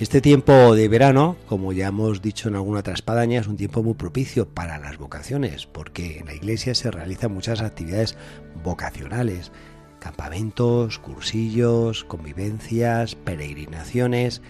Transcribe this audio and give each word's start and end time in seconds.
Este 0.00 0.20
tiempo 0.20 0.74
de 0.74 0.88
verano, 0.88 1.36
como 1.46 1.72
ya 1.72 1.86
hemos 1.86 2.20
dicho 2.20 2.48
en 2.48 2.56
alguna 2.56 2.80
otra 2.80 2.94
espadaña, 2.94 3.40
es 3.40 3.46
un 3.46 3.56
tiempo 3.56 3.80
muy 3.84 3.94
propicio 3.94 4.48
para 4.48 4.78
las 4.78 4.98
vocaciones, 4.98 5.66
porque 5.66 6.18
en 6.18 6.26
la 6.26 6.34
iglesia 6.34 6.74
se 6.74 6.90
realizan 6.90 7.32
muchas 7.32 7.60
actividades 7.60 8.16
vocacionales, 8.64 9.52
campamentos, 10.00 10.98
cursillos, 10.98 12.02
convivencias, 12.02 13.14
peregrinaciones, 13.14 14.42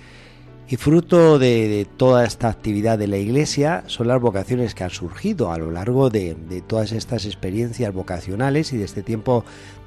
y 0.66 0.76
fruto 0.76 1.38
de, 1.38 1.86
toda 1.98 2.24
esta 2.24 2.48
actividad 2.48 2.98
de 2.98 3.06
la 3.06 3.18
iglesia 3.18 3.84
son 3.86 4.08
las 4.08 4.20
vocaciones 4.20 4.74
que 4.74 4.84
han 4.84 4.90
surgido 4.90 5.52
a 5.52 5.58
lo 5.58 5.70
largo 5.70 6.08
de, 6.08 6.36
todas 6.66 6.92
estas 6.92 7.26
experiencias 7.26 7.92
vocacionales 7.92 8.72
y 8.72 8.78
de 8.78 8.84
este 8.84 9.02
tiempo 9.02 9.44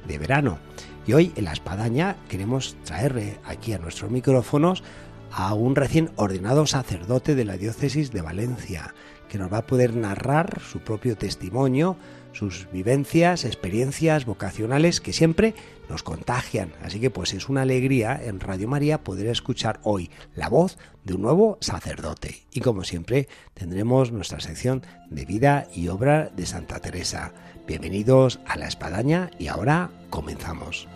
de 0.07 0.19
verano. 0.19 0.59
Y 1.07 1.13
hoy 1.13 1.31
en 1.35 1.45
la 1.45 1.53
espadaña 1.53 2.15
queremos 2.29 2.75
traerle 2.83 3.39
aquí 3.43 3.73
a 3.73 3.79
nuestros 3.79 4.11
micrófonos 4.11 4.83
a 5.31 5.53
un 5.53 5.75
recién 5.75 6.11
ordenado 6.15 6.65
sacerdote 6.65 7.35
de 7.35 7.45
la 7.45 7.57
diócesis 7.57 8.11
de 8.11 8.21
Valencia, 8.21 8.93
que 9.29 9.37
nos 9.37 9.51
va 9.51 9.59
a 9.59 9.67
poder 9.67 9.95
narrar 9.95 10.61
su 10.61 10.79
propio 10.79 11.17
testimonio, 11.17 11.97
sus 12.31 12.67
vivencias, 12.71 13.45
experiencias 13.45 14.25
vocacionales 14.25 15.01
que 15.01 15.13
siempre 15.13 15.55
nos 15.89 16.03
contagian. 16.03 16.71
Así 16.83 16.99
que 16.99 17.09
pues 17.09 17.33
es 17.33 17.49
una 17.49 17.63
alegría 17.63 18.19
en 18.23 18.39
Radio 18.39 18.67
María 18.67 19.03
poder 19.03 19.27
escuchar 19.27 19.79
hoy 19.83 20.11
la 20.35 20.49
voz 20.49 20.77
de 21.03 21.15
un 21.15 21.21
nuevo 21.23 21.57
sacerdote. 21.61 22.43
Y 22.51 22.61
como 22.61 22.83
siempre 22.83 23.27
tendremos 23.53 24.11
nuestra 24.11 24.39
sección 24.39 24.83
de 25.09 25.25
vida 25.25 25.67
y 25.73 25.87
obra 25.87 26.29
de 26.35 26.45
Santa 26.45 26.79
Teresa. 26.79 27.33
Bienvenidos 27.65 28.39
a 28.45 28.57
la 28.57 28.67
espadaña 28.67 29.31
y 29.39 29.47
ahora 29.47 29.89
comenzamos. 30.09 30.87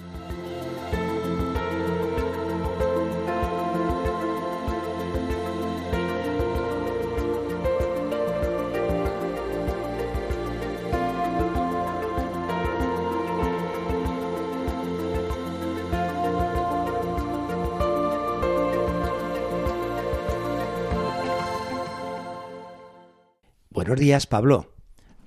Buenos 23.82 24.00
días, 24.00 24.28
Pablo. 24.28 24.76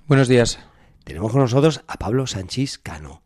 Buenos 0.07 0.29
días. 0.29 0.59
Tenemos 1.03 1.33
con 1.33 1.41
nosotros 1.41 1.81
a 1.87 1.97
Pablo 1.97 2.25
Sánchez 2.25 2.77
Cano. 2.77 3.21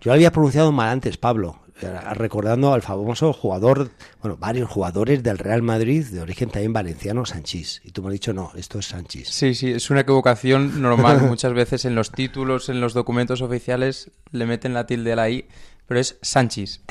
Yo 0.00 0.10
lo 0.10 0.12
había 0.12 0.30
pronunciado 0.30 0.70
mal 0.70 0.90
antes, 0.90 1.16
Pablo, 1.16 1.58
eh, 1.80 1.90
recordando 2.12 2.72
al 2.72 2.80
famoso 2.80 3.32
jugador, 3.32 3.90
bueno, 4.20 4.36
varios 4.36 4.70
jugadores 4.70 5.24
del 5.24 5.38
Real 5.38 5.62
Madrid 5.62 6.06
de 6.06 6.20
origen 6.20 6.48
también 6.48 6.72
valenciano, 6.72 7.26
Sánchez. 7.26 7.80
Y 7.82 7.90
tú 7.90 8.02
me 8.02 8.10
has 8.10 8.12
dicho, 8.12 8.32
no, 8.32 8.52
esto 8.54 8.78
es 8.78 8.86
Sánchez. 8.86 9.30
Sí, 9.30 9.56
sí, 9.56 9.72
es 9.72 9.90
una 9.90 10.02
equivocación 10.02 10.80
normal. 10.80 11.22
Muchas 11.28 11.54
veces 11.54 11.84
en 11.84 11.96
los 11.96 12.12
títulos, 12.12 12.68
en 12.68 12.80
los 12.80 12.94
documentos 12.94 13.42
oficiales, 13.42 14.12
le 14.30 14.46
meten 14.46 14.74
la 14.74 14.86
tilde 14.86 15.14
a 15.14 15.16
la 15.16 15.28
I, 15.28 15.48
pero 15.88 15.98
es 15.98 16.20
Sánchez. 16.22 16.82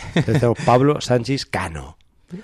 Pablo 0.65 0.99
Sánchez 0.99 1.45
Cano. 1.45 1.97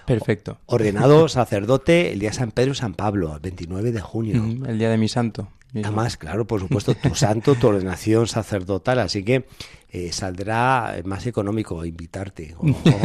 Perfecto. 0.06 0.60
Ordenado 0.66 1.28
sacerdote 1.30 2.12
el 2.14 2.20
día 2.20 2.30
de 2.30 2.36
San 2.36 2.52
Pedro 2.52 2.72
y 2.72 2.76
San 2.76 2.94
Pablo, 2.94 3.34
el 3.34 3.40
29 3.40 3.92
de 3.92 4.02
junio. 4.02 4.44
el 4.68 4.78
día 4.78 4.90
de 4.90 4.98
mi 4.98 5.08
santo. 5.08 5.50
Además, 5.74 6.18
claro, 6.18 6.48
por 6.48 6.60
supuesto, 6.60 6.96
tu 6.96 7.14
santo, 7.16 7.56
tu 7.56 7.68
ordenación 7.68 8.28
sacerdotal, 8.28 9.00
así 9.00 9.24
que 9.24 9.46
eh, 9.90 10.12
saldrá 10.12 10.96
más 11.06 11.26
económico 11.26 11.84
invitarte 11.86 12.56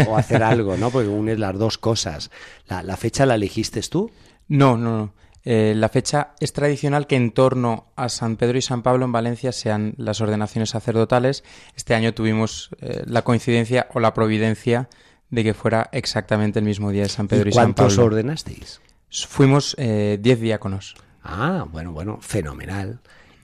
o, 0.06 0.16
hacer 0.16 0.42
algo, 0.42 0.76
¿no? 0.76 0.91
Porque 0.91 1.09
unes 1.09 1.38
las 1.38 1.59
dos 1.59 1.78
cosas. 1.78 2.31
¿La, 2.69 2.97
fecha 2.97 3.26
la 3.26 3.34
elegiste 3.34 3.81
tú? 3.82 4.10
No, 4.48 4.76
no, 4.76 4.97
no. 4.97 5.15
Eh, 5.44 5.75
la 5.76 5.88
fecha 5.88 6.34
es 6.38 6.53
tradicional 6.53 7.09
que 7.09 7.16
en 7.16 7.32
torno 7.32 7.87
a 7.97 8.09
San 8.09 8.37
Pedro 8.37 8.59
y 8.59 8.62
San 8.62 8.82
Pablo 8.82 9.04
en 9.04 9.12
Valencia 9.12 9.50
sean 9.50 9.94
las 9.97 10.21
ordenaciones 10.21 10.71
sacerdotales. 10.71 11.42
Este 11.76 11.94
año 11.94 12.15
tuvimos 12.15 12.71
eh, 12.81 13.03
la 13.06 13.22
coincidencia 13.22 13.88
o 13.92 14.00
la 14.00 14.15
providencia 14.15 14.88
de 15.32 15.43
que 15.43 15.54
fuera 15.54 15.88
exactamente 15.93 16.60
el 16.60 16.65
mismo 16.66 16.91
día 16.91 17.04
de 17.04 17.09
San 17.09 17.26
Pedro 17.26 17.48
y, 17.48 17.53
San 17.53 17.72
Pablo. 17.72 17.88
¿Cuántos 17.88 17.98
ordenasteis? 17.98 18.81
Fuimos 19.10 19.75
eh, 19.78 20.19
diez 20.20 20.38
diáconos. 20.38 20.94
Ah, 21.25 21.66
bueno, 21.72 21.93
bueno, 21.93 22.19
fenomenal. 22.20 23.00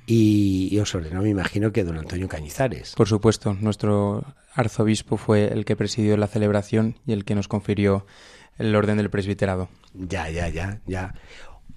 Y, 0.06 0.78
os 0.78 0.94
ordenó, 0.94 1.22
me 1.22 1.31
imagino, 1.31 1.72
que 1.72 1.84
don 1.84 1.98
Antonio 1.98 2.28
Cañizares. 2.28 2.94
Por 2.94 3.09
supuesto, 3.09 3.54
nuestro 3.54 4.25
arzobispo 4.54 5.16
fue 5.16 5.53
el 5.53 5.65
que 5.65 5.77
presidió 5.77 6.16
la 6.16 6.27
celebración 6.27 6.97
y 7.06 7.12
el 7.12 7.25
que 7.25 7.34
nos 7.34 7.48
confirió 7.48 8.06
el 8.59 8.75
orden 8.77 8.98
del 8.98 9.10
presbiterado. 9.10 9.69
Ya, 9.94 10.28
ya, 10.31 10.48
ya, 10.48 10.81
ya. 10.87 11.15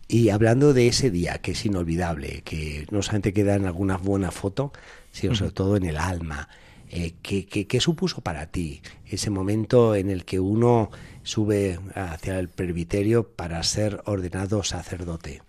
Y 0.08 0.30
hablando 0.30 0.74
de 0.74 0.88
ese 0.88 1.10
día, 1.10 1.38
que 1.38 1.52
es 1.52 1.66
inolvidable, 1.66 2.42
que 2.44 2.86
no 2.92 3.02
solamente 3.02 3.34
queda 3.34 3.56
en 3.56 3.66
alguna 3.66 3.96
buena 3.96 4.32
foto, 4.32 4.74
sino 5.12 5.36
sobre 5.36 5.52
todo 5.52 5.78
en 5.78 5.86
el 5.86 5.98
alma, 5.98 6.50
eh, 6.94 7.14
¿qué, 7.22 7.80
supuso 7.80 8.20
para 8.20 8.48
ti 8.48 8.82
ese 9.06 9.30
momento 9.30 9.96
en 9.96 10.10
el 10.10 10.26
que 10.26 10.42
uno 10.42 10.92
sube 11.24 11.80
hacia 11.96 12.38
el 12.38 12.50
presbiterio 12.50 13.30
para 13.30 13.64
ser 13.64 14.02
ordenado 14.04 14.62
sacerdote? 14.64 15.42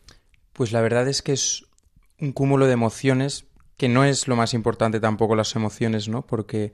Pues 0.53 0.71
la 0.71 0.81
verdad 0.81 1.09
es 1.09 1.21
que 1.21 1.33
es 1.33 1.65
un 2.21 2.31
cúmulo 2.31 2.67
de 2.67 2.75
emociones 2.75 3.47
que 3.77 3.89
no 3.89 4.05
es 4.05 4.29
lo 4.29 4.37
más 4.37 4.55
importante 4.55 5.01
tampoco 5.01 5.35
las 5.35 5.57
emociones, 5.57 6.07
¿no? 6.07 6.25
Porque 6.25 6.73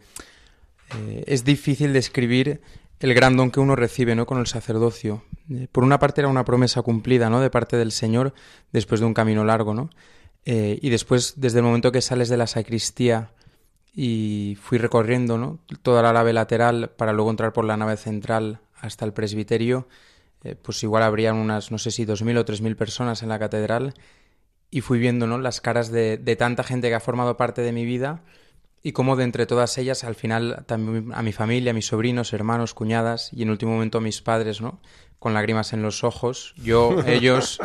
eh, 0.99 1.25
es 1.27 1.45
difícil 1.45 1.95
describir 1.95 2.61
el 3.01 3.15
gran 3.15 3.39
don 3.39 3.51
que 3.51 3.61
uno 3.61 3.75
recibe, 3.75 4.15
¿no? 4.15 4.27
Con 4.27 4.37
el 4.37 4.47
sacerdocio. 4.47 5.25
Eh, 5.49 5.69
por 5.73 5.83
una 5.83 5.99
parte 5.99 6.21
era 6.21 6.29
una 6.29 6.45
promesa 6.45 6.83
cumplida, 6.83 7.31
¿no? 7.31 7.41
De 7.41 7.49
parte 7.49 7.79
del 7.79 7.91
Señor 7.91 8.35
después 8.73 9.01
de 9.01 9.07
un 9.07 9.15
camino 9.15 9.45
largo, 9.45 9.73
¿no? 9.73 9.89
y 10.51 10.89
después, 10.89 11.35
desde 11.37 11.59
el 11.59 11.65
momento 11.65 11.93
que 11.93 12.01
sales 12.01 12.31
de 12.31 12.39
la 12.39 12.47
sacristía 12.47 13.33
y 13.95 14.57
fui 14.61 14.79
recorriendo 14.79 15.39
¿no? 15.39 15.59
toda 15.83 16.03
la 16.03 16.13
nave 16.13 16.33
lateral 16.33 16.91
para 16.97 17.13
luego 17.13 17.31
entrar 17.31 17.53
por 17.53 17.65
la 17.65 17.77
nave 17.77 17.97
central 17.97 18.61
hasta 18.81 19.05
el 19.05 19.13
presbiterio. 19.13 19.89
Eh, 20.45 20.55
pues 20.55 20.83
igual 20.83 21.03
habrían 21.03 21.37
unas, 21.37 21.73
no 21.73 21.79
sé 21.79 21.91
si 21.91 22.05
dos 22.05 22.23
mil 22.23 22.37
o 22.39 22.45
tres 22.45 22.61
mil 22.61 22.77
personas 22.77 23.23
en 23.23 23.29
la 23.29 23.39
catedral 23.39 23.95
y 24.71 24.83
fui 24.83 24.99
viendo 24.99 25.27
¿no? 25.27 25.39
las 25.39 25.61
caras 25.61 25.91
de, 25.91 26.17
de, 26.17 26.37
tanta 26.37 26.63
gente 26.63 26.89
que 26.89 26.95
ha 26.95 27.01
formado 27.01 27.37
parte 27.37 27.63
de 27.63 27.73
mi 27.73 27.85
vida 27.85 28.23
y 28.83 28.93
cómo 28.93 29.17
de 29.17 29.25
entre 29.25 29.47
todas 29.47 29.77
ellas 29.79 30.05
al 30.05 30.15
final 30.15 30.65
también 30.67 31.13
a 31.13 31.23
mi 31.23 31.33
familia, 31.33 31.73
a 31.73 31.75
mis 31.75 31.87
sobrinos, 31.87 32.33
hermanos, 32.33 32.75
cuñadas 32.75 33.33
y 33.33 33.43
en 33.43 33.51
último 33.51 33.73
momento 33.73 33.99
a 33.99 34.01
mis 34.01 34.23
padres, 34.23 34.61
¿no? 34.61 34.81
Con 35.19 35.35
lágrimas 35.35 35.73
en 35.73 35.83
los 35.83 36.05
ojos, 36.05 36.55
yo, 36.57 37.03
ellos, 37.07 37.59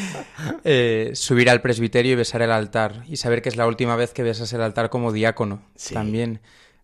eh, 0.64 1.10
subir 1.14 1.50
al 1.50 1.60
presbiterio 1.60 2.12
y 2.12 2.16
besar 2.16 2.42
el 2.42 2.50
altar 2.50 3.04
y 3.06 3.16
saber 3.16 3.42
que 3.42 3.50
es 3.50 3.56
la 3.56 3.66
última 3.66 3.96
vez 3.96 4.12
que 4.12 4.22
besas 4.22 4.52
el 4.52 4.62
altar 4.62 4.88
como 4.88 5.12
diácono 5.12 5.62
también, 5.92 6.40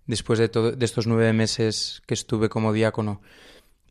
después 0.06 0.38
de, 0.38 0.48
todo, 0.48 0.72
de 0.72 0.84
estos 0.84 1.06
nueve 1.06 1.32
meses 1.32 2.02
que 2.06 2.14
estuve 2.14 2.48
como 2.48 2.72
diácono. 2.72 3.22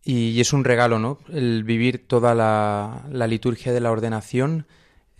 Y, 0.03 0.39
es 0.41 0.51
un 0.53 0.63
regalo, 0.63 0.97
¿no? 0.97 1.19
El 1.31 1.63
vivir 1.63 2.07
toda 2.07 2.33
la, 2.33 3.05
la 3.11 3.27
liturgia 3.27 3.71
de 3.71 3.79
la 3.79 3.91
ordenación, 3.91 4.65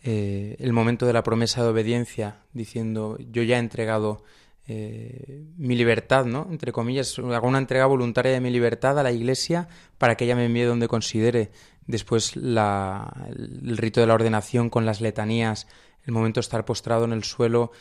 eh, 0.04 0.56
el 0.60 0.74
momento 0.74 1.06
de 1.06 1.14
la 1.14 1.24
promesa 1.24 1.62
de 1.62 1.70
obediencia, 1.70 2.38
diciendo, 2.54 3.18
yo 3.32 3.44
ya 3.44 3.58
he 3.58 3.60
entregado 3.60 4.24
eh, 4.74 5.44
mi 5.58 5.76
libertad, 5.76 6.26
¿no? 6.26 6.48
Entre 6.50 6.72
comillas, 6.72 7.20
hago 7.20 7.48
una 7.48 7.58
entrega 7.58 7.86
voluntaria 7.88 8.32
de 8.32 8.40
mi 8.40 8.50
libertad 8.50 8.98
a 8.98 9.04
la 9.04 9.12
Iglesia 9.12 9.68
para 9.98 10.16
que 10.16 10.24
ella 10.24 10.36
me 10.36 10.46
envíe 10.46 10.64
donde 10.64 10.88
considere. 10.88 11.52
Después 11.88 12.38
la, 12.38 13.28
el 13.36 13.78
rito 13.78 14.00
de 14.00 14.08
la 14.08 14.14
ordenación 14.14 14.70
con 14.70 14.86
las 14.86 15.02
letanías, 15.02 15.68
el 16.06 16.14
momento 16.14 16.40
de 16.40 16.44
estar 16.44 16.64
postrado 16.64 17.04
en 17.04 17.12
el 17.12 17.26
suelo 17.26 17.72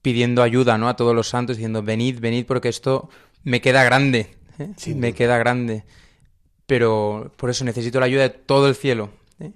pidiendo 0.00 0.42
ayuda, 0.42 0.78
¿no? 0.78 0.88
A 0.88 0.94
todos 0.94 1.14
los 1.14 1.28
santos 1.28 1.56
diciendo 1.56 1.82
venid, 1.82 2.20
venid 2.20 2.46
porque 2.46 2.68
esto 2.68 3.10
me 3.42 3.60
queda 3.60 3.82
grande, 3.82 4.36
¿eh? 4.58 4.94
me 4.94 5.12
queda 5.12 5.38
grande. 5.38 5.84
Pero 6.66 7.32
por 7.36 7.50
eso 7.50 7.64
necesito 7.64 7.98
la 7.98 8.06
ayuda 8.06 8.22
de 8.22 8.30
todo 8.30 8.68
el 8.68 8.76
cielo. 8.76 9.10
¿eh? 9.40 9.52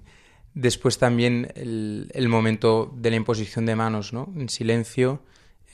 Después 0.55 0.99
también 0.99 1.52
el, 1.55 2.11
el, 2.12 2.29
momento 2.29 2.93
de 2.96 3.11
la 3.11 3.17
imposición 3.17 3.67
de 3.67 3.76
manos, 3.76 4.12
¿no? 4.12 4.32
En 4.37 4.49
silencio. 4.49 5.23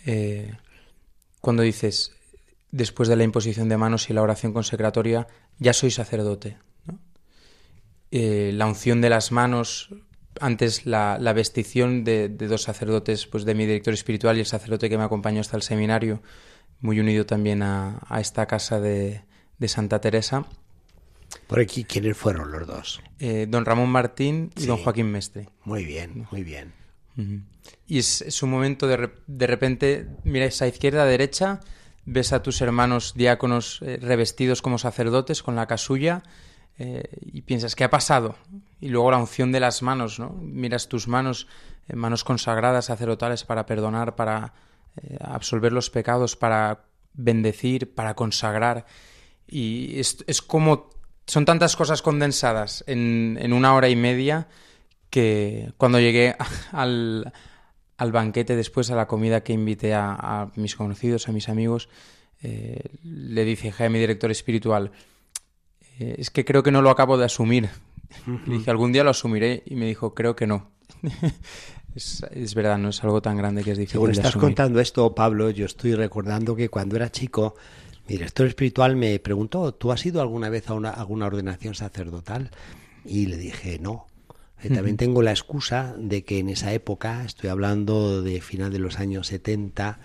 Eh, 0.05 0.53
cuando 1.41 1.63
dices, 1.63 2.13
después 2.71 3.09
de 3.09 3.17
la 3.17 3.25
imposición 3.25 3.69
de 3.69 3.77
manos 3.77 4.11
y 4.11 4.13
la 4.13 4.23
oración 4.23 4.53
consecratoria, 4.53 5.27
ya 5.59 5.73
soy 5.73 5.91
sacerdote. 5.91 6.59
Eh, 8.11 8.53
la 8.55 8.67
unción 8.67 9.01
de 9.01 9.11
las 9.11 9.33
manos 9.33 9.91
antes 10.41 10.87
la, 10.87 11.19
la 11.21 11.33
vestición 11.33 12.05
de, 12.05 12.29
de, 12.29 12.47
dos 12.47 12.63
sacerdotes, 12.63 13.27
pues 13.27 13.45
de 13.45 13.55
mi 13.55 13.67
director 13.67 13.93
espiritual 13.93 14.37
y 14.37 14.41
el 14.41 14.47
sacerdote 14.47 14.89
que 14.89 14.99
me 14.99 15.05
acompañó 15.05 15.41
hasta 15.41 15.57
el 15.57 15.63
seminario, 15.63 16.23
muy 16.81 17.01
unido 17.01 17.27
también 17.27 17.63
a, 17.63 18.01
a 18.09 18.21
esta 18.21 18.47
casa 18.47 18.81
de, 18.81 19.23
de, 19.59 19.69
Santa 19.69 20.01
Teresa. 20.01 20.47
Por 21.47 21.61
aquí, 21.61 21.85
¿quiénes 21.85 22.17
fueron 22.17 22.53
los 22.53 22.67
dos? 22.67 23.03
Eh, 23.19 23.47
don 23.49 23.65
Ramón 23.65 23.91
Martín 23.91 24.51
y 24.57 24.63
sí. 24.63 24.67
don 24.67 24.79
Joaquín 24.79 25.11
Mestre. 25.11 25.49
Muy 25.65 25.85
bien, 25.85 26.27
muy 26.31 26.43
bien. 26.43 26.73
Y 27.87 27.99
es, 27.99 28.43
un 28.43 28.51
momento 28.51 28.87
de, 28.87 29.11
de 29.27 29.47
repente, 29.47 30.09
miras 30.25 30.63
a 30.63 30.69
izquierda, 30.69 31.03
a 31.03 31.07
derecha, 31.07 31.61
ves 32.05 32.33
a 32.33 32.43
tus 32.43 32.61
hermanos 32.61 33.13
diáconos 33.15 33.81
eh, 33.83 33.99
revestidos 34.01 34.63
como 34.63 34.79
sacerdotes 34.79 35.43
con 35.43 35.57
la 35.57 35.67
casulla 35.67 36.23
eh, 36.79 37.03
y 37.21 37.43
piensas, 37.43 37.75
¿qué 37.75 37.85
ha 37.85 37.91
pasado? 37.91 38.37
Y 38.81 38.89
luego 38.89 39.11
la 39.11 39.19
unción 39.19 39.53
de 39.53 39.61
las 39.61 39.83
manos, 39.83 40.19
¿no? 40.19 40.31
Miras 40.41 40.89
tus 40.89 41.09
manos, 41.09 41.49
eh, 41.89 41.97
manos 41.97 42.25
consagradas, 42.25 42.87
sacerdotales, 42.87 43.45
para 43.45 43.67
perdonar, 43.67 44.17
para 44.17 44.55
absolver 45.21 45.73
los 45.73 45.91
pecados, 45.91 46.35
para 46.35 46.87
bendecir, 47.15 47.95
para 47.95 48.15
consagrar. 48.15 48.87
Y 49.47 49.99
es, 49.99 50.25
es 50.27 50.43
como... 50.43 50.91
Son 51.27 51.45
tantas 51.45 51.77
cosas 51.77 52.01
condensadas 52.01 52.83
en, 52.87 53.39
en, 53.41 53.53
una 53.53 53.75
hora 53.75 53.91
y 53.91 53.97
media 53.97 54.49
que 55.11 55.73
cuando 55.77 56.01
llegué 56.01 56.37
al, 56.73 57.33
al 57.97 58.13
banquete 58.13 58.57
después, 58.57 58.91
a 58.91 58.97
la 58.97 59.07
comida 59.07 59.43
que 59.43 59.53
invité 59.53 59.95
a, 59.95 60.15
a 60.15 60.53
mis 60.57 60.77
conocidos, 60.77 61.29
a 61.29 61.33
mis 61.33 61.49
amigos, 61.49 61.89
eh, 62.43 62.81
le 63.03 63.45
dije 63.45 63.73
a 63.85 63.89
mi 63.89 63.99
director 63.99 64.31
espiritual, 64.31 64.93
eh, 65.99 66.17
es 66.19 66.31
que 66.31 66.45
creo 66.45 66.63
que 66.63 66.71
no 66.71 66.83
lo 66.83 66.91
acabo 66.91 67.19
de 67.19 67.25
asumir. 67.25 67.69
Uh 68.27 68.31
-huh. 68.31 68.47
Le 68.47 68.59
dije, 68.59 68.71
algún 68.71 68.93
día 68.93 69.05
lo 69.05 69.11
asumiré 69.11 69.63
y 69.67 69.75
me 69.75 69.87
dijo, 69.87 70.15
creo 70.15 70.37
que 70.37 70.47
no. 70.47 70.71
es, 71.95 72.25
es, 72.31 72.55
verdad, 72.55 72.79
no 72.79 72.91
es 72.91 73.03
algo 73.03 73.21
tan 73.21 73.37
grande 73.37 73.65
que 73.65 73.73
es 73.73 73.79
difícil. 73.79 73.95
Según 73.95 74.11
estás 74.11 74.25
de 74.25 74.29
asumir. 74.29 74.45
contando 74.45 74.81
esto, 74.81 75.15
Pablo, 75.15 75.51
yo 75.51 75.67
estoy 75.67 75.95
recordando 75.95 76.55
que 76.55 76.69
cuando 76.69 76.97
era 76.97 77.11
chico, 77.11 77.57
mi 78.07 78.15
director 78.15 78.47
espiritual 78.47 78.97
me 78.97 79.19
preguntó, 79.19 79.75
¿tú 79.75 79.93
has 79.93 80.05
ido 80.07 80.23
alguna 80.23 80.49
vez 80.49 80.71
a 80.71 80.75
una, 80.75 80.91
alguna 80.91 81.27
ordenación 81.27 81.75
sacerdotal? 81.75 82.51
Y 83.05 83.27
le 83.27 83.37
dije, 83.37 83.79
no. 83.81 84.07
Eh, 84.63 84.71
también 84.71 84.97
tengo 84.97 85.23
la 85.23 85.31
excusa 85.31 85.95
de 85.99 86.25
que 86.25 86.39
en 86.39 86.49
esa 86.49 86.73
época, 86.73 87.25
estoy 87.25 87.51
hablando 87.51 88.23
de 88.23 88.41
final 88.41 88.73
de 88.73 88.79
los 88.79 88.99
años 88.99 89.29
70, 89.29 89.99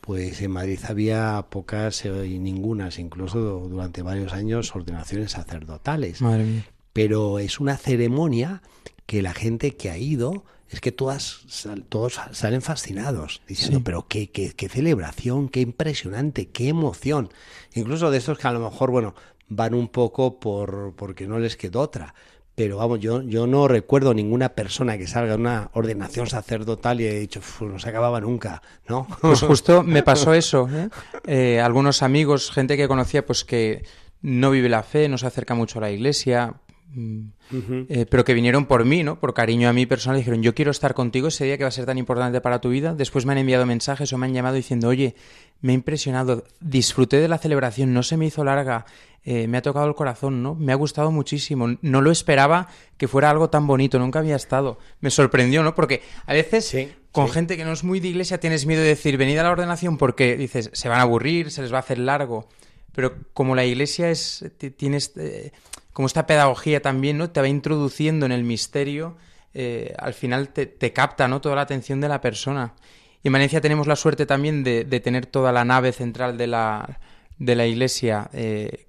pues 0.00 0.42
en 0.42 0.50
Madrid 0.50 0.80
había 0.88 1.46
pocas 1.48 2.04
eh, 2.04 2.26
y 2.26 2.38
ningunas, 2.38 2.98
incluso 2.98 3.38
durante 3.68 4.02
varios 4.02 4.32
años, 4.32 4.74
ordenaciones 4.74 5.32
sacerdotales. 5.32 6.20
Madre 6.20 6.44
mía. 6.44 6.64
Pero 6.92 7.38
es 7.38 7.60
una 7.60 7.76
ceremonia 7.76 8.62
que 9.06 9.22
la 9.22 9.32
gente 9.32 9.76
que 9.76 9.90
ha 9.90 9.96
ido 9.96 10.44
es 10.68 10.80
que 10.80 10.90
todas, 10.90 11.42
todos 11.88 12.18
salen 12.32 12.62
fascinados, 12.62 13.42
diciendo, 13.46 13.78
sí. 13.78 13.82
pero 13.84 14.06
qué, 14.08 14.30
qué, 14.30 14.52
qué, 14.54 14.68
celebración, 14.68 15.48
qué 15.48 15.60
impresionante, 15.60 16.48
qué 16.48 16.68
emoción. 16.68 17.28
Incluso 17.74 18.10
de 18.10 18.18
estos 18.18 18.38
que 18.38 18.48
a 18.48 18.52
lo 18.52 18.60
mejor, 18.60 18.90
bueno, 18.90 19.14
van 19.48 19.74
un 19.74 19.88
poco 19.88 20.40
por 20.40 20.94
porque 20.96 21.26
no 21.26 21.38
les 21.38 21.56
quedó 21.56 21.80
otra. 21.80 22.14
Pero 22.54 22.76
vamos, 22.76 23.00
yo, 23.00 23.22
yo 23.22 23.46
no 23.46 23.66
recuerdo 23.66 24.12
ninguna 24.12 24.50
persona 24.50 24.98
que 24.98 25.06
salga 25.06 25.30
de 25.32 25.40
una 25.40 25.70
ordenación 25.72 26.26
sacerdotal 26.26 27.00
y 27.00 27.06
he 27.06 27.18
dicho, 27.18 27.40
no 27.60 27.78
se 27.78 27.88
acababa 27.88 28.20
nunca, 28.20 28.62
¿no? 28.88 29.06
Pues 29.20 29.40
justo 29.46 29.82
me 29.82 30.02
pasó 30.02 30.34
eso. 30.34 30.68
¿eh? 30.70 30.88
Eh, 31.26 31.60
algunos 31.60 32.02
amigos, 32.02 32.50
gente 32.50 32.76
que 32.76 32.88
conocía, 32.88 33.24
pues 33.24 33.44
que 33.44 33.84
no 34.20 34.50
vive 34.50 34.68
la 34.68 34.82
fe, 34.82 35.08
no 35.08 35.16
se 35.16 35.26
acerca 35.26 35.54
mucho 35.54 35.78
a 35.78 35.82
la 35.82 35.90
iglesia, 35.90 36.54
Uh 36.94 37.32
-huh. 37.50 37.86
eh, 37.88 38.06
pero 38.08 38.24
que 38.24 38.34
vinieron 38.34 38.66
por 38.66 38.84
mí, 38.84 39.02
¿no? 39.02 39.18
Por 39.18 39.32
cariño 39.32 39.68
a 39.68 39.72
mí 39.72 39.86
personal, 39.86 40.18
dijeron, 40.18 40.42
yo 40.42 40.54
quiero 40.54 40.70
estar 40.70 40.92
contigo 40.92 41.28
ese 41.28 41.44
día 41.44 41.56
que 41.56 41.64
va 41.64 41.68
a 41.68 41.72
ser 41.72 41.86
tan 41.86 41.96
importante 41.96 42.40
para 42.40 42.60
tu 42.60 42.68
vida. 42.68 42.94
Después 42.94 43.24
me 43.24 43.32
han 43.32 43.38
enviado 43.38 43.64
mensajes 43.64 44.12
o 44.12 44.18
me 44.18 44.26
han 44.26 44.34
llamado 44.34 44.56
diciendo, 44.56 44.88
oye, 44.88 45.14
me 45.62 45.72
ha 45.72 45.74
impresionado, 45.74 46.44
disfruté 46.60 47.18
de 47.20 47.28
la 47.28 47.38
celebración, 47.38 47.94
no 47.94 48.02
se 48.02 48.16
me 48.16 48.26
hizo 48.26 48.44
larga, 48.44 48.84
eh, 49.24 49.46
me 49.46 49.56
ha 49.56 49.62
tocado 49.62 49.86
el 49.86 49.94
corazón, 49.94 50.42
¿no? 50.42 50.54
Me 50.54 50.72
ha 50.72 50.74
gustado 50.74 51.10
muchísimo, 51.10 51.78
no 51.80 52.00
lo 52.02 52.10
esperaba 52.10 52.68
que 52.98 53.08
fuera 53.08 53.30
algo 53.30 53.48
tan 53.48 53.66
bonito, 53.66 53.98
nunca 53.98 54.18
había 54.18 54.36
estado. 54.36 54.78
Me 55.00 55.10
sorprendió, 55.10 55.62
¿no? 55.62 55.74
Porque 55.74 56.02
a 56.26 56.34
veces 56.34 56.66
sí, 56.66 56.88
con 57.10 57.28
sí. 57.28 57.34
gente 57.34 57.56
que 57.56 57.64
no 57.64 57.72
es 57.72 57.84
muy 57.84 58.00
de 58.00 58.08
iglesia 58.08 58.38
tienes 58.38 58.66
miedo 58.66 58.82
de 58.82 58.88
decir, 58.88 59.16
venid 59.16 59.38
a 59.38 59.44
la 59.44 59.50
ordenación 59.52 59.96
porque 59.96 60.36
dices, 60.36 60.70
se 60.72 60.88
van 60.88 60.98
a 60.98 61.02
aburrir, 61.02 61.50
se 61.50 61.62
les 61.62 61.72
va 61.72 61.76
a 61.76 61.80
hacer 61.80 61.98
largo. 61.98 62.48
Pero 62.94 63.14
como 63.32 63.54
la 63.54 63.64
iglesia 63.64 64.10
es, 64.10 64.44
tienes... 64.76 65.16
Eh, 65.16 65.52
como 65.92 66.06
esta 66.06 66.26
pedagogía 66.26 66.80
también, 66.80 67.18
¿no? 67.18 67.30
Te 67.30 67.40
va 67.40 67.48
introduciendo 67.48 68.26
en 68.26 68.32
el 68.32 68.44
misterio, 68.44 69.16
eh, 69.54 69.94
al 69.98 70.14
final 70.14 70.48
te, 70.48 70.66
te, 70.66 70.92
capta, 70.92 71.28
¿no? 71.28 71.40
Toda 71.40 71.56
la 71.56 71.62
atención 71.62 72.00
de 72.00 72.08
la 72.08 72.20
persona. 72.20 72.74
Y 73.22 73.28
en 73.28 73.32
Valencia 73.32 73.60
tenemos 73.60 73.86
la 73.86 73.96
suerte 73.96 74.26
también 74.26 74.64
de, 74.64 74.84
de 74.84 75.00
tener 75.00 75.26
toda 75.26 75.52
la 75.52 75.64
nave 75.64 75.92
central 75.92 76.36
de 76.36 76.46
la, 76.46 77.00
de 77.38 77.54
la 77.54 77.66
iglesia 77.66 78.30
eh, 78.32 78.86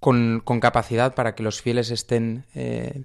con, 0.00 0.40
con, 0.44 0.60
capacidad 0.60 1.14
para 1.14 1.34
que 1.34 1.42
los 1.42 1.62
fieles 1.62 1.90
estén, 1.90 2.44
eh, 2.54 3.04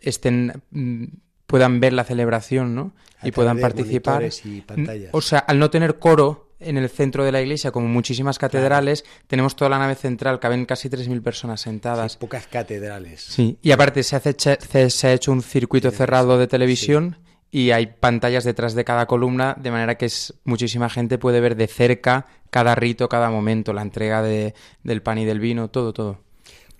estén 0.00 0.62
mm, 0.70 1.04
puedan 1.46 1.80
ver 1.80 1.92
la 1.92 2.04
celebración, 2.04 2.74
¿no? 2.74 2.94
y 3.22 3.32
puedan 3.32 3.58
participar. 3.58 4.22
Y 4.44 4.64
o 5.12 5.20
sea, 5.20 5.40
al 5.40 5.58
no 5.58 5.70
tener 5.70 5.98
coro 5.98 6.49
en 6.60 6.76
el 6.76 6.88
centro 6.88 7.24
de 7.24 7.32
la 7.32 7.40
iglesia, 7.40 7.72
como 7.72 7.88
muchísimas 7.88 8.38
catedrales, 8.38 9.02
claro. 9.02 9.18
tenemos 9.26 9.56
toda 9.56 9.70
la 9.70 9.78
nave 9.78 9.94
central, 9.94 10.38
caben 10.38 10.66
casi 10.66 10.88
3.000 10.88 11.22
personas 11.22 11.60
sentadas. 11.60 12.12
Sí, 12.12 12.18
pocas 12.20 12.46
catedrales. 12.46 13.22
Sí, 13.22 13.58
y 13.62 13.72
aparte 13.72 14.02
se, 14.02 14.16
hace, 14.16 14.90
se 14.90 15.06
ha 15.06 15.12
hecho 15.12 15.32
un 15.32 15.42
circuito 15.42 15.90
cerrado 15.90 16.38
de 16.38 16.46
televisión 16.46 17.16
sí. 17.50 17.58
y 17.58 17.70
hay 17.70 17.86
pantallas 17.86 18.44
detrás 18.44 18.74
de 18.74 18.84
cada 18.84 19.06
columna, 19.06 19.56
de 19.58 19.70
manera 19.70 19.96
que 19.96 20.06
es, 20.06 20.34
muchísima 20.44 20.88
gente 20.88 21.18
puede 21.18 21.40
ver 21.40 21.56
de 21.56 21.66
cerca 21.66 22.26
cada 22.50 22.74
rito, 22.74 23.08
cada 23.08 23.30
momento, 23.30 23.72
la 23.72 23.82
entrega 23.82 24.22
de, 24.22 24.54
del 24.82 25.02
pan 25.02 25.18
y 25.18 25.24
del 25.24 25.40
vino, 25.40 25.68
todo, 25.68 25.92
todo. 25.92 26.29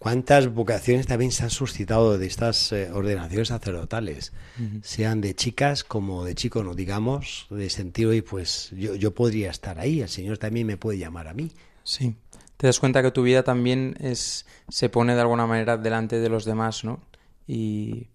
¿Cuántas 0.00 0.49
vocaciones 0.55 1.06
también 1.06 1.31
se 1.31 1.44
han 1.44 1.50
suscitado 1.50 2.17
de 2.17 2.26
estas 2.26 2.73
eh, 2.73 2.91
ordenaciones 2.91 3.49
sacerdotales? 3.49 4.32
Uh 4.58 4.62
-huh. 4.62 4.82
Sean 4.82 5.20
de 5.20 5.35
chicas 5.35 5.85
como 5.85 6.25
de 6.25 6.35
chicos, 6.35 6.64
no 6.64 6.75
digamos, 6.75 7.47
de 7.50 7.69
sentido 7.69 8.14
y 8.14 8.23
pues 8.23 8.70
yo, 8.75 8.94
yo 8.94 9.12
podría 9.12 9.50
estar 9.50 9.79
ahí, 9.79 10.00
el 10.00 10.08
Señor 10.08 10.38
también 10.38 10.67
me 10.67 10.79
puede 10.79 10.97
llamar 10.97 11.29
a 11.29 11.35
mí. 11.35 11.52
Sí, 11.85 12.17
te 12.56 12.67
das 12.67 12.81
cuenta 12.81 13.02
que 13.02 13.11
tu 13.11 13.23
vida 13.23 13.43
también 13.43 13.94
es 14.00 14.47
se 14.70 14.88
pone 14.88 15.14
de 15.14 15.20
alguna 15.20 15.47
manera 15.47 15.76
delante 15.76 16.19
de 16.19 16.31
los 16.31 16.46
demás, 16.46 16.82
¿no? 16.82 17.00
Y, 17.46 18.06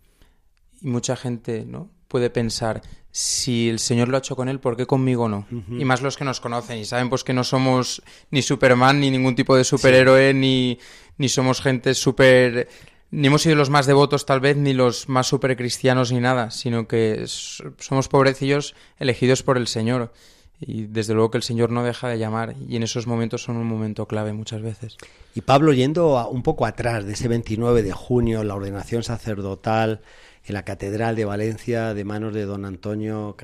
y 0.81 0.87
mucha 0.87 1.15
gente, 1.15 1.65
¿no? 1.65 1.91
Puede 2.07 2.29
pensar, 2.29 2.81
si 3.11 3.69
el 3.69 3.79
Señor 3.79 4.09
lo 4.09 4.17
ha 4.17 4.19
hecho 4.19 4.35
con 4.35 4.49
él, 4.49 4.59
¿por 4.59 4.77
qué 4.77 4.85
conmigo 4.85 5.29
no? 5.29 5.45
Uh 5.51 5.55
-huh. 5.55 5.81
Y 5.81 5.85
más 5.85 6.01
los 6.01 6.17
que 6.17 6.25
nos 6.25 6.39
conocen 6.39 6.77
y 6.77 6.85
saben 6.85 7.09
pues 7.09 7.23
que 7.23 7.33
no 7.33 7.43
somos 7.43 8.01
ni 8.31 8.41
Superman, 8.41 8.99
ni 8.99 9.09
ningún 9.09 9.35
tipo 9.35 9.55
de 9.55 9.63
superhéroe, 9.63 10.31
sí. 10.31 10.37
ni 10.37 10.79
ni 11.17 11.29
somos 11.29 11.61
gente 11.61 11.93
súper... 11.93 12.67
Ni 13.11 13.27
hemos 13.27 13.43
sido 13.43 13.55
los 13.55 13.69
más 13.69 13.85
devotos 13.85 14.25
tal 14.25 14.41
vez, 14.41 14.57
ni 14.57 14.73
los 14.73 15.07
más 15.07 15.27
súper 15.27 15.55
cristianos 15.55 16.11
ni 16.11 16.19
nada, 16.19 16.51
sino 16.51 16.87
que 16.87 17.23
somos 17.27 18.09
pobrecillos 18.09 18.75
elegidos 18.99 19.43
por 19.43 19.57
el 19.57 19.67
Señor. 19.67 20.11
Y 20.59 20.87
desde 20.87 21.13
luego 21.13 21.31
que 21.31 21.37
el 21.37 21.43
Señor 21.43 21.69
no 21.69 21.83
deja 21.83 22.09
de 22.09 22.17
llamar 22.17 22.55
y 22.67 22.75
en 22.75 22.83
esos 22.83 23.07
momentos 23.07 23.43
son 23.43 23.57
un 23.57 23.67
momento 23.67 24.07
clave 24.07 24.33
muchas 24.33 24.61
veces. 24.61 24.97
Y 25.33 25.41
Pablo, 25.41 25.71
yendo 25.71 26.17
a, 26.17 26.27
un 26.27 26.43
poco 26.43 26.65
atrás 26.65 27.05
de 27.05 27.13
ese 27.13 27.27
29 27.27 27.83
de 27.83 27.91
junio, 27.91 28.43
la 28.43 28.55
ordenación 28.55 29.03
sacerdotal 29.03 30.01
en 30.45 30.53
la 30.53 30.63
Catedral 30.63 31.15
de 31.15 31.25
Valencia 31.25 31.93
de 31.93 32.03
manos 32.05 32.33
de 32.33 32.45
don 32.45 32.65
Antonio 32.65 33.35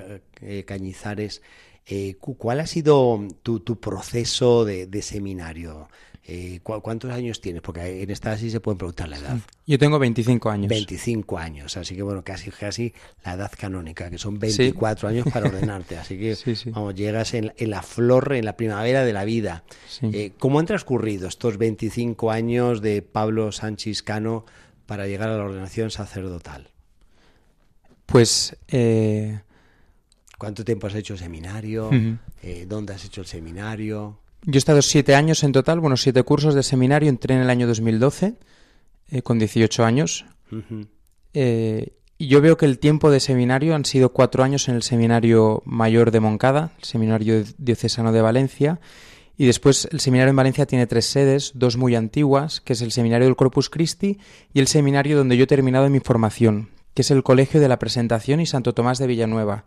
eh, 0.42 0.64
Cañizares, 0.66 1.42
eh, 1.86 2.16
¿cuál 2.20 2.60
ha 2.60 2.68
sido 2.68 3.20
tu, 3.44 3.60
tu 3.60 3.80
proceso 3.80 4.66
de, 4.66 4.88
de 4.88 5.02
seminario? 5.02 5.90
Eh, 6.24 6.60
¿Cuántos 6.62 7.12
años 7.12 7.42
tienes? 7.42 7.64
Porque 7.64 8.04
en 8.04 8.12
esta 8.12 8.38
sí 8.38 8.52
se 8.52 8.60
pueden 8.60 8.78
preguntar 8.78 9.10
la 9.10 9.18
edad. 9.18 9.38
Yo 9.66 9.80
tengo 9.80 9.98
25 9.98 10.50
años. 10.52 10.70
25 10.70 11.38
años, 11.38 11.76
así 11.78 11.96
que 11.96 12.04
bueno, 12.04 12.24
casi 12.24 12.52
casi 12.52 12.94
la 13.26 13.34
edad 13.34 13.52
canónica, 13.58 14.10
que 14.10 14.20
son 14.20 14.38
24 14.38 15.10
¿Sí? 15.10 15.16
años 15.16 15.28
para 15.34 15.48
ordenarte. 15.50 15.98
Así 15.98 16.20
que, 16.20 16.36
sí, 16.36 16.56
sí. 16.56 16.70
vamos, 16.70 16.94
llegas 16.94 17.34
en, 17.34 17.54
en, 17.58 17.70
la 17.72 17.82
flor, 17.82 18.34
en 18.34 18.46
la 18.46 18.56
primavera 18.56 19.04
de 19.04 19.14
la 19.14 19.26
vida. 19.26 19.64
Eh, 20.04 20.32
¿Cómo 20.38 20.60
han 20.60 20.68
transcurrido 20.68 21.28
estos 21.28 21.58
25 21.58 22.30
años 22.30 22.82
de 22.82 23.02
Pablo 23.02 23.52
Sánchez 23.52 24.04
Cano 24.04 24.46
para 24.86 25.08
llegar 25.08 25.30
a 25.30 25.38
la 25.38 25.44
ordenación 25.44 25.90
sacerdotal? 25.90 26.70
Pues... 28.12 28.56
Eh... 28.68 29.40
¿Cuánto 30.38 30.66
tiempo 30.66 30.88
has 30.88 30.96
hecho 30.96 31.16
seminario? 31.18 31.90
Uh 31.90 31.92
-huh. 31.92 32.18
eh, 32.42 32.66
¿Dónde 32.68 32.94
has 32.94 33.06
hecho 33.06 33.22
el 33.22 33.28
seminario? 33.28 34.20
Yo 34.44 34.56
he 34.56 34.58
estado 34.58 34.82
siete 34.82 35.14
años 35.14 35.44
en 35.44 35.52
total, 35.52 35.80
bueno, 35.80 35.98
siete 35.98 36.24
cursos 36.24 36.56
de 36.56 36.64
seminario. 36.64 37.10
Entré 37.10 37.36
en 37.36 37.42
el 37.42 37.50
año 37.50 37.68
2012, 37.68 38.34
eh, 39.12 39.22
con 39.22 39.38
18 39.38 39.86
años. 39.86 40.26
Uh 40.52 40.56
-huh. 40.56 40.88
eh, 41.34 41.94
y 42.18 42.28
yo 42.28 42.40
veo 42.40 42.56
que 42.56 42.68
el 42.68 42.78
tiempo 42.78 43.10
de 43.10 43.20
seminario 43.20 43.74
han 43.74 43.84
sido 43.84 44.14
cuatro 44.14 44.44
años 44.44 44.70
en 44.70 44.76
el 44.76 44.84
Seminario 44.84 45.64
Mayor 45.66 46.12
de 46.12 46.20
Moncada, 46.20 46.72
el 46.78 46.84
Seminario 46.86 47.44
Diocesano 47.58 48.12
de 48.12 48.22
Valencia. 48.22 48.80
Y 49.38 49.48
después 49.48 49.88
el 49.92 50.00
seminario 50.00 50.30
en 50.30 50.36
Valencia 50.36 50.68
tiene 50.68 50.86
tres 50.86 51.06
sedes, 51.08 51.52
dos 51.56 51.78
muy 51.78 51.96
antiguas, 51.96 52.62
que 52.62 52.74
es 52.74 52.82
el 52.84 52.92
Seminario 52.92 53.26
del 53.26 53.36
Corpus 53.36 53.72
Christi 53.72 54.20
y 54.54 54.60
el 54.60 54.68
seminario 54.68 55.18
donde 55.18 55.36
yo 55.36 55.46
he 55.46 55.48
terminado 55.48 55.90
mi 55.90 56.00
formación, 56.00 56.70
que 56.94 57.02
es 57.02 57.12
el 57.12 57.24
Colegio 57.24 57.60
de 57.60 57.68
la 57.68 57.80
Presentación 57.80 58.40
y 58.40 58.46
Santo 58.46 58.74
Tomás 58.74 59.00
de 59.00 59.08
Villanueva 59.08 59.66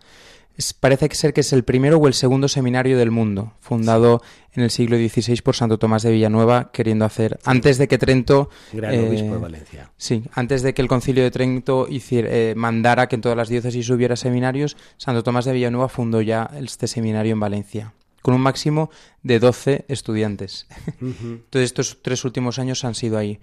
parece 0.79 1.09
ser 1.13 1.33
que 1.33 1.41
es 1.41 1.53
el 1.53 1.65
primero 1.65 1.99
o 1.99 2.07
el 2.07 2.15
segundo 2.15 2.47
seminario 2.47 2.97
del 2.97 3.11
mundo, 3.11 3.55
fundado 3.61 4.23
en 4.53 4.63
el 4.63 4.71
siglo 4.71 4.97
XVI 4.97 5.41
por 5.43 5.57
Santo 5.57 5.79
Tomás 5.79 6.03
de 6.03 6.13
Villanueva, 6.13 6.71
queriendo 6.73 7.05
hacer, 7.05 7.41
antes 7.45 7.77
de 7.77 7.89
que 7.89 7.99
Trento... 7.99 8.51
Gran 8.73 8.95
obispo 9.01 9.31
de 9.31 9.37
eh, 9.37 9.39
Valencia. 9.39 9.91
Sí, 9.97 10.23
antes 10.33 10.63
de 10.63 10.73
que 10.73 10.83
el 10.83 10.89
concilio 10.89 11.25
de 11.25 11.33
Trento 11.33 11.89
hiciera, 11.89 12.29
eh, 12.31 12.55
mandara 12.55 13.09
que 13.09 13.17
en 13.17 13.23
todas 13.23 13.37
las 13.37 13.49
diócesis 13.49 13.91
hubiera 13.91 14.15
seminarios, 14.15 14.77
Santo 14.97 15.25
Tomás 15.25 15.45
de 15.45 15.53
Villanueva 15.53 15.89
fundó 15.89 16.21
ya 16.21 16.49
este 16.57 16.87
seminario 16.87 17.33
en 17.33 17.41
Valencia, 17.41 17.93
con 18.23 18.35
un 18.35 18.41
máximo 18.41 18.91
de 19.25 19.41
12 19.41 19.87
estudiantes. 19.89 20.69
Entonces 21.01 21.65
estos 21.65 21.99
tres 22.01 22.25
últimos 22.25 22.61
años 22.61 22.85
han 22.85 22.95
sido 22.95 23.19
ahí. 23.19 23.41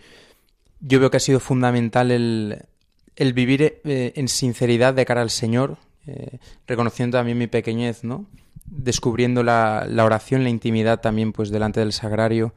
Yo 0.80 1.00
veo 1.00 1.12
que 1.12 1.18
ha 1.18 1.22
sido 1.22 1.42
fundamental 1.42 2.10
el, 2.10 2.64
el 3.16 3.34
vivir 3.34 3.82
eh, 3.84 4.14
en 4.16 4.28
sinceridad 4.28 4.94
de 4.94 5.06
cara 5.06 5.22
al 5.22 5.30
Señor, 5.30 5.78
eh, 6.08 6.40
reconociendo 6.68 7.18
también 7.18 7.38
mi 7.38 7.48
pequeñez, 7.48 8.04
¿no? 8.04 8.26
Descubriendo 8.66 9.44
la, 9.44 9.86
oración, 10.04 10.44
la 10.44 10.50
intimidad 10.50 11.02
también, 11.02 11.34
pues, 11.34 11.50
delante 11.50 11.80
del 11.80 11.94
sagrario. 11.94 12.54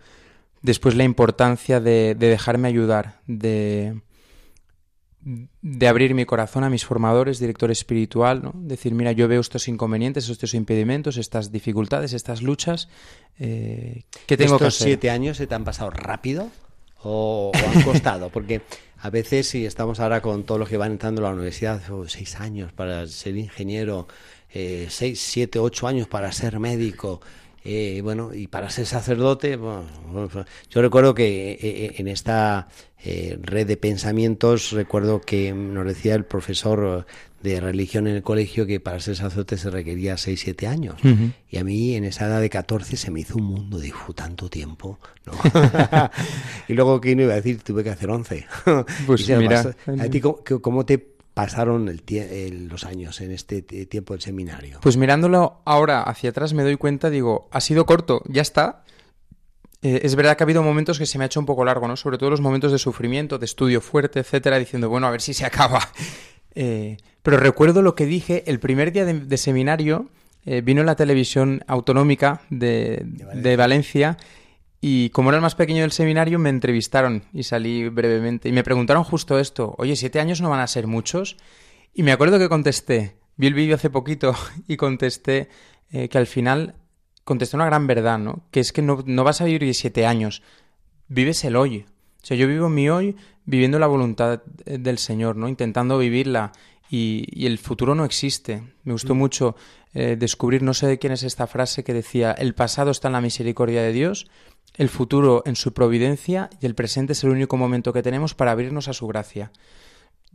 Después 0.62 0.94
la 0.94 1.04
importancia 1.04 1.80
de, 1.80 2.14
dejarme 2.14 2.68
ayudar, 2.68 3.20
de, 3.26 4.00
de 5.20 5.88
abrir 5.88 6.14
mi 6.14 6.24
corazón 6.24 6.64
a 6.64 6.70
mis 6.70 6.86
formadores, 6.86 7.38
director 7.38 7.70
espiritual, 7.70 8.42
¿no? 8.42 8.52
Decir, 8.54 8.94
mira, 8.94 9.12
yo 9.12 9.28
veo 9.28 9.40
estos 9.40 9.68
inconvenientes, 9.68 10.28
estos 10.28 10.54
impedimentos, 10.54 11.18
estas 11.18 11.52
dificultades, 11.52 12.12
estas 12.14 12.40
luchas, 12.40 12.88
eh, 13.38 14.04
¿qué 14.26 14.36
tengo 14.36 14.58
que 14.58 14.66
hacer? 14.66 14.86
siete 14.86 15.10
años 15.10 15.36
se 15.36 15.46
te 15.46 15.54
han 15.54 15.64
pasado 15.64 15.90
rápido 15.90 16.48
o, 17.02 17.52
o 17.52 17.68
han 17.68 17.82
costado? 17.82 18.30
Porque 18.30 18.62
a 19.04 19.10
veces, 19.10 19.48
si 19.48 19.66
estamos 19.66 20.00
ahora 20.00 20.22
con 20.22 20.44
todos 20.44 20.58
los 20.58 20.66
que 20.66 20.78
van 20.78 20.92
entrando 20.92 21.20
a 21.20 21.28
la 21.28 21.34
universidad, 21.34 21.78
oh, 21.90 22.08
seis 22.08 22.40
años 22.40 22.72
para 22.72 23.06
ser 23.06 23.36
ingeniero, 23.36 24.08
eh, 24.50 24.86
seis, 24.88 25.20
siete, 25.20 25.58
ocho 25.58 25.86
años 25.86 26.08
para 26.08 26.32
ser 26.32 26.58
médico, 26.58 27.20
eh, 27.66 28.00
bueno, 28.02 28.32
y 28.32 28.46
para 28.46 28.70
ser 28.70 28.86
sacerdote, 28.86 29.58
yo 30.70 30.82
recuerdo 30.82 31.14
que 31.14 31.52
eh, 31.52 31.58
eh, 31.60 31.94
en 31.98 32.08
esta 32.08 32.68
red 33.04 33.66
de 33.66 33.76
pensamientos, 33.76 34.72
recuerdo 34.72 35.20
que 35.20 35.52
nos 35.52 35.86
decía 35.86 36.14
el 36.14 36.24
profesor 36.24 37.04
de 37.44 37.60
religión 37.60 38.06
en 38.06 38.16
el 38.16 38.22
colegio 38.22 38.64
que 38.64 38.80
para 38.80 38.98
ser 39.00 39.16
sacerdote 39.16 39.58
se 39.58 39.68
requería 39.68 40.16
6, 40.16 40.40
7 40.40 40.66
años. 40.66 40.96
Y 41.50 41.58
a 41.58 41.64
mí 41.64 41.94
en 41.94 42.04
esa 42.04 42.26
edad 42.26 42.40
de 42.40 42.48
14 42.48 42.96
se 42.96 43.10
me 43.10 43.20
hizo 43.20 43.36
un 43.36 43.44
mundo, 43.44 43.78
dijo, 43.78 44.14
tanto 44.14 44.48
tiempo. 44.48 44.98
y 46.68 46.72
luego, 46.72 47.02
¿qué 47.02 47.14
no 47.14 47.22
iba 47.22 47.34
a 47.34 47.36
decir? 47.36 47.62
Tuve 47.62 47.84
que 47.84 47.90
hacer 47.90 48.10
11. 48.10 48.46
Pues 49.06 49.28
mira. 49.28 49.74
¿A 50.00 50.08
ti 50.08 50.22
cómo, 50.22 50.86
te 50.86 50.98
pasaron 50.98 51.88
el 51.88 52.68
los 52.68 52.84
años 52.84 53.20
en 53.20 53.30
este 53.30 53.60
tiempo 53.60 54.14
del 54.14 54.22
seminario? 54.22 54.78
Pues 54.80 54.96
mirándolo 54.96 55.60
ahora 55.66 56.02
hacia 56.02 56.30
atrás 56.30 56.54
me 56.54 56.62
doy 56.62 56.76
cuenta, 56.76 57.10
digo, 57.10 57.48
ha 57.52 57.60
sido 57.60 57.84
corto, 57.84 58.22
ya 58.26 58.40
está. 58.40 58.84
Eh, 59.82 60.00
es 60.02 60.14
verdad 60.14 60.38
que 60.38 60.44
ha 60.44 60.46
habido 60.46 60.62
momentos 60.62 60.98
que 60.98 61.04
se 61.04 61.18
me 61.18 61.24
ha 61.24 61.26
hecho 61.26 61.40
un 61.40 61.46
poco 61.46 61.62
largo, 61.62 61.86
¿no? 61.86 61.96
Sobre 61.96 62.16
todo 62.16 62.30
los 62.30 62.40
momentos 62.40 62.72
de 62.72 62.78
sufrimiento, 62.78 63.38
de 63.38 63.44
estudio 63.44 63.82
fuerte, 63.82 64.20
etcétera, 64.20 64.58
diciendo, 64.58 64.88
bueno, 64.88 65.06
a 65.06 65.10
ver 65.10 65.20
si 65.20 65.34
se 65.34 65.44
acaba. 65.44 65.80
Eh, 66.54 66.98
pero 67.22 67.38
recuerdo 67.38 67.82
lo 67.82 67.94
que 67.94 68.06
dije 68.06 68.44
el 68.46 68.60
primer 68.60 68.92
día 68.92 69.04
de, 69.04 69.36
seminario, 69.36 70.10
eh, 70.44 70.60
vino 70.60 70.80
en 70.80 70.86
la 70.86 70.96
televisión 70.96 71.64
autonómica 71.66 72.42
de, 72.50 73.54
Valencia. 73.56 74.16
y 74.80 75.10
como 75.10 75.30
era 75.30 75.38
el 75.38 75.42
más 75.42 75.54
pequeño 75.54 75.82
del 75.82 75.92
seminario 75.92 76.38
me 76.38 76.50
entrevistaron 76.50 77.24
y 77.32 77.44
salí 77.44 77.88
brevemente 77.88 78.48
y 78.48 78.52
me 78.52 78.62
preguntaron 78.62 79.04
justo 79.04 79.38
esto, 79.38 79.74
oye, 79.78 79.96
siete 79.96 80.20
años 80.20 80.40
no 80.42 80.50
van 80.50 80.60
a 80.60 80.66
ser 80.66 80.86
muchos 80.86 81.36
y 81.94 82.02
me 82.02 82.12
acuerdo 82.12 82.38
que 82.38 82.48
contesté, 82.48 83.16
vi 83.36 83.46
el 83.46 83.54
vídeo 83.54 83.76
hace 83.76 83.88
poquito 83.88 84.34
y 84.68 84.76
contesté 84.76 85.48
eh, 85.90 86.08
que 86.08 86.18
al 86.18 86.26
final 86.26 86.74
contesté 87.24 87.56
una 87.56 87.66
gran 87.66 87.86
verdad, 87.86 88.18
¿no? 88.18 88.44
Que 88.50 88.60
es 88.60 88.72
que 88.72 88.82
no, 88.82 89.02
no 89.06 89.24
vas 89.24 89.40
a 89.40 89.44
vivir 89.44 89.74
siete 89.74 90.04
años, 90.04 90.42
vives 91.08 91.42
el 91.44 91.56
hoy. 91.56 91.86
O 92.22 92.26
sea, 92.26 92.36
yo 92.36 92.48
vivo 92.48 92.68
mi 92.68 92.88
hoy 92.88 93.16
viviendo 93.44 93.78
la 93.78 93.86
voluntad 93.86 94.42
eh, 94.64 94.78
del 94.78 94.98
Señor, 94.98 95.36
¿no? 95.36 95.48
Intentando 95.48 95.98
vivirla 95.98 96.52
y, 96.90 97.46
el 97.46 97.58
futuro 97.58 97.94
no 97.94 98.04
existe. 98.04 98.62
Me 98.84 98.92
gustó 98.92 99.14
mm. 99.14 99.18
mucho 99.18 99.56
eh, 99.94 100.16
descubrir, 100.18 100.62
no 100.62 100.74
sé 100.74 100.86
de 100.86 100.98
quién 100.98 101.12
es 101.12 101.22
esta 101.22 101.46
frase 101.46 101.84
que 101.84 101.94
decía, 101.94 102.32
el 102.32 102.54
pasado 102.54 102.90
está 102.90 103.08
en 103.08 103.12
la 103.12 103.20
misericordia 103.20 103.82
de 103.82 103.92
Dios, 103.92 104.26
el 104.76 104.88
futuro 104.88 105.42
en 105.46 105.56
su 105.56 105.72
providencia 105.72 106.50
y 106.60 106.66
el 106.66 106.74
presente 106.74 107.12
es 107.12 107.24
el 107.24 107.30
único 107.30 107.56
momento 107.56 107.92
que 107.92 108.02
tenemos 108.02 108.34
para 108.34 108.52
abrirnos 108.52 108.88
a 108.88 108.92
su 108.92 109.06
gracia. 109.06 109.52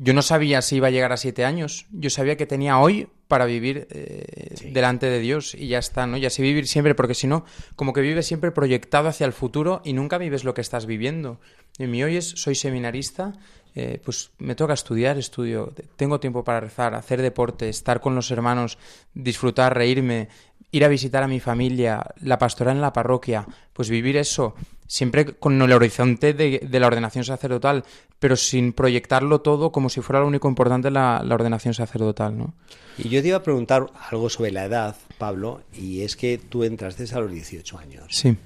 Yo 0.02 0.14
no 0.14 0.22
sabía 0.22 0.62
si 0.62 0.78
iba 0.78 0.88
a 0.88 0.92
llegar 0.92 1.12
a 1.12 1.18
siete 1.18 1.44
años, 1.44 1.86
yo 1.92 2.10
sabía 2.10 2.38
que 2.38 2.46
tenía 2.46 2.80
hoy 2.80 3.10
para 3.28 3.46
vivir 3.46 3.86
eh, 3.92 4.56
delante 4.72 5.08
de 5.08 5.20
Dios 5.20 5.54
y 5.54 5.68
ya 5.68 5.78
está, 5.78 6.08
¿no? 6.08 6.16
Y 6.16 6.26
así 6.26 6.42
vivir 6.42 6.68
siempre, 6.68 6.96
porque 6.96 7.14
si 7.14 7.28
no, 7.28 7.44
como 7.76 7.92
que 7.92 8.00
vives 8.00 8.26
siempre 8.26 8.52
proyectado 8.52 9.10
hacia 9.10 9.26
el 9.26 9.34
futuro 9.34 9.82
y 9.84 9.92
nunca 9.92 10.18
vives 10.18 10.46
lo 10.46 10.54
que 10.54 10.62
estás 10.62 10.86
viviendo. 10.86 11.42
En 11.78 11.92
mi 11.92 12.02
hoy 12.02 12.16
es, 12.16 12.30
soy 12.30 12.56
seminarista, 12.56 13.34
eh, 13.76 14.02
pues 14.04 14.32
me 14.40 14.56
toca 14.56 14.74
estudiar, 14.74 15.18
estudio, 15.18 15.74
tengo 15.96 16.20
tiempo 16.20 16.44
para 16.44 16.62
rezar, 16.62 16.96
hacer 16.96 17.22
deporte, 17.22 17.70
estar 17.70 18.00
con 18.00 18.16
los 18.16 18.32
hermanos, 18.32 18.78
disfrutar, 19.14 19.76
reírme, 19.76 20.30
ir 20.72 20.86
a 20.86 20.88
visitar 20.88 21.24
a 21.24 21.28
mi 21.28 21.40
familia, 21.40 22.06
la 22.22 22.38
pastoral 22.38 22.76
en 22.76 22.82
la 22.82 22.94
parroquia, 22.94 23.46
pues 23.74 23.90
vivir 23.90 24.18
eso, 24.18 24.56
siempre 24.88 25.26
con 25.26 25.62
el 25.62 25.72
horizonte 25.72 26.34
de, 26.34 26.68
la 26.72 26.88
ordenación 26.88 27.24
sacerdotal, 27.24 27.84
pero 28.20 28.36
sin 28.36 28.74
proyectarlo 28.74 29.42
todo 29.42 29.72
como 29.72 29.90
si 29.90 30.02
fuera 30.02 30.20
lo 30.20 30.28
único 30.28 30.48
importante 30.48 30.92
la, 30.92 31.22
la 31.24 31.36
ordenación 31.36 31.74
sacerdotal, 31.74 32.38
¿no? 32.38 32.54
Y 32.98 33.10
yo 33.10 33.22
te 33.22 33.30
iba 33.30 33.38
a 33.38 33.44
preguntar 33.44 33.88
algo 34.10 34.30
sobre 34.30 34.52
la 34.52 34.66
edad, 34.66 34.96
Pablo, 35.18 35.62
y 35.74 36.02
es 36.02 36.16
que 36.16 36.38
tú 36.38 36.64
entraste 36.64 37.06
a 37.14 37.20
los 37.20 37.32
18 37.32 37.78
años. 37.78 38.06
Sí 38.10 38.38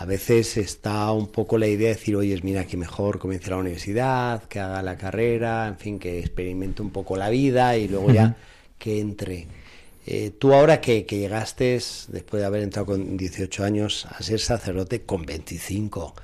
a 0.00 0.06
veces 0.06 0.56
está 0.56 1.12
un 1.12 1.26
poco 1.26 1.58
la 1.58 1.66
idea 1.66 1.88
de 1.88 1.94
decir, 1.94 2.16
oye, 2.16 2.38
mira, 2.42 2.64
que 2.64 2.78
mejor 2.78 3.18
comience 3.18 3.50
la 3.50 3.58
universidad, 3.58 4.42
que 4.44 4.58
haga 4.58 4.82
la 4.82 4.96
carrera, 4.96 5.68
en 5.68 5.76
fin, 5.76 5.98
que 5.98 6.20
experimente 6.20 6.80
un 6.80 6.88
poco 6.88 7.18
la 7.18 7.28
vida 7.28 7.76
y 7.76 7.86
luego 7.86 8.10
ya 8.10 8.34
que 8.78 8.98
entre. 8.98 9.46
Eh, 10.06 10.30
tú 10.38 10.54
ahora 10.54 10.80
que, 10.80 11.04
que, 11.06 11.18
llegaste, 11.18 11.80
después 12.08 12.40
de 12.40 12.44
haber 12.44 12.62
entrado 12.62 12.86
con 12.86 13.16
18 13.16 13.64
años, 13.64 14.06
a 14.06 14.22
ser 14.22 14.40
sacerdote 14.40 15.02
con 15.02 15.26
25, 15.26 16.14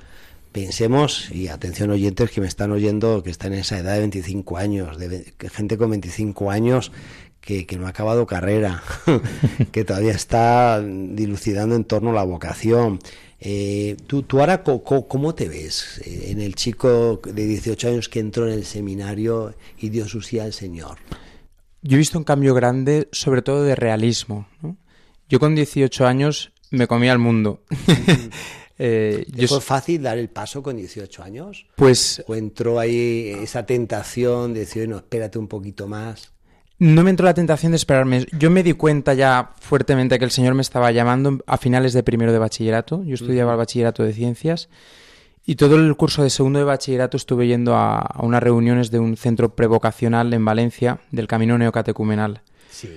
pensemos, 0.51 1.29
y 1.31 1.49
atención 1.49 1.91
oyentes 1.91 2.31
que 2.31 2.41
me 2.41 2.47
están 2.47 2.71
oyendo, 2.71 3.21
que 3.21 3.29
están 3.29 3.53
en 3.53 3.59
esa 3.59 3.77
edad 3.77 3.93
de 3.93 3.99
25 3.99 4.57
años, 4.57 4.97
de, 4.97 5.33
gente 5.53 5.77
con 5.77 5.91
25 5.91 6.49
años 6.49 6.91
que, 7.41 7.65
no 7.79 7.85
ha 7.85 7.89
acabado 7.89 8.25
carrera, 8.25 8.83
que 9.71 9.85
todavía 9.85 10.11
está 10.11 10.81
dilucidando 10.81 11.75
en 11.75 11.85
torno 11.85 12.09
a 12.09 12.13
la 12.13 12.23
vocación, 12.23 12.99
eh, 13.39 13.97
¿tú, 14.07 14.23
¿Tú 14.23 14.39
ahora 14.39 14.63
cómo, 14.63 15.35
te 15.35 15.47
ves 15.47 16.01
eh, 16.03 16.31
en 16.31 16.41
el 16.41 16.55
chico 16.55 17.21
de 17.23 17.45
18 17.45 17.89
años 17.89 18.09
que 18.09 18.19
entró 18.19 18.47
en 18.47 18.53
el 18.53 18.65
seminario 18.65 19.53
y 19.77 19.89
dio 19.89 20.07
su 20.07 20.21
sí 20.21 20.39
al 20.39 20.53
Señor? 20.53 20.97
Yo 21.81 21.95
he 21.95 21.97
visto 21.97 22.17
un 22.17 22.23
cambio 22.23 22.53
grande, 22.53 23.07
sobre 23.11 23.41
todo 23.41 23.63
de 23.63 23.75
realismo. 23.75 24.47
Yo 25.29 25.39
con 25.39 25.55
18 25.55 26.07
años 26.07 26.51
me 26.71 26.87
comía 26.87 27.11
el 27.11 27.19
mundo. 27.19 27.63
eh, 28.77 29.25
¿Fue 29.47 29.61
fácil 29.61 30.03
dar 30.03 30.17
el 30.17 30.29
paso 30.29 30.63
con 30.63 30.77
18 30.77 31.23
años? 31.23 31.67
Pues... 31.75 32.23
¿O 32.27 32.35
entró 32.35 32.79
ahí 32.79 33.33
esa 33.41 33.65
tentación 33.65 34.53
de 34.53 34.61
decir, 34.61 34.87
no, 34.87 34.97
espérate 34.97 35.37
un 35.37 35.47
poquito 35.47 35.87
más? 35.87 36.31
No 36.79 37.03
me 37.03 37.09
entró 37.09 37.25
la 37.25 37.33
tentación 37.33 37.71
de 37.71 37.77
esperarme. 37.77 38.27
Yo 38.37 38.51
me 38.51 38.61
di 38.61 38.73
cuenta 38.73 39.15
ya 39.15 39.51
fuertemente 39.59 40.19
que 40.19 40.25
el 40.25 40.31
Señor 40.31 40.53
me 40.53 40.61
estaba 40.61 40.91
llamando 40.91 41.39
a 41.47 41.57
finales 41.57 41.93
de 41.93 42.03
primero 42.03 42.31
de 42.31 42.37
bachillerato. 42.37 43.03
Yo 43.03 43.15
estudiaba 43.15 43.53
el 43.53 43.57
bachillerato 43.57 44.03
de 44.03 44.13
ciencias 44.13 44.69
y 45.49 45.55
todo 45.55 45.77
el 45.77 45.95
curso 45.95 46.23
de 46.23 46.29
segundo 46.29 46.59
de 46.59 46.65
bachillerato 46.65 47.15
estuve 47.15 47.47
yendo 47.47 47.73
a, 47.75 48.19
unas 48.21 48.43
reuniones 48.43 48.91
de 48.91 48.99
un 48.99 49.15
centro 49.15 49.55
prevocacional 49.55 50.33
en 50.33 50.43
Valencia 50.43 50.99
del 51.09 51.25
Camino 51.25 51.57
Neocatecumenal. 51.57 52.41
Sí. 52.69 52.89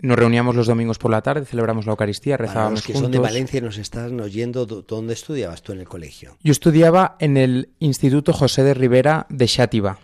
Nos 0.00 0.18
reuníamos 0.18 0.54
los 0.54 0.66
domingos 0.66 0.98
por 0.98 1.10
la 1.10 1.22
tarde, 1.22 1.46
celebramos 1.46 1.86
la 1.86 1.92
Eucaristía, 1.92 2.36
rezábamos 2.36 2.82
Para 2.82 2.92
los 2.92 2.98
que 2.98 3.04
son 3.04 3.10
de 3.10 3.18
Valencia 3.18 3.58
nos 3.62 3.78
están 3.78 4.20
oyendo, 4.20 4.66
¿dónde 4.66 5.14
estudiabas 5.14 5.62
tú 5.62 5.72
en 5.72 5.80
el 5.80 5.88
colegio? 5.88 6.36
Yo 6.42 6.52
estudiaba 6.52 7.16
en 7.20 7.38
el 7.38 7.70
Instituto 7.78 8.34
José 8.34 8.62
de 8.64 8.74
Rivera 8.74 9.26
de 9.30 9.48
Xátiva, 9.48 9.98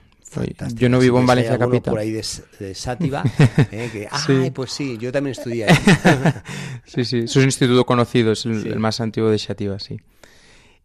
yo 0.74 0.88
no 0.88 1.00
vivo 1.00 1.18
en 1.18 1.26
Valencia 1.26 1.58
capital. 1.58 1.92
por 1.92 1.98
ahí 1.98 2.12
de, 2.12 2.74
Sátiva. 2.74 3.24
¿eh? 3.72 4.08
Ay, 4.10 4.50
pues 4.52 4.70
sí, 4.70 4.96
yo 4.96 5.10
también 5.10 5.32
estudié 5.32 5.64
ahí. 5.64 5.76
sí, 6.86 7.04
sí, 7.04 7.18
es 7.24 7.36
un 7.36 7.44
instituto 7.44 7.84
conocido, 7.84 8.32
es 8.32 8.46
el, 8.46 8.78
más 8.78 9.00
antiguo 9.00 9.28
de 9.28 9.38
Sátiva, 9.38 9.78
sí. 9.80 9.98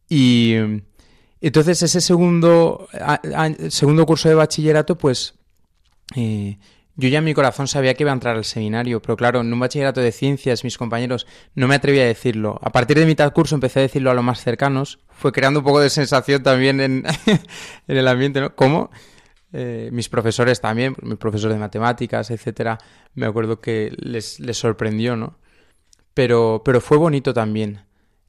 Y 0.10 0.56
entonces 1.42 1.82
ese 1.82 2.02
segundo, 2.02 2.88
segundo 3.70 4.06
curso 4.06 4.30
de 4.30 4.36
bachillerato, 4.36 4.98
pues 4.98 5.36
eh, 6.16 6.58
yo 6.96 7.10
ya 7.10 7.20
en 7.20 7.26
mi 7.26 7.34
corazón 7.34 7.68
sabía 7.68 7.94
que 7.94 8.04
iba 8.04 8.12
a 8.12 8.14
entrar 8.14 8.38
al 8.38 8.46
seminario, 8.46 9.02
pero 9.02 9.18
claro, 9.18 9.42
en 9.42 9.52
un 9.52 9.60
bachillerato 9.60 10.02
de 10.02 10.12
ciencias, 10.12 10.64
mis 10.64 10.78
compañeros 10.78 11.28
no 11.54 11.68
me 11.68 11.76
atrevía 11.76 12.04
a 12.04 12.08
decirlo. 12.08 12.58
A 12.62 12.72
partir 12.72 12.98
de 12.98 13.06
mitad 13.06 13.34
curso 13.34 13.56
empecé 13.56 13.80
a 13.80 13.84
decirlo 13.84 14.12
a 14.12 14.14
los 14.14 14.24
más 14.24 14.42
cercanos, 14.42 15.00
fue 15.10 15.32
creando 15.32 15.60
un 15.60 15.66
poco 15.66 15.82
de 15.82 15.90
sensación 15.90 16.42
también 16.42 16.80
en, 16.80 17.04
en 17.88 17.98
el 17.98 18.08
ambiente, 18.08 18.40
¿no? 18.40 18.56
¿Cómo? 18.56 18.92
Eh, 19.58 19.90
mis 19.94 20.10
profesores 20.10 20.60
también, 20.60 20.96
mis 21.02 21.18
profesores 21.18 21.56
de 21.56 21.60
matemáticas, 21.60 22.30
etcétera, 22.30 22.78
me 23.14 23.26
acuerdo 23.26 23.62
que 23.62 23.94
les, 23.98 24.40
les 24.40 24.58
sorprendió, 24.58 25.16
¿no? 25.16 25.38
Pero, 26.14 26.62
pero 26.66 26.82
fue 26.82 26.98
bonito 26.98 27.34
también. 27.34 27.86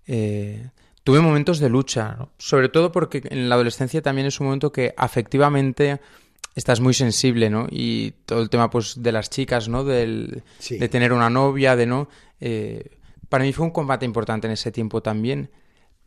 Eh, 0.06 0.70
tuve 1.06 1.20
momentos 1.20 1.60
de 1.60 1.68
lucha, 1.68 2.16
¿no? 2.18 2.30
sobre 2.36 2.68
todo 2.68 2.90
porque 2.90 3.22
en 3.30 3.48
la 3.48 3.54
adolescencia 3.54 4.02
también 4.02 4.26
es 4.26 4.40
un 4.40 4.46
momento 4.46 4.72
que 4.72 4.92
afectivamente 4.96 6.00
estás 6.56 6.80
muy 6.80 6.94
sensible, 6.94 7.48
¿no? 7.48 7.68
Y 7.70 8.14
todo 8.24 8.42
el 8.42 8.50
tema, 8.50 8.70
pues, 8.70 9.00
de 9.00 9.12
las 9.12 9.30
chicas, 9.30 9.68
¿no? 9.68 9.84
Del, 9.84 10.42
De 10.68 10.88
tener 10.88 11.12
una 11.12 11.30
novia, 11.30 11.76
de 11.76 11.86
no... 11.86 12.08
Eh, 12.40 12.90
para 13.28 13.44
mí 13.44 13.52
fue 13.52 13.66
un 13.66 13.70
combate 13.70 14.04
importante 14.04 14.48
en 14.48 14.54
ese 14.54 14.72
tiempo 14.72 15.00
también. 15.00 15.48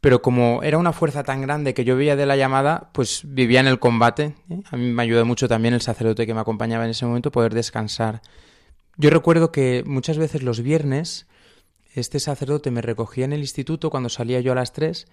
Pero 0.01 0.22
como 0.22 0.63
era 0.63 0.77
una 0.77 0.91
fuerza 0.91 1.24
tan 1.24 1.41
grande 1.41 1.74
que 1.74 1.86
yo 1.86 1.96
veía 1.96 2.18
de 2.18 2.25
la 2.25 2.36
llamada, 2.36 2.89
pues 2.91 3.22
vivía 3.24 3.62
en 3.62 3.68
el 3.68 3.79
combate. 3.79 4.36
¿eh? 4.50 4.62
A 4.70 4.75
mí 4.75 4.91
me 4.91 5.03
ayudó 5.03 5.25
mucho 5.25 5.48
también 5.48 5.74
el 5.74 5.82
sacerdote 5.82 6.27
que 6.27 6.34
me 6.34 6.41
acompañaba 6.41 6.84
en 6.84 6.89
ese 6.89 7.06
momento 7.06 7.32
poder 7.32 7.53
descansar. 7.53 8.22
Yo 8.98 9.10
recuerdo 9.12 9.53
que 9.53 9.84
muchas 9.86 10.18
veces 10.18 10.44
los 10.44 10.60
viernes 10.60 11.28
este 11.93 12.19
sacerdote 12.19 12.72
me 12.72 12.81
recogía 12.81 13.25
en 13.25 13.34
el 13.34 13.39
instituto 13.39 13.89
cuando 13.89 14.10
salía 14.10 14.39
yo 14.41 14.51
a 14.51 14.55
las 14.55 14.74
tres 14.74 15.08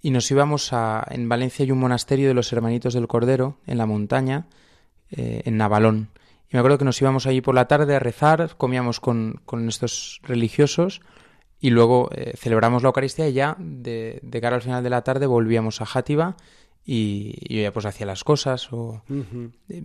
y 0.00 0.10
nos 0.10 0.30
íbamos 0.30 0.72
a... 0.72 1.06
En 1.10 1.28
Valencia 1.28 1.64
hay 1.64 1.72
un 1.72 1.80
monasterio 1.80 2.28
de 2.28 2.34
los 2.34 2.52
Hermanitos 2.52 2.94
del 2.94 3.08
Cordero, 3.08 3.58
en 3.66 3.78
la 3.78 3.86
montaña, 3.86 4.46
eh, 5.10 5.42
en 5.44 5.56
Navalón. 5.56 6.08
Y 6.48 6.56
me 6.56 6.60
acuerdo 6.60 6.78
que 6.78 6.84
nos 6.84 7.00
íbamos 7.00 7.26
allí 7.26 7.40
por 7.40 7.54
la 7.54 7.68
tarde 7.68 7.94
a 7.94 7.98
rezar, 7.98 8.56
comíamos 8.56 9.00
con, 9.00 9.40
con 9.44 9.68
estos 9.68 10.20
religiosos 10.24 11.00
y 11.60 11.70
luego 11.70 12.08
eh, 12.12 12.32
celebramos 12.36 12.82
la 12.82 12.88
Eucaristía 12.88 13.28
y 13.28 13.34
ya 13.34 13.56
de, 13.58 14.20
cara 14.40 14.56
al 14.56 14.62
final 14.62 14.82
de 14.82 14.90
la 14.90 15.02
tarde 15.02 15.26
volvíamos 15.26 15.80
a 15.82 15.86
Játiva 15.86 16.36
y, 16.84 17.54
yo 17.54 17.62
ya 17.62 17.72
pues 17.72 17.84
hacía 17.84 18.06
las 18.06 18.24
cosas 18.24 18.72
o 18.72 19.02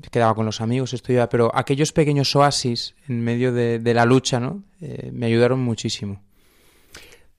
quedaba 0.10 0.34
con 0.34 0.46
los 0.46 0.62
amigos, 0.62 0.94
estudiaba, 0.94 1.28
pero 1.28 1.52
aquellos 1.54 1.92
pequeños 1.92 2.34
oasis 2.36 2.96
en 3.08 3.22
medio 3.22 3.52
de, 3.52 3.94
la 3.94 4.06
lucha 4.06 4.40
¿no? 4.40 4.64
Eh, 4.80 5.12
me 5.14 5.25
ayudaron 5.25 5.60
muchísimo. 5.60 6.22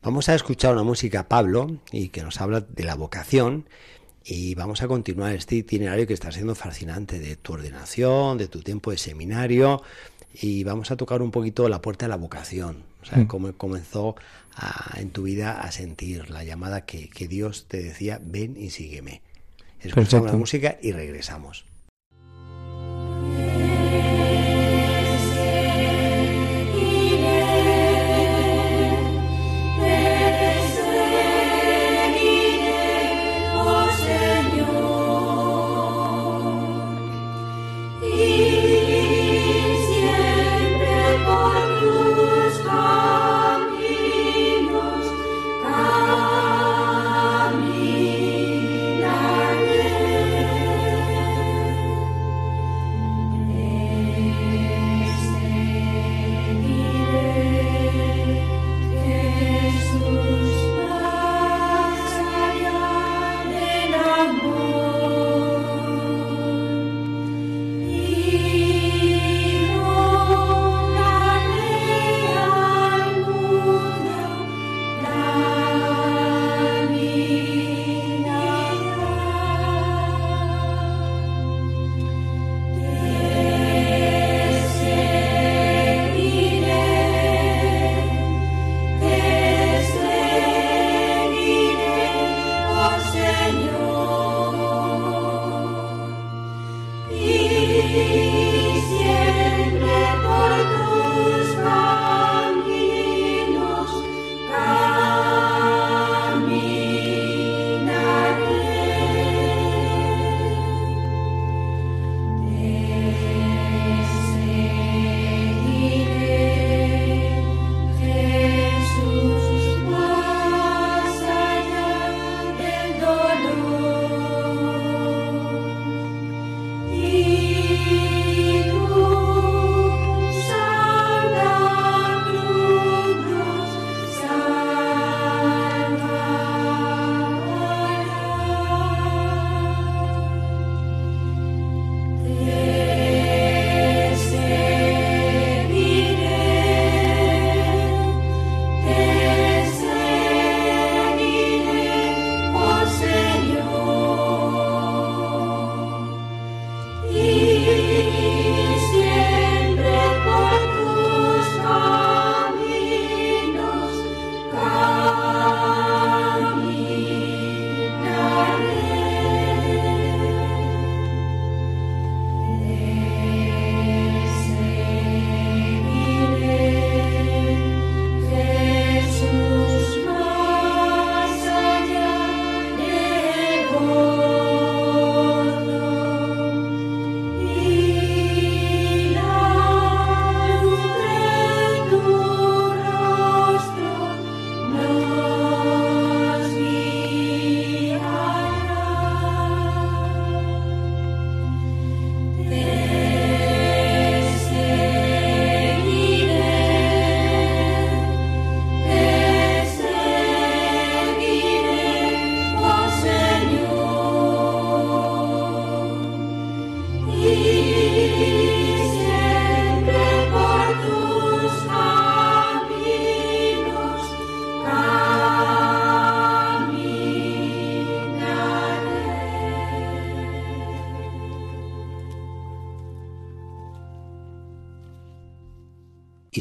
Vamos 0.06 0.28
a 0.28 0.36
escuchar 0.36 0.72
una 0.72 0.84
música, 0.84 1.26
Pablo, 1.26 1.80
y 1.90 2.10
que 2.10 2.22
nos 2.22 2.40
habla 2.40 2.60
de 2.60 2.84
la 2.84 2.94
vocación 2.94 3.68
y 4.25 4.54
vamos 4.54 4.80
a 4.80 4.86
continuar 4.86 5.34
este 5.34 5.56
itinerario 5.56 6.06
que 6.06 6.14
está 6.14 6.30
siendo 6.30 6.54
fascinante 6.54 7.18
de 7.18 7.34
tu 7.34 7.54
ordenación, 7.54 8.38
de 8.38 8.46
tu 8.46 8.62
tiempo 8.62 8.92
de 8.92 8.98
seminario 8.98 9.82
y 10.32 10.62
vamos 10.62 10.92
a 10.92 10.96
tocar 10.96 11.22
un 11.22 11.32
poquito 11.32 11.68
la 11.68 11.82
puerta 11.82 12.06
de 12.06 12.10
la 12.10 12.18
vocación, 12.18 12.84
o 13.02 13.04
sea, 13.04 13.18
mm. 13.18 13.26
cómo 13.26 13.52
comenzó 13.54 14.14
en 14.94 15.10
tu 15.10 15.25
vida 15.25 15.60
a 15.60 15.72
sentir 15.72 16.30
la 16.30 16.44
llamada 16.44 16.86
que, 16.86 17.10
Dios 17.28 17.66
te 17.66 17.82
decía, 17.82 18.20
ven 18.22 18.54
y 18.56 18.70
sígueme. 18.70 19.22
Escuchamos 19.80 20.30
la 20.30 20.36
música 20.36 20.78
y 20.80 20.92
regresamos. 20.92 21.64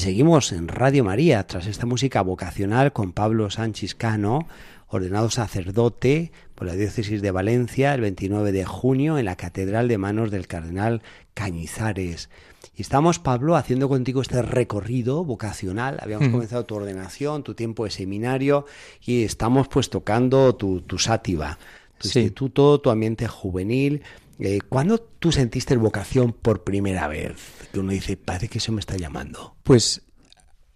Seguimos 0.05 0.51
en 0.51 0.67
Radio 0.67 1.03
María 1.03 1.47
tras 1.47 1.65
esta 1.65 1.87
música 1.87 2.21
vocacional 2.21 2.93
con 2.93 3.11
Pablo 3.11 3.49
Sánchez 3.49 3.95
Cano, 3.95 4.47
ordenado 4.87 5.31
sacerdote 5.31 6.31
por 6.53 6.67
la 6.67 6.75
diócesis 6.75 7.23
de 7.23 7.31
Valencia 7.31 7.91
el 7.95 8.01
29 8.01 8.51
de 8.51 8.65
junio 8.65 9.17
en 9.17 9.25
la 9.25 9.35
Catedral 9.35 9.87
de 9.87 9.97
Manos 9.97 10.29
del 10.29 10.45
Cardenal 10.45 11.01
Cañizares. 11.33 12.29
Y 12.75 12.83
estamos, 12.83 13.17
Pablo, 13.17 13.55
haciendo 13.55 13.89
contigo 13.89 14.21
este 14.21 14.43
recorrido 14.43 15.25
vocacional. 15.25 15.97
Habíamos 15.99 16.27
comenzado 16.27 16.67
tu 16.67 16.75
ordenación, 16.75 17.41
tu 17.41 17.55
tiempo 17.55 17.85
de 17.85 17.89
seminario 17.89 18.67
y 19.03 19.23
estamos 19.23 19.67
pues 19.69 19.89
tocando 19.89 20.53
tu, 20.53 20.81
tu 20.81 20.99
sátiva, 20.99 21.57
tu 21.97 22.09
instituto, 22.09 22.79
tu 22.79 22.91
ambiente 22.91 23.27
juvenil. 23.27 24.03
Eh, 24.37 24.59
¿Cuándo 24.69 24.99
tú 24.99 25.31
sentiste 25.31 25.75
vocación 25.77 26.31
por 26.31 26.63
primera 26.63 27.07
vez? 27.07 27.64
Que 27.75 27.81
uno 27.81 27.91
dice, 27.91 28.15
parece 28.15 28.47
que 28.47 28.59
eso 28.59 28.71
me 28.71 28.79
está 28.79 28.95
llamando. 28.95 29.57
Pues 29.63 30.01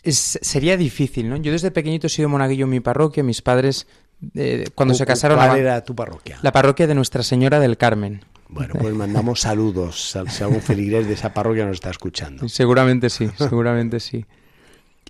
sería 0.03 0.75
difícil, 0.75 1.29
¿no? 1.29 1.38
Yo 1.38 1.53
desde 1.53 1.71
pequeñito 1.71 2.07
he 2.07 2.09
sido 2.09 2.27
monaguillo 2.27 2.65
en 2.65 2.71
mi 2.71 2.81
parroquia, 2.81 3.23
mis 3.23 3.41
padres 3.41 3.88
eh, 4.35 4.65
cuando 4.75 4.93
se 4.93 5.05
casaron... 5.05 5.38
¿Cuál 5.38 5.59
era 5.59 5.81
tu 5.85 5.95
parroquia? 5.95 6.39
La 6.41 6.51
parroquia 6.51 6.88
de 6.88 6.95
Nuestra 6.95 7.23
Señora 7.23 7.62
del 7.62 7.77
Carmen. 7.77 8.25
Bueno, 8.49 8.73
pues 8.77 8.93
mandamos 8.93 9.39
saludos 9.39 10.13
si 10.27 10.43
algún 10.43 10.62
feligrés 10.62 11.07
de 11.07 11.13
esa 11.13 11.33
parroquia 11.33 11.65
nos 11.65 11.75
está 11.75 11.89
escuchando. 11.89 12.49
Seguramente 12.49 13.09
sí, 13.09 13.29
seguramente 13.38 14.01
sí. 14.01 14.25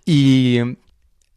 Y 0.06 0.60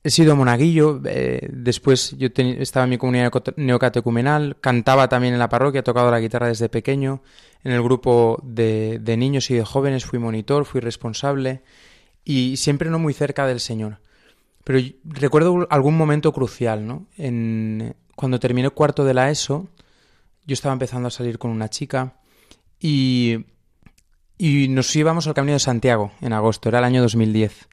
he 0.04 0.10
sido 0.10 0.34
monaguillo, 0.34 1.00
eh, 1.04 1.48
después 1.52 2.16
yo 2.18 2.28
estaba 2.34 2.84
en 2.84 2.90
mi 2.90 2.98
comunidad 2.98 3.30
neocatecumenal, 3.56 4.56
cantaba 4.60 5.08
también 5.08 5.34
en 5.34 5.38
la 5.38 5.48
parroquia, 5.48 5.80
he 5.80 5.84
tocado 5.84 6.10
la 6.10 6.20
guitarra 6.20 6.48
desde 6.48 6.68
pequeño, 6.68 7.22
en 7.62 7.72
el 7.72 7.82
grupo 7.82 8.40
de, 8.42 8.98
de 9.00 9.16
niños 9.16 9.50
y 9.50 9.54
de 9.54 9.64
jóvenes 9.64 10.04
fui 10.04 10.18
monitor, 10.18 10.64
fui 10.64 10.80
responsable 10.80 11.62
y 12.24 12.56
siempre 12.56 12.90
no 12.90 12.98
muy 12.98 13.14
cerca 13.14 13.46
del 13.46 13.60
Señor. 13.60 13.98
Pero 14.64 14.80
recuerdo 15.04 15.66
algún 15.70 15.96
momento 15.96 16.32
crucial, 16.32 16.86
¿no? 16.86 17.06
En, 17.16 17.94
cuando 18.14 18.38
terminé 18.38 18.70
cuarto 18.70 19.04
de 19.04 19.14
la 19.14 19.30
ESO, 19.30 19.68
yo 20.46 20.54
estaba 20.54 20.72
empezando 20.72 21.08
a 21.08 21.10
salir 21.10 21.38
con 21.38 21.50
una 21.50 21.68
chica 21.68 22.14
y, 22.78 23.44
y 24.38 24.68
nos 24.68 24.94
íbamos 24.94 25.26
al 25.26 25.34
Camino 25.34 25.54
de 25.54 25.60
Santiago 25.60 26.12
en 26.20 26.32
agosto, 26.32 26.68
era 26.68 26.78
el 26.78 26.84
año 26.84 27.02
2010. 27.02 27.68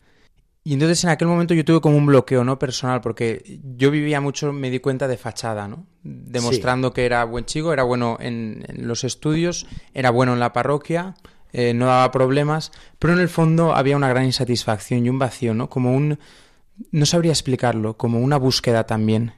Y 0.70 0.74
entonces 0.74 1.04
en 1.04 1.10
aquel 1.10 1.28
momento 1.28 1.56
yo 1.56 1.66
tuve 1.66 1.82
como 1.82 1.98
un 1.98 2.06
bloqueo 2.06 2.44
no 2.44 2.60
personal, 2.60 3.02
porque 3.02 3.60
yo 3.76 3.90
vivía 3.90 4.22
mucho, 4.22 4.54
me 4.54 4.70
di 4.70 4.80
cuenta 4.80 5.08
de 5.08 5.18
fachada, 5.18 5.68
¿no? 5.68 5.88
Demostrando 6.04 6.94
que 6.94 7.08
era 7.08 7.24
buen 7.24 7.46
chico, 7.46 7.74
era 7.74 7.82
bueno 7.82 8.18
en, 8.20 8.64
los 8.76 9.04
estudios, 9.04 9.66
era 9.96 10.12
bueno 10.12 10.34
en 10.34 10.40
la 10.40 10.54
parroquia, 10.54 11.16
eh, 11.54 11.74
no 11.74 11.88
daba 11.88 12.12
problemas, 12.12 12.72
pero 13.00 13.14
en 13.14 13.20
el 13.20 13.30
fondo 13.30 13.74
había 13.74 13.98
una 13.98 14.10
gran 14.10 14.26
insatisfacción 14.26 15.04
y 15.04 15.10
un 15.10 15.18
vacío, 15.18 15.56
¿no? 15.56 15.72
Como 15.72 15.96
un... 15.96 16.20
no 16.92 17.06
sabría 17.08 17.32
explicarlo, 17.32 17.98
como 17.98 18.20
una 18.20 18.38
búsqueda 18.38 18.86
también. 18.86 19.34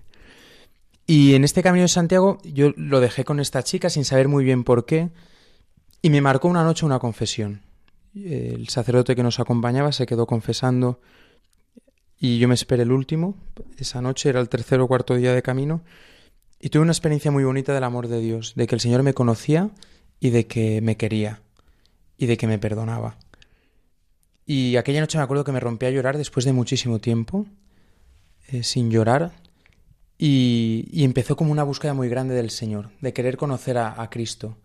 Y 1.07 1.35
en 1.35 1.45
este 1.45 1.63
camino 1.63 1.83
de 1.83 1.87
Santiago 1.87 2.39
yo 2.43 2.73
lo 2.75 2.99
dejé 2.99 3.23
con 3.23 3.39
esta 3.39 3.63
chica 3.63 3.89
sin 3.89 4.03
saber 4.03 4.27
muy 4.27 4.43
bien 4.43 4.65
por 4.65 4.85
qué 4.85 5.11
y 6.01 6.09
me 6.09 6.19
marcó 6.19 6.49
una 6.49 6.65
noche 6.65 6.85
una 6.85 6.99
confesión. 6.99 7.61
El 8.13 8.67
sacerdote 8.67 9.15
que 9.15 9.23
nos 9.23 9.39
acompañaba 9.39 9.93
se 9.93 10.05
quedó 10.05 10.27
confesando 10.27 10.99
y 12.21 12.37
yo 12.37 12.47
me 12.47 12.53
esperé 12.53 12.83
el 12.83 12.91
último. 12.91 13.35
Esa 13.77 13.99
noche 13.99 14.29
era 14.29 14.39
el 14.39 14.47
tercer 14.47 14.79
o 14.79 14.87
cuarto 14.87 15.15
día 15.15 15.33
de 15.33 15.41
camino 15.41 15.81
y 16.59 16.69
tuve 16.69 16.83
una 16.83 16.91
experiencia 16.91 17.31
muy 17.31 17.43
bonita 17.43 17.73
del 17.73 17.83
amor 17.83 18.07
de 18.07 18.21
Dios, 18.21 18.53
de 18.55 18.67
que 18.67 18.75
el 18.75 18.79
Señor 18.79 19.01
me 19.01 19.15
conocía 19.15 19.71
y 20.19 20.29
de 20.29 20.45
que 20.45 20.79
me 20.81 20.95
quería 20.95 21.41
y 22.19 22.27
de 22.27 22.37
que 22.37 22.45
me 22.45 22.59
perdonaba. 22.59 23.17
Y 24.45 24.77
aquella 24.77 25.01
noche 25.01 25.17
me 25.17 25.23
acuerdo 25.23 25.43
que 25.43 25.51
me 25.51 25.59
rompí 25.59 25.87
a 25.87 25.89
llorar 25.89 26.19
después 26.19 26.45
de 26.45 26.53
muchísimo 26.53 26.99
tiempo, 26.99 27.47
eh, 28.49 28.61
sin 28.61 28.91
llorar, 28.91 29.31
y, 30.19 31.03
empezó 31.03 31.35
como 31.35 31.51
una 31.51 31.63
búsqueda 31.63 31.95
muy 31.95 32.07
grande 32.07 32.35
del 32.35 32.51
Señor, 32.51 32.91
de 33.01 33.13
querer 33.13 33.37
conocer 33.37 33.79
a, 33.79 34.07
Cristo. 34.11 34.57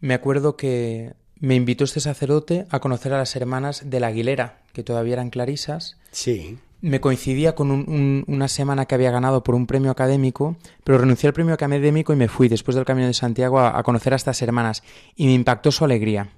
Me 0.00 0.14
acuerdo 0.14 0.56
que 0.56 1.12
me 1.42 1.56
invitó 1.56 1.82
este 1.82 1.98
sacerdote 1.98 2.66
a 2.70 2.78
conocer 2.78 3.12
a 3.12 3.18
las 3.18 3.34
hermanas 3.34 3.82
de 3.90 3.98
la 3.98 4.06
Aguilera, 4.06 4.60
que 4.72 4.84
todavía 4.84 5.14
eran 5.14 5.28
clarisas. 5.28 5.98
Sí. 6.12 6.56
Me 6.80 7.00
coincidía 7.00 7.56
con 7.56 8.24
una 8.28 8.46
semana 8.46 8.86
que 8.86 8.94
había 8.94 9.10
ganado 9.10 9.42
por 9.42 9.56
un 9.56 9.66
premio 9.66 9.90
académico, 9.90 10.56
pero 10.84 10.98
renuncié 10.98 11.26
al 11.26 11.34
premio 11.34 11.52
académico 11.52 12.12
y 12.12 12.16
me 12.16 12.28
fui 12.28 12.48
después 12.48 12.76
del 12.76 12.84
Camino 12.84 13.08
de 13.08 13.14
Santiago 13.14 13.58
a 13.58 13.82
conocer 13.82 14.12
a 14.12 14.16
estas 14.16 14.40
hermanas. 14.40 14.84
Y 15.16 15.26
me 15.26 15.34
impactó 15.34 15.72
su 15.72 15.84
alegría. 15.84 16.28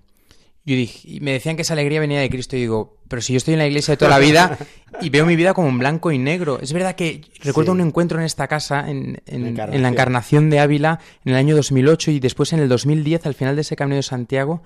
Yo 0.66 0.76
dije, 0.76 1.00
y 1.04 1.20
me 1.20 1.32
decían 1.32 1.56
que 1.56 1.62
esa 1.62 1.74
alegría 1.74 2.00
venía 2.00 2.20
de 2.20 2.30
Cristo 2.30 2.56
y 2.56 2.60
digo, 2.60 2.96
pero 3.08 3.20
si 3.20 3.34
yo 3.34 3.36
estoy 3.36 3.52
en 3.52 3.58
la 3.58 3.66
iglesia 3.66 3.92
de 3.92 3.96
toda 3.98 4.10
la 4.10 4.18
vida 4.18 4.56
y 5.02 5.10
veo 5.10 5.26
mi 5.26 5.36
vida 5.36 5.52
como 5.52 5.68
en 5.68 5.78
blanco 5.78 6.10
y 6.10 6.16
negro. 6.16 6.58
Es 6.58 6.72
verdad 6.72 6.94
que 6.94 7.20
recuerdo 7.42 7.72
un 7.72 7.82
encuentro 7.82 8.18
en 8.18 8.24
esta 8.24 8.48
casa, 8.48 8.88
en, 8.88 9.20
la 9.26 9.88
encarnación 9.88 10.48
de 10.48 10.60
Ávila, 10.60 11.00
en 11.24 11.32
el 11.32 11.38
año 11.38 11.54
2008 11.54 12.12
y 12.12 12.20
después 12.20 12.54
en 12.54 12.60
el 12.60 12.70
2010, 12.70 13.26
al 13.26 13.34
final 13.34 13.56
de 13.56 13.60
ese 13.60 13.76
camino 13.76 13.96
de 13.96 14.02
Santiago, 14.02 14.62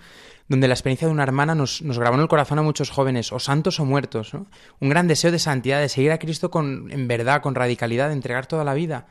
donde 0.46 0.68
la 0.68 0.74
experiencia 0.74 1.08
de 1.08 1.12
una 1.12 1.24
hermana 1.24 1.56
nos, 1.56 1.82
grabó 1.82 2.14
en 2.14 2.22
el 2.22 2.28
corazón 2.28 2.60
a 2.60 2.62
muchos 2.62 2.90
jóvenes, 2.90 3.32
o 3.32 3.40
santos 3.40 3.80
o 3.80 3.84
muertos. 3.84 4.34
Un 4.78 4.88
gran 4.88 5.08
deseo 5.08 5.32
de 5.32 5.40
santidad, 5.40 5.80
de 5.80 5.88
seguir 5.88 6.12
a 6.12 6.20
Cristo 6.20 6.48
con, 6.52 6.92
en 6.92 7.08
verdad, 7.08 7.42
con 7.42 7.56
radicalidad, 7.56 8.06
de 8.06 8.14
entregar 8.14 8.46
toda 8.46 8.62
la 8.62 8.74
vida. 8.74 9.08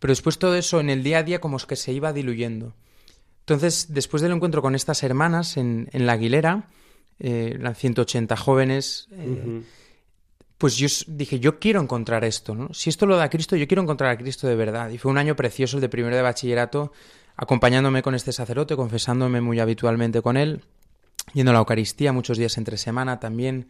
Pero 0.00 0.12
después 0.12 0.38
todo 0.38 0.56
eso 0.56 0.80
en 0.80 0.88
el 0.88 1.02
día 1.02 1.18
a 1.18 1.22
día 1.22 1.40
como 1.42 1.58
es 1.58 1.66
que 1.66 1.76
se 1.76 1.92
iba 1.92 2.14
diluyendo. 2.14 2.74
Entonces, 3.46 3.86
después 3.90 4.24
del 4.24 4.32
encuentro 4.32 4.60
con 4.60 4.74
estas 4.74 5.04
hermanas 5.04 5.56
en, 5.56 5.88
La 5.92 6.14
Aguilera, 6.14 6.68
eh, 7.20 7.52
eran 7.54 7.76
180 7.76 8.36
jóvenes, 8.36 9.06
eh, 9.12 9.62
pues 10.58 10.76
yo 10.76 10.88
dije, 11.06 11.38
yo 11.38 11.60
quiero 11.60 11.80
encontrar 11.80 12.24
esto, 12.24 12.56
¿no? 12.56 12.74
Si 12.74 12.90
esto 12.90 13.06
lo 13.06 13.16
da 13.16 13.30
Cristo, 13.30 13.54
yo 13.54 13.68
quiero 13.68 13.84
encontrar 13.84 14.10
a 14.10 14.18
Cristo 14.18 14.48
de 14.48 14.56
verdad. 14.56 14.90
Y 14.90 14.98
fue 14.98 15.12
un 15.12 15.18
año 15.18 15.36
precioso 15.36 15.76
el 15.76 15.80
de 15.80 15.88
primero 15.88 16.16
de 16.16 16.22
bachillerato, 16.22 16.90
acompañándome 17.36 18.02
con 18.02 18.16
este 18.16 18.32
sacerdote, 18.32 18.74
confesándome 18.74 19.40
muy 19.40 19.60
habitualmente 19.60 20.22
con 20.22 20.36
él, 20.36 20.64
yendo 21.32 21.52
a 21.52 21.54
la 21.54 21.60
Eucaristía 21.60 22.12
muchos 22.12 22.38
días 22.38 22.58
entre 22.58 22.78
semana 22.78 23.20
también, 23.20 23.68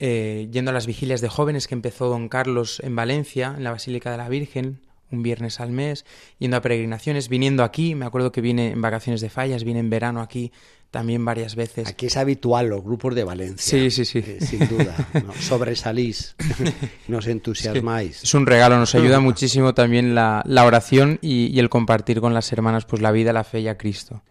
eh, 0.00 0.48
yendo 0.50 0.72
a 0.72 0.74
las 0.74 0.88
vigilias 0.88 1.20
de 1.20 1.28
jóvenes 1.28 1.68
que 1.68 1.74
empezó 1.76 2.08
don 2.08 2.28
Carlos 2.28 2.80
en 2.80 2.96
Valencia, 2.96 3.54
en 3.56 3.62
la 3.62 3.70
Basílica 3.70 4.10
de 4.10 4.16
la 4.16 4.28
Virgen, 4.28 4.80
un 5.10 5.22
viernes 5.22 5.60
al 5.60 5.70
mes, 5.70 6.04
yendo 6.38 6.56
a 6.56 6.60
peregrinaciones, 6.60 7.28
viniendo 7.28 7.62
aquí, 7.64 7.94
me 7.94 8.06
acuerdo 8.06 8.32
que 8.32 8.40
vine 8.40 8.72
en 8.72 8.80
vacaciones 8.80 9.20
de 9.20 9.30
fallas, 9.30 9.64
vine 9.64 9.80
en 9.80 9.90
verano 9.90 10.20
aquí 10.20 10.52
también 10.94 11.24
varias 11.24 11.56
veces. 11.56 11.88
Aquí 11.88 12.06
es 12.06 12.16
habitual 12.16 12.68
los 12.68 12.84
grupos 12.84 13.16
de 13.16 13.24
Valencia. 13.24 13.58
Sí, 13.58 13.90
sí, 13.90 14.04
sí. 14.04 14.20
Eh, 14.24 14.38
sin 14.40 14.60
duda. 14.68 14.94
Sobresalís, 15.40 16.36
nos 17.08 17.26
entusiasmáis. 17.26 18.22
Es, 18.22 18.32
un 18.32 18.46
regalo, 18.46 18.78
nos 18.78 18.94
ayuda 18.94 19.18
muchísimo 19.18 19.74
también 19.74 20.14
la, 20.14 20.44
oración 20.64 21.18
y, 21.20 21.46
y, 21.46 21.58
el 21.58 21.68
compartir 21.68 22.20
con 22.20 22.32
las 22.32 22.52
hermanas 22.52 22.84
pues 22.84 23.02
la 23.02 23.10
vida, 23.10 23.32
la 23.32 23.42
fe 23.42 23.60
y 23.60 23.68
a 23.68 23.76
Cristo. 23.76 24.22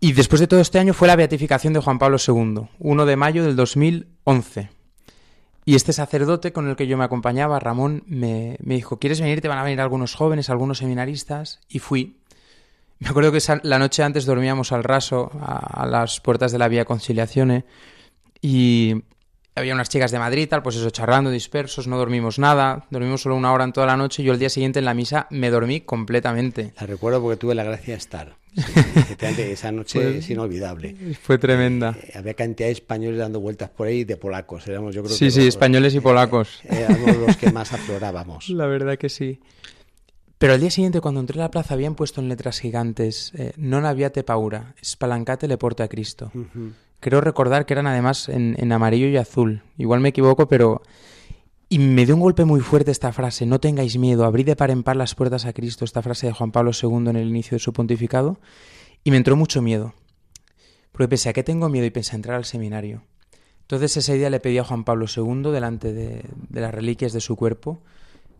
Y 0.00 0.12
después 0.12 0.40
de 0.40 0.48
todo 0.48 0.60
este 0.60 0.80
año 0.80 0.92
fue 0.92 1.06
la 1.06 1.14
beatificación 1.14 1.72
de 1.72 1.80
Juan 1.80 2.00
Pablo 2.00 2.18
II, 2.24 2.68
1 2.80 3.06
de 3.06 3.16
mayo 3.16 3.44
del 3.44 3.54
2011. 3.54 4.70
Y 5.68 5.74
este 5.74 5.92
sacerdote 5.92 6.50
con 6.50 6.66
el 6.66 6.76
que 6.76 6.86
yo 6.86 6.96
me 6.96 7.04
acompañaba, 7.04 7.60
Ramón, 7.60 8.02
me, 8.06 8.56
dijo, 8.60 8.98
¿quieres 8.98 9.20
venir? 9.20 9.42
Te 9.42 9.48
van 9.48 9.58
a 9.58 9.62
venir 9.62 9.82
algunos 9.82 10.14
jóvenes, 10.14 10.48
algunos 10.48 10.78
seminaristas. 10.78 11.60
Y 11.68 11.78
fui. 11.78 12.16
Me 13.00 13.10
acuerdo 13.10 13.32
que 13.32 13.60
la 13.64 13.78
noche 13.78 14.02
antes 14.02 14.24
dormíamos 14.24 14.72
al 14.72 14.82
raso, 14.82 15.30
a, 15.38 15.84
las 15.84 16.20
puertas 16.20 16.52
de 16.52 16.58
la 16.58 16.68
Vía 16.68 16.86
Conciliazione, 16.86 17.66
y 18.40 19.02
había 19.58 19.74
unas 19.74 19.88
chicas 19.88 20.10
de 20.10 20.18
Madrid, 20.18 20.48
tal, 20.48 20.62
pues 20.62 20.76
eso, 20.76 20.90
charlando, 20.90 21.30
dispersos, 21.30 21.86
no 21.86 21.98
dormimos 21.98 22.38
nada, 22.38 22.86
dormimos 22.90 23.22
solo 23.22 23.36
una 23.36 23.52
hora 23.52 23.64
en 23.64 23.72
toda 23.72 23.86
la 23.86 23.96
noche 23.96 24.22
y 24.22 24.26
yo 24.26 24.32
el 24.32 24.38
día 24.38 24.48
siguiente 24.48 24.78
en 24.78 24.84
la 24.84 24.94
misa 24.94 25.26
me 25.30 25.50
dormí 25.50 25.80
completamente. 25.80 26.72
La 26.80 26.86
recuerdo 26.86 27.20
porque 27.20 27.36
tuve 27.36 27.54
la 27.54 27.64
gracia 27.64 27.94
de 27.94 27.98
estar. 27.98 28.36
esa 29.38 29.72
noche 29.72 30.18
es 30.18 30.30
inolvidable. 30.30 30.96
Fue 31.20 31.38
tremenda. 31.38 31.96
Eh, 32.02 32.12
había 32.16 32.34
cantidad 32.34 32.68
de 32.68 32.72
españoles 32.72 33.18
dando 33.18 33.40
vueltas 33.40 33.70
por 33.70 33.86
ahí 33.86 34.04
de 34.04 34.16
polacos. 34.16 34.66
Éramos, 34.66 34.94
yo 34.94 35.02
creo 35.02 35.14
sí, 35.14 35.30
sí, 35.30 35.46
españoles 35.46 35.94
y 35.94 36.00
polacos. 36.00 36.60
éramos 36.64 37.16
los 37.16 37.36
que 37.36 37.52
más 37.52 37.72
aflorábamos. 37.72 38.48
La 38.50 38.66
verdad 38.66 38.96
que 38.98 39.08
sí. 39.08 39.40
Pero 40.38 40.52
al 40.52 40.60
día 40.60 40.70
siguiente, 40.70 41.00
cuando 41.00 41.20
entré 41.20 41.40
a 41.40 41.44
la 41.44 41.50
plaza, 41.50 41.74
habían 41.74 41.96
puesto 41.96 42.20
en 42.20 42.28
letras 42.28 42.60
gigantes 42.60 43.32
eh, 43.34 43.52
Non 43.58 43.82
aviate 43.82 44.22
paura, 44.22 44.74
spalancate 44.78 45.50
le 45.50 45.58
porta 45.58 45.82
a 45.82 45.90
Cristo. 45.90 46.30
Creo 47.00 47.20
recordar 47.20 47.64
que 47.64 47.74
eran 47.74 47.86
además 47.86 48.28
en, 48.28 48.72
amarillo 48.72 49.06
y 49.08 49.16
azul. 49.16 49.62
Igual 49.76 50.00
me 50.00 50.10
equivoco, 50.10 50.48
pero... 50.48 50.82
Y 51.70 51.78
me 51.78 52.06
dio 52.06 52.14
un 52.14 52.22
golpe 52.22 52.46
muy 52.46 52.60
fuerte 52.60 52.90
esta 52.90 53.12
frase, 53.12 53.44
no 53.44 53.60
tengáis 53.60 53.98
miedo, 53.98 54.24
abrid 54.24 54.46
de 54.46 54.56
par 54.56 54.70
en 54.70 54.82
par 54.82 54.96
las 54.96 55.14
puertas 55.14 55.44
a 55.44 55.52
Cristo, 55.52 55.84
esta 55.84 56.00
frase 56.00 56.26
de 56.26 56.32
Juan 56.32 56.50
Pablo 56.50 56.70
II 56.72 57.10
en 57.10 57.16
el 57.16 57.28
inicio 57.28 57.56
de 57.56 57.58
su 57.58 57.74
pontificado, 57.74 58.40
y 59.04 59.10
me 59.10 59.18
entró 59.18 59.36
mucho 59.36 59.60
miedo. 59.60 59.92
Porque 60.92 61.08
pensé, 61.08 61.28
¿a 61.28 61.34
qué 61.34 61.42
tengo 61.42 61.68
miedo? 61.68 61.84
Y 61.84 61.90
pensé, 61.90 62.16
entrar 62.16 62.36
al 62.36 62.46
seminario. 62.46 63.02
Entonces 63.60 63.98
ese 63.98 64.14
día 64.14 64.30
le 64.30 64.40
pedí 64.40 64.56
a 64.56 64.64
Juan 64.64 64.84
Pablo 64.84 65.04
II, 65.14 65.52
delante 65.52 65.92
de, 65.92 66.24
de 66.48 66.60
las 66.62 66.72
reliquias 66.72 67.12
de 67.12 67.20
su 67.20 67.36
cuerpo, 67.36 67.82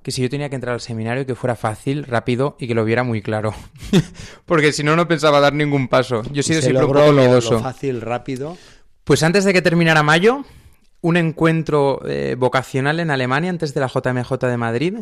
que 0.02 0.10
si 0.10 0.22
yo 0.22 0.30
tenía 0.30 0.48
que 0.48 0.54
entrar 0.54 0.74
al 0.74 0.80
seminario, 0.80 1.26
que 1.26 1.34
fuera 1.34 1.56
fácil, 1.56 2.04
rápido 2.04 2.56
y 2.58 2.66
que 2.66 2.74
lo 2.74 2.84
viera 2.84 3.02
muy 3.02 3.22
claro. 3.22 3.54
Porque 4.46 4.72
si 4.72 4.82
no, 4.82 4.96
no 4.96 5.08
pensaba 5.08 5.40
dar 5.40 5.52
ningún 5.52 5.88
paso. 5.88 6.22
Yo 6.32 6.40
he 6.40 6.42
sido 6.42 6.62
siempre 6.62 6.84
un 6.84 6.92
poco 6.92 7.12
miedoso. 7.12 7.60
fácil, 7.60 8.00
rápido. 8.00 8.56
Pues 9.04 9.22
antes 9.22 9.44
de 9.44 9.52
que 9.52 9.62
terminara 9.62 10.02
mayo, 10.02 10.44
un 11.00 11.16
encuentro 11.16 12.00
eh, 12.06 12.36
vocacional 12.38 13.00
en 13.00 13.10
Alemania 13.10 13.50
antes 13.50 13.74
de 13.74 13.80
la 13.80 13.88
JMJ 13.88 14.32
de 14.38 14.56
Madrid, 14.56 14.94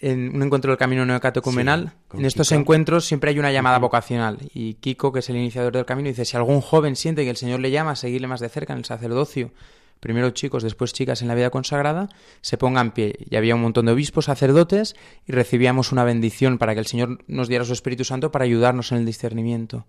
en 0.00 0.34
un 0.34 0.42
encuentro 0.42 0.70
del 0.70 0.78
Camino 0.78 1.04
Neocatecumenal. 1.06 1.92
en 2.12 2.24
estos 2.24 2.52
encuentros 2.52 3.04
siempre 3.04 3.30
hay 3.30 3.38
una 3.38 3.52
llamada 3.52 3.78
vocacional 3.78 4.38
y 4.52 4.74
Kiko, 4.74 5.12
que 5.12 5.20
es 5.20 5.30
el 5.30 5.36
iniciador 5.36 5.72
del 5.72 5.84
camino, 5.84 6.08
dice, 6.08 6.24
si 6.24 6.36
algún 6.36 6.60
joven 6.60 6.96
siente 6.96 7.24
que 7.24 7.30
el 7.30 7.36
Señor 7.36 7.60
le 7.60 7.70
llama 7.70 7.92
a 7.92 7.96
seguirle 7.96 8.26
más 8.26 8.40
de 8.40 8.48
cerca 8.48 8.72
en 8.72 8.80
el 8.80 8.84
sacerdocio, 8.84 9.52
primero 10.00 10.30
chicos, 10.30 10.62
después 10.62 10.92
chicas 10.92 11.22
en 11.22 11.28
la 11.28 11.34
vida 11.34 11.50
consagrada, 11.50 12.08
se 12.40 12.58
pongan 12.58 12.92
pie. 12.92 13.14
Y 13.30 13.36
había 13.36 13.54
un 13.54 13.62
montón 13.62 13.86
de 13.86 13.92
obispos, 13.92 14.26
sacerdotes, 14.26 14.96
y 15.26 15.32
recibíamos 15.32 15.92
una 15.92 16.04
bendición 16.04 16.58
para 16.58 16.74
que 16.74 16.80
el 16.80 16.86
Señor 16.86 17.18
nos 17.26 17.48
diera 17.48 17.64
su 17.64 17.72
Espíritu 17.72 18.04
Santo 18.04 18.30
para 18.30 18.44
ayudarnos 18.44 18.92
en 18.92 18.98
el 18.98 19.06
discernimiento. 19.06 19.86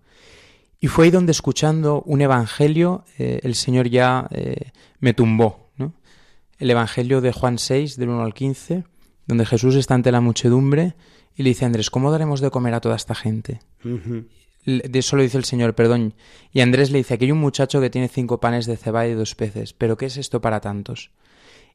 Y 0.80 0.86
fue 0.86 1.06
ahí 1.06 1.10
donde 1.10 1.32
escuchando 1.32 2.02
un 2.02 2.20
evangelio 2.20 3.04
eh, 3.18 3.40
el 3.42 3.54
Señor 3.54 3.88
ya 3.88 4.28
eh, 4.30 4.70
me 5.00 5.12
tumbó. 5.12 5.70
¿no? 5.76 5.94
El 6.58 6.70
evangelio 6.70 7.20
de 7.20 7.32
Juan 7.32 7.58
6, 7.58 7.96
del 7.96 8.10
1 8.10 8.22
al 8.22 8.34
15, 8.34 8.84
donde 9.26 9.46
Jesús 9.46 9.74
está 9.74 9.94
ante 9.94 10.12
la 10.12 10.20
muchedumbre 10.20 10.94
y 11.36 11.42
le 11.42 11.50
dice 11.50 11.64
Andrés, 11.64 11.90
¿cómo 11.90 12.10
daremos 12.10 12.40
de 12.40 12.50
comer 12.50 12.74
a 12.74 12.80
toda 12.80 12.96
esta 12.96 13.14
gente? 13.14 13.60
De 14.64 14.98
eso 14.98 15.16
lo 15.16 15.22
dice 15.22 15.38
el 15.38 15.44
Señor, 15.44 15.74
perdón. 15.74 16.14
Y 16.52 16.60
Andrés 16.60 16.90
le 16.90 16.98
dice, 16.98 17.14
aquí 17.14 17.26
hay 17.26 17.32
un 17.32 17.40
muchacho 17.40 17.80
que 17.80 17.90
tiene 17.90 18.08
cinco 18.08 18.40
panes 18.40 18.66
de 18.66 18.76
cebada 18.76 19.08
y 19.08 19.14
dos 19.14 19.34
peces, 19.34 19.72
pero 19.72 19.96
¿qué 19.96 20.06
es 20.06 20.16
esto 20.16 20.40
para 20.40 20.60
tantos? 20.60 21.10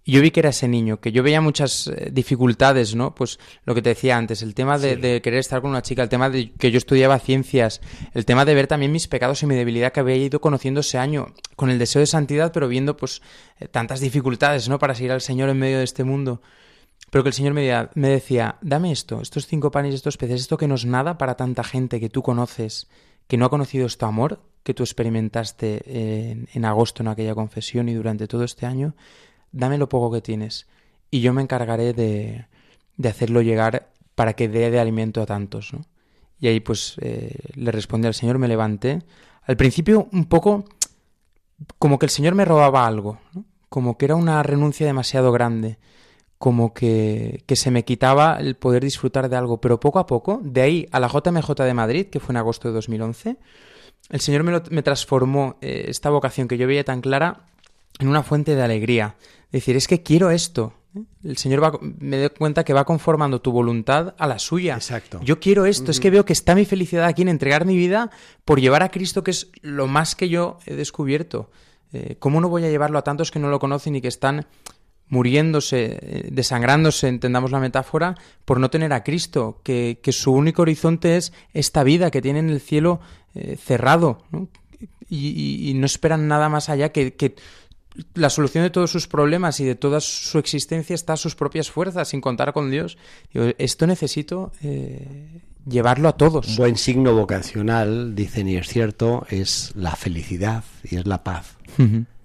Y 0.05 0.11
yo 0.11 0.21
vi 0.21 0.31
que 0.31 0.41
era 0.41 0.49
ese 0.49 0.67
niño, 0.67 0.99
que 0.99 1.13
yo 1.13 1.23
veía 1.23 1.39
muchas 1.39 1.87
eh, 1.87 2.09
dificultades, 2.11 2.93
¿no? 2.93 3.15
Pues 3.15 3.39
lo 3.63 3.73
que 3.73 3.81
te 3.81 3.89
decía 3.89 4.17
antes, 4.17 4.41
el 4.41 4.53
tema 4.53 4.77
de, 4.77 5.21
querer 5.21 5.39
estar 5.39 5.61
con 5.61 5.69
una 5.69 5.81
chica, 5.81 6.03
el 6.03 6.09
tema 6.09 6.29
de 6.29 6.51
que 6.51 6.71
yo 6.71 6.77
estudiaba 6.77 7.19
ciencias, 7.19 7.79
el 8.13 8.25
tema 8.25 8.43
de 8.43 8.53
ver 8.53 8.67
también 8.67 8.91
mis 8.91 9.07
pecados 9.07 9.41
y 9.43 9.45
mi 9.45 9.55
debilidad 9.55 9.93
que 9.93 10.01
había 10.01 10.17
ido 10.17 10.41
conociendo 10.41 10.81
ese 10.81 10.97
año, 10.97 11.33
con 11.55 11.69
el 11.69 11.79
deseo 11.79 12.01
de 12.01 12.07
santidad, 12.07 12.51
pero 12.51 12.67
viendo 12.67 12.97
pues 12.97 13.21
eh, 13.59 13.69
tantas 13.69 14.01
dificultades, 14.01 14.67
¿no? 14.67 14.77
Para 14.77 14.93
seguir 14.93 15.13
al 15.13 15.21
Señor 15.21 15.47
en 15.47 15.59
medio 15.59 15.77
de 15.77 15.85
este 15.85 16.03
mundo. 16.03 16.41
Pero 17.13 17.21
que 17.21 17.29
el 17.29 17.35
Señor 17.35 17.53
me, 17.53 17.69
me 17.93 18.09
decía, 18.09 18.57
dame 18.61 18.91
esto, 18.91 19.21
estos 19.21 19.45
cinco 19.45 19.69
panes 19.69 19.93
estos 19.93 20.17
peces, 20.17 20.41
esto 20.41 20.57
que 20.57 20.67
no 20.67 20.73
es 20.73 20.87
nada 20.87 21.19
para 21.19 21.35
tanta 21.35 21.63
gente 21.63 21.99
que 21.99 22.09
tú 22.09 22.23
conoces, 22.23 22.87
que 23.27 23.37
no 23.37 23.45
ha 23.45 23.51
conocido 23.51 23.85
este 23.85 24.03
amor 24.03 24.41
que 24.63 24.73
tú 24.73 24.81
experimentaste 24.81 25.83
en, 26.31 26.49
en 26.51 26.65
agosto 26.65 27.03
en 27.03 27.09
aquella 27.09 27.35
confesión 27.35 27.87
y 27.87 27.93
durante 27.93 28.27
todo 28.27 28.43
este 28.43 28.65
año, 28.65 28.95
dame 29.51 29.77
lo 29.77 29.89
poco 29.89 30.11
que 30.11 30.21
tienes 30.21 30.65
y 31.11 31.21
yo 31.21 31.33
me 31.33 31.43
encargaré 31.43 31.93
de, 31.93 32.47
de 32.97 33.09
hacerlo 33.09 33.43
llegar 33.43 33.91
para 34.15 34.33
que 34.33 34.49
dé 34.49 34.71
de 34.71 34.79
alimento 34.79 35.21
a 35.21 35.27
tantos. 35.27 35.71
¿no? 35.71 35.85
Y 36.39 36.47
ahí 36.47 36.61
pues 36.61 36.95
eh, 36.99 37.37
le 37.53 37.71
respondí 37.71 38.07
al 38.07 38.15
Señor, 38.15 38.39
me 38.39 38.47
levanté. 38.47 39.03
Al 39.43 39.55
principio 39.55 40.07
un 40.11 40.25
poco 40.25 40.65
como 41.77 41.99
que 41.99 42.07
el 42.07 42.09
Señor 42.09 42.33
me 42.33 42.43
robaba 42.43 42.87
algo, 42.87 43.19
como 43.69 43.99
que 43.99 44.05
era 44.05 44.15
una 44.15 44.41
renuncia 44.41 44.87
demasiado 44.87 45.31
grande, 45.31 45.77
como 46.37 46.73
que, 46.73 47.43
que, 47.45 47.55
se 47.55 47.71
me 47.71 47.85
quitaba 47.85 48.37
el 48.39 48.55
poder 48.55 48.83
disfrutar 48.83 49.29
de 49.29 49.35
algo, 49.35 49.61
pero 49.61 49.79
poco 49.79 49.99
a 49.99 50.05
poco, 50.05 50.41
de 50.43 50.61
ahí 50.61 50.87
a 50.91 50.99
la 50.99 51.07
JMJ 51.07 51.53
de 51.63 51.73
Madrid, 51.73 52.07
que 52.07 52.19
fue 52.19 52.33
en 52.33 52.37
agosto 52.37 52.67
de 52.67 52.73
2011, 52.73 53.37
el 54.09 54.19
Señor 54.19 54.43
me, 54.43 54.61
me 54.69 54.83
transformó 54.83 55.57
eh, 55.61 55.85
esta 55.87 56.09
vocación 56.09 56.47
que 56.47 56.57
yo 56.57 56.67
veía 56.67 56.83
tan 56.83 57.01
clara 57.01 57.45
en 57.99 58.07
una 58.07 58.23
fuente 58.23 58.55
de 58.55 58.61
alegría, 58.61 59.15
decir, 59.51 59.75
es 59.75 59.87
que 59.87 60.03
quiero 60.03 60.31
esto. 60.31 60.73
El 61.23 61.37
Señor 61.37 61.63
va, 61.63 61.79
me 61.81 62.17
doy 62.17 62.29
cuenta 62.29 62.63
que 62.63 62.73
va 62.73 62.85
conformando 62.85 63.41
tu 63.41 63.51
voluntad 63.51 64.13
a 64.17 64.27
la 64.27 64.37
suya. 64.37 64.75
Exacto. 64.75 65.19
Yo 65.23 65.39
quiero 65.39 65.65
esto, 65.65 65.89
es 65.89 65.99
que 65.99 66.11
veo 66.11 66.25
que 66.25 66.33
está 66.33 66.53
mi 66.53 66.65
felicidad 66.65 67.05
aquí 67.05 67.23
en 67.23 67.29
entregar 67.29 67.65
mi 67.65 67.75
vida 67.75 68.11
por 68.45 68.59
llevar 68.59 68.83
a 68.83 68.89
Cristo, 68.89 69.23
que 69.23 69.31
es 69.31 69.49
lo 69.61 69.87
más 69.87 70.15
que 70.15 70.29
yo 70.29 70.59
he 70.65 70.75
descubierto. 70.75 71.49
Eh, 71.93 72.17
¿Cómo 72.19 72.41
no 72.41 72.49
voy 72.49 72.65
a 72.65 72.69
llevarlo 72.69 72.99
a 72.99 73.03
tantos 73.03 73.31
que 73.31 73.39
no 73.39 73.49
lo 73.49 73.59
conocen 73.59 73.95
y 73.95 74.01
que 74.01 74.07
están 74.07 74.45
muriéndose, 75.13 75.99
eh, 76.01 76.29
desangrándose, 76.31 77.07
entendamos 77.07 77.51
la 77.51 77.59
metáfora, 77.59 78.15
por 78.45 78.59
no 78.59 78.71
tener 78.71 78.93
a 78.93 79.03
Cristo, 79.03 79.61
que, 79.63 79.99
que 80.01 80.11
su 80.11 80.33
único 80.33 80.63
horizonte 80.63 81.17
es 81.17 81.33
esta 81.53 81.83
vida 81.83 82.09
que 82.09 82.19
tienen 82.19 82.49
el 82.49 82.59
cielo 82.59 82.99
eh, 83.35 83.55
cerrado, 83.55 84.23
¿no? 84.31 84.47
Y, 85.09 85.69
y, 85.69 85.73
no 85.75 85.85
esperan 85.85 86.27
nada 86.27 86.49
más 86.49 86.69
allá 86.69 86.91
que, 86.91 87.13
que 87.13 87.35
la 88.15 88.31
solución 88.31 88.63
de 88.63 88.71
todos 88.71 88.89
sus 88.89 89.07
problemas 89.07 89.59
y 89.59 89.65
de 89.65 89.75
toda 89.75 90.01
su 90.01 90.39
existencia 90.39 90.95
está 90.95 91.13
a 91.13 91.17
sus 91.17 91.35
propias 91.35 91.69
fuerzas, 91.69 92.07
sin 92.07 92.19
contar 92.19 92.51
con 92.51 92.71
Dios. 92.71 92.97
esto 93.33 93.85
necesito 93.85 94.51
eh, 94.63 95.41
llevarlo 95.69 96.09
a 96.09 96.13
todos. 96.13 96.47
Un 96.47 96.55
buen 96.55 96.77
signo 96.77 97.13
vocacional, 97.13 98.15
dicen, 98.15 98.47
y 98.49 98.55
es 98.55 98.67
cierto, 98.67 99.27
es 99.29 99.73
la 99.75 99.95
felicidad 99.95 100.63
y 100.83 100.95
es 100.95 101.05
la 101.05 101.23
paz. 101.23 101.57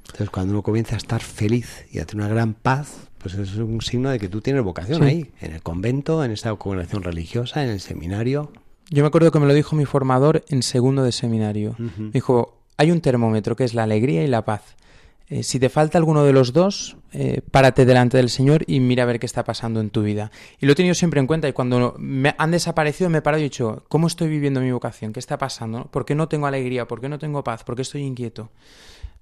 Entonces, 0.08 0.30
cuando 0.30 0.52
uno 0.52 0.62
comienza 0.62 0.94
a 0.94 0.98
estar 0.98 1.20
feliz 1.20 1.86
y 1.92 1.98
a 1.98 2.06
tener 2.06 2.24
una 2.24 2.34
gran 2.34 2.54
paz, 2.54 3.08
pues 3.18 3.34
es 3.34 3.56
un 3.56 3.80
signo 3.82 4.10
de 4.10 4.18
que 4.18 4.28
tú 4.28 4.40
tienes 4.40 4.62
vocación 4.62 5.02
ahí, 5.02 5.30
en 5.40 5.52
el 5.52 5.62
convento, 5.62 6.24
en 6.24 6.30
esta 6.30 6.54
congregación 6.54 7.02
religiosa, 7.02 7.62
en 7.62 7.70
el 7.70 7.80
seminario. 7.80 8.50
Yo 8.90 9.02
me 9.02 9.08
acuerdo 9.08 9.30
que 9.30 9.38
me 9.38 9.46
lo 9.46 9.54
dijo 9.54 9.76
mi 9.76 9.84
formador 9.84 10.44
en 10.48 10.62
segundo 10.62 11.02
de 11.02 11.12
seminario. 11.12 11.76
Dijo, 12.12 12.58
hay 12.76 12.90
un 12.90 13.00
termómetro 13.00 13.54
que 13.54 13.64
es 13.64 13.74
la 13.74 13.82
alegría 13.82 14.24
y 14.24 14.28
la 14.28 14.44
paz. 14.44 14.76
Eh, 15.30 15.42
si 15.42 15.60
te 15.60 15.68
falta 15.68 15.98
alguno 15.98 16.24
de 16.24 16.32
los 16.32 16.54
dos, 16.54 16.96
eh, 17.12 17.42
párate 17.50 17.84
delante 17.84 18.16
del 18.16 18.30
Señor 18.30 18.64
y 18.66 18.80
mira 18.80 19.02
a 19.02 19.06
ver 19.06 19.20
qué 19.20 19.26
está 19.26 19.44
pasando 19.44 19.80
en 19.80 19.90
tu 19.90 20.02
vida. 20.02 20.30
Y 20.58 20.64
lo 20.64 20.72
he 20.72 20.74
tenido 20.74 20.94
siempre 20.94 21.20
en 21.20 21.26
cuenta 21.26 21.46
y 21.48 21.52
cuando 21.52 21.94
me 21.98 22.34
han 22.38 22.50
desaparecido 22.50 23.10
me 23.10 23.18
he 23.18 23.22
parado 23.22 23.40
y 23.40 23.44
he 23.44 23.50
dicho, 23.50 23.84
¿cómo 23.88 24.06
estoy 24.06 24.28
viviendo 24.28 24.60
mi 24.62 24.72
vocación? 24.72 25.12
¿Qué 25.12 25.20
está 25.20 25.36
pasando? 25.36 25.84
¿Por 25.90 26.06
qué 26.06 26.14
no 26.14 26.28
tengo 26.28 26.46
alegría? 26.46 26.88
¿Por 26.88 27.02
qué 27.02 27.10
no 27.10 27.18
tengo 27.18 27.44
paz? 27.44 27.62
¿Por 27.62 27.76
qué 27.76 27.82
estoy 27.82 28.02
inquieto? 28.02 28.50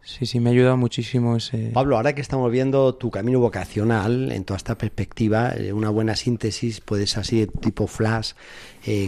Sí, 0.07 0.25
sí, 0.25 0.41
me 0.41 0.51
ha 0.51 0.53
ayudado 0.53 0.77
muchísimo 0.77 1.37
ese... 1.37 1.73
Pablo, 1.75 1.97
ahora 1.97 2.15
que 2.15 2.23
estamos 2.23 2.51
viendo 2.51 2.95
tu 2.95 3.11
camino 3.11 3.41
vocacional 3.41 4.33
en 4.33 4.45
toda 4.45 4.57
esta 4.57 4.79
perspectiva, 4.79 5.53
eh, 5.55 5.73
una 5.73 5.91
buena 5.91 6.17
síntesis, 6.17 6.81
puedes 6.81 7.19
así, 7.19 7.47
tipo 7.61 7.87
flash, 7.87 8.33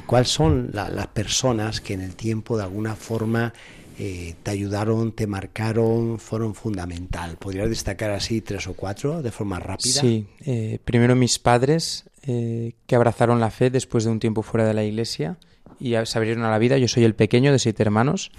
¿cuáles 0.07 0.29
son 0.29 0.71
las 0.73 1.07
personas 1.07 1.81
que 1.81 1.95
en 1.95 2.03
el 2.03 2.17
tiempo 2.17 2.59
de 2.59 2.65
alguna 2.65 2.97
forma 2.97 3.55
eh, 4.01 4.37
te 4.45 4.53
ayudaron, 4.53 5.11
te 5.11 5.27
marcaron, 5.27 6.21
fueron 6.21 6.55
fundamental. 6.55 7.37
¿Podrías 7.37 7.69
destacar 7.69 8.13
así 8.13 8.41
tres 8.41 8.69
o 8.69 8.75
cuatro 8.75 9.23
de 9.23 9.33
forma 9.33 9.59
rápida? 9.59 10.01
Sí, 10.01 10.25
eh, 10.47 10.79
primero 10.85 11.17
mis 11.17 11.41
padres 11.41 12.05
eh, 12.23 12.75
que 12.87 12.95
abrazaron 12.95 13.41
la 13.41 13.51
fe 13.51 13.71
después 13.71 14.05
de 14.05 14.11
un 14.11 14.21
tiempo 14.21 14.43
fuera 14.43 14.65
de 14.65 14.75
la 14.75 14.85
iglesia 14.85 15.37
y 15.81 15.95
se 16.05 16.17
abrieron 16.19 16.45
a 16.45 16.51
la 16.51 16.59
vida. 16.59 16.79
Yo 16.79 16.87
soy 16.87 17.03
el 17.03 17.17
pequeño 17.17 17.51
de 17.51 17.59
siete 17.59 17.83
hermanos. 17.83 18.31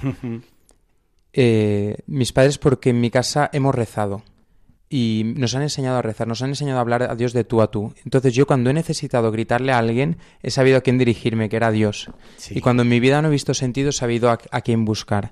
Mis 1.34 2.34
padres 2.34 2.58
porque 2.58 2.90
en 2.90 3.02
mi 3.02 3.12
casa 3.12 3.50
hemos 3.54 3.76
rezado 3.76 4.24
y 4.90 5.34
nos 5.36 5.54
han 5.54 5.62
enseñado 5.62 5.98
a 5.98 6.02
rezar, 6.02 6.28
nos 6.28 6.42
han 6.42 6.50
enseñado 6.50 6.80
a 6.80 6.82
hablar 6.82 7.04
a 7.04 7.16
Dios 7.16 7.32
de 7.34 7.44
tú 7.44 7.62
a 7.62 7.70
tú. 7.70 7.94
Entonces 8.04 8.34
yo 8.34 8.48
cuando 8.48 8.72
he 8.72 8.74
necesitado 8.74 9.32
gritarle 9.32 9.72
a 9.72 9.78
alguien, 9.78 10.18
he 10.42 10.50
sabido 10.50 10.78
a 10.78 10.82
quién 10.82 10.98
dirigirme, 10.98 11.48
que 11.48 11.58
era 11.58 11.72
Dios. 11.72 12.10
Y 12.50 12.60
cuando 12.62 12.82
en 12.82 12.90
mi 12.90 13.00
vida 13.00 13.22
no 13.22 13.28
he 13.28 13.32
visto 13.32 13.54
sentido, 13.54 13.90
he 13.90 13.94
sabido 13.94 14.32
a, 14.32 14.62
quién 14.62 14.86
buscar. 14.86 15.32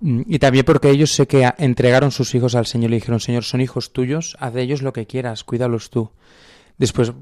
Mm, 0.00 0.22
y 0.26 0.38
también 0.38 0.64
porque 0.64 0.88
ellos 0.88 1.12
sé 1.12 1.26
que 1.26 1.48
entregaron 1.58 2.10
sus 2.10 2.34
hijos 2.34 2.54
al 2.54 2.64
Señor 2.64 2.88
y 2.88 2.92
le 2.92 2.96
dijeron, 2.96 3.20
Señor, 3.20 3.44
son 3.44 3.60
hijos 3.60 3.92
tuyos, 3.92 4.36
haz 4.40 4.54
de 4.54 4.62
ellos 4.62 4.80
lo 4.80 4.94
que 4.94 5.06
quieras, 5.06 5.44
cuídalos 5.44 5.90
tú. 5.90 6.10
Después, 6.80 7.12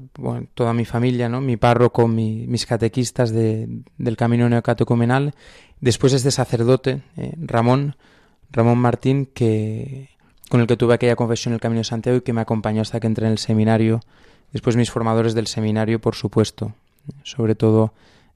toda 0.53 0.71
mi 0.71 0.85
familia, 0.85 1.27
¿no? 1.27 1.41
Mi 1.41 1.57
párroco, 1.57 2.07
mis 2.07 2.65
catequistas 2.65 3.33
del 3.33 4.15
camino 4.17 4.47
neocatecumenal. 4.47 5.35
Después 5.81 6.13
este 6.13 6.31
sacerdote, 6.31 7.01
eh, 7.17 7.33
Ramón, 7.37 7.97
Ramón 8.51 8.77
Martín, 8.77 9.25
que, 9.25 10.11
con 10.49 10.61
el 10.61 10.67
que 10.67 10.77
tuve 10.77 10.93
aquella 10.93 11.17
confesión 11.17 11.51
en 11.51 11.55
el 11.55 11.59
Camino 11.59 11.81
de 11.81 11.83
Santiago 11.83 12.19
y 12.19 12.21
que 12.21 12.31
me 12.31 12.39
acompañó 12.39 12.81
hasta 12.81 13.01
que 13.01 13.07
entré 13.07 13.25
en 13.25 13.33
el 13.33 13.37
seminario. 13.37 13.99
Después 14.53 14.77
mis 14.77 14.91
formadores 14.91 15.33
del 15.33 15.47
seminario, 15.47 15.99
por 15.99 16.15
supuesto. 16.15 16.73
Sobre 17.23 17.53
todo 17.53 17.93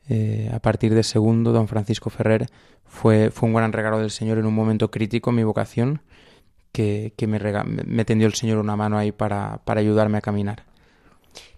eh, 0.09 0.51
a 0.53 0.59
partir 0.59 0.93
de 0.93 1.03
segundo, 1.03 1.53
don 1.53 1.69
Francisco 1.69 2.09
Ferrer 2.09 2.49
fue, 2.83 3.31
fue 3.31 3.47
un 3.47 3.55
gran 3.55 3.71
regalo 3.71 3.97
del 3.97 4.11
Señor 4.11 4.39
en 4.39 4.45
un 4.45 4.53
momento 4.53 4.91
crítico 4.91 5.31
mi 5.31 5.45
vocación, 5.45 6.01
que, 6.73 7.13
que 7.15 7.27
me, 7.27 7.39
me, 7.85 8.03
tendió 8.03 8.27
el 8.27 8.33
Señor 8.33 8.57
una 8.57 8.75
mano 8.75 8.97
ahí 8.97 9.13
para, 9.13 9.61
para 9.63 9.79
ayudarme 9.79 10.17
a 10.17 10.21
caminar. 10.21 10.72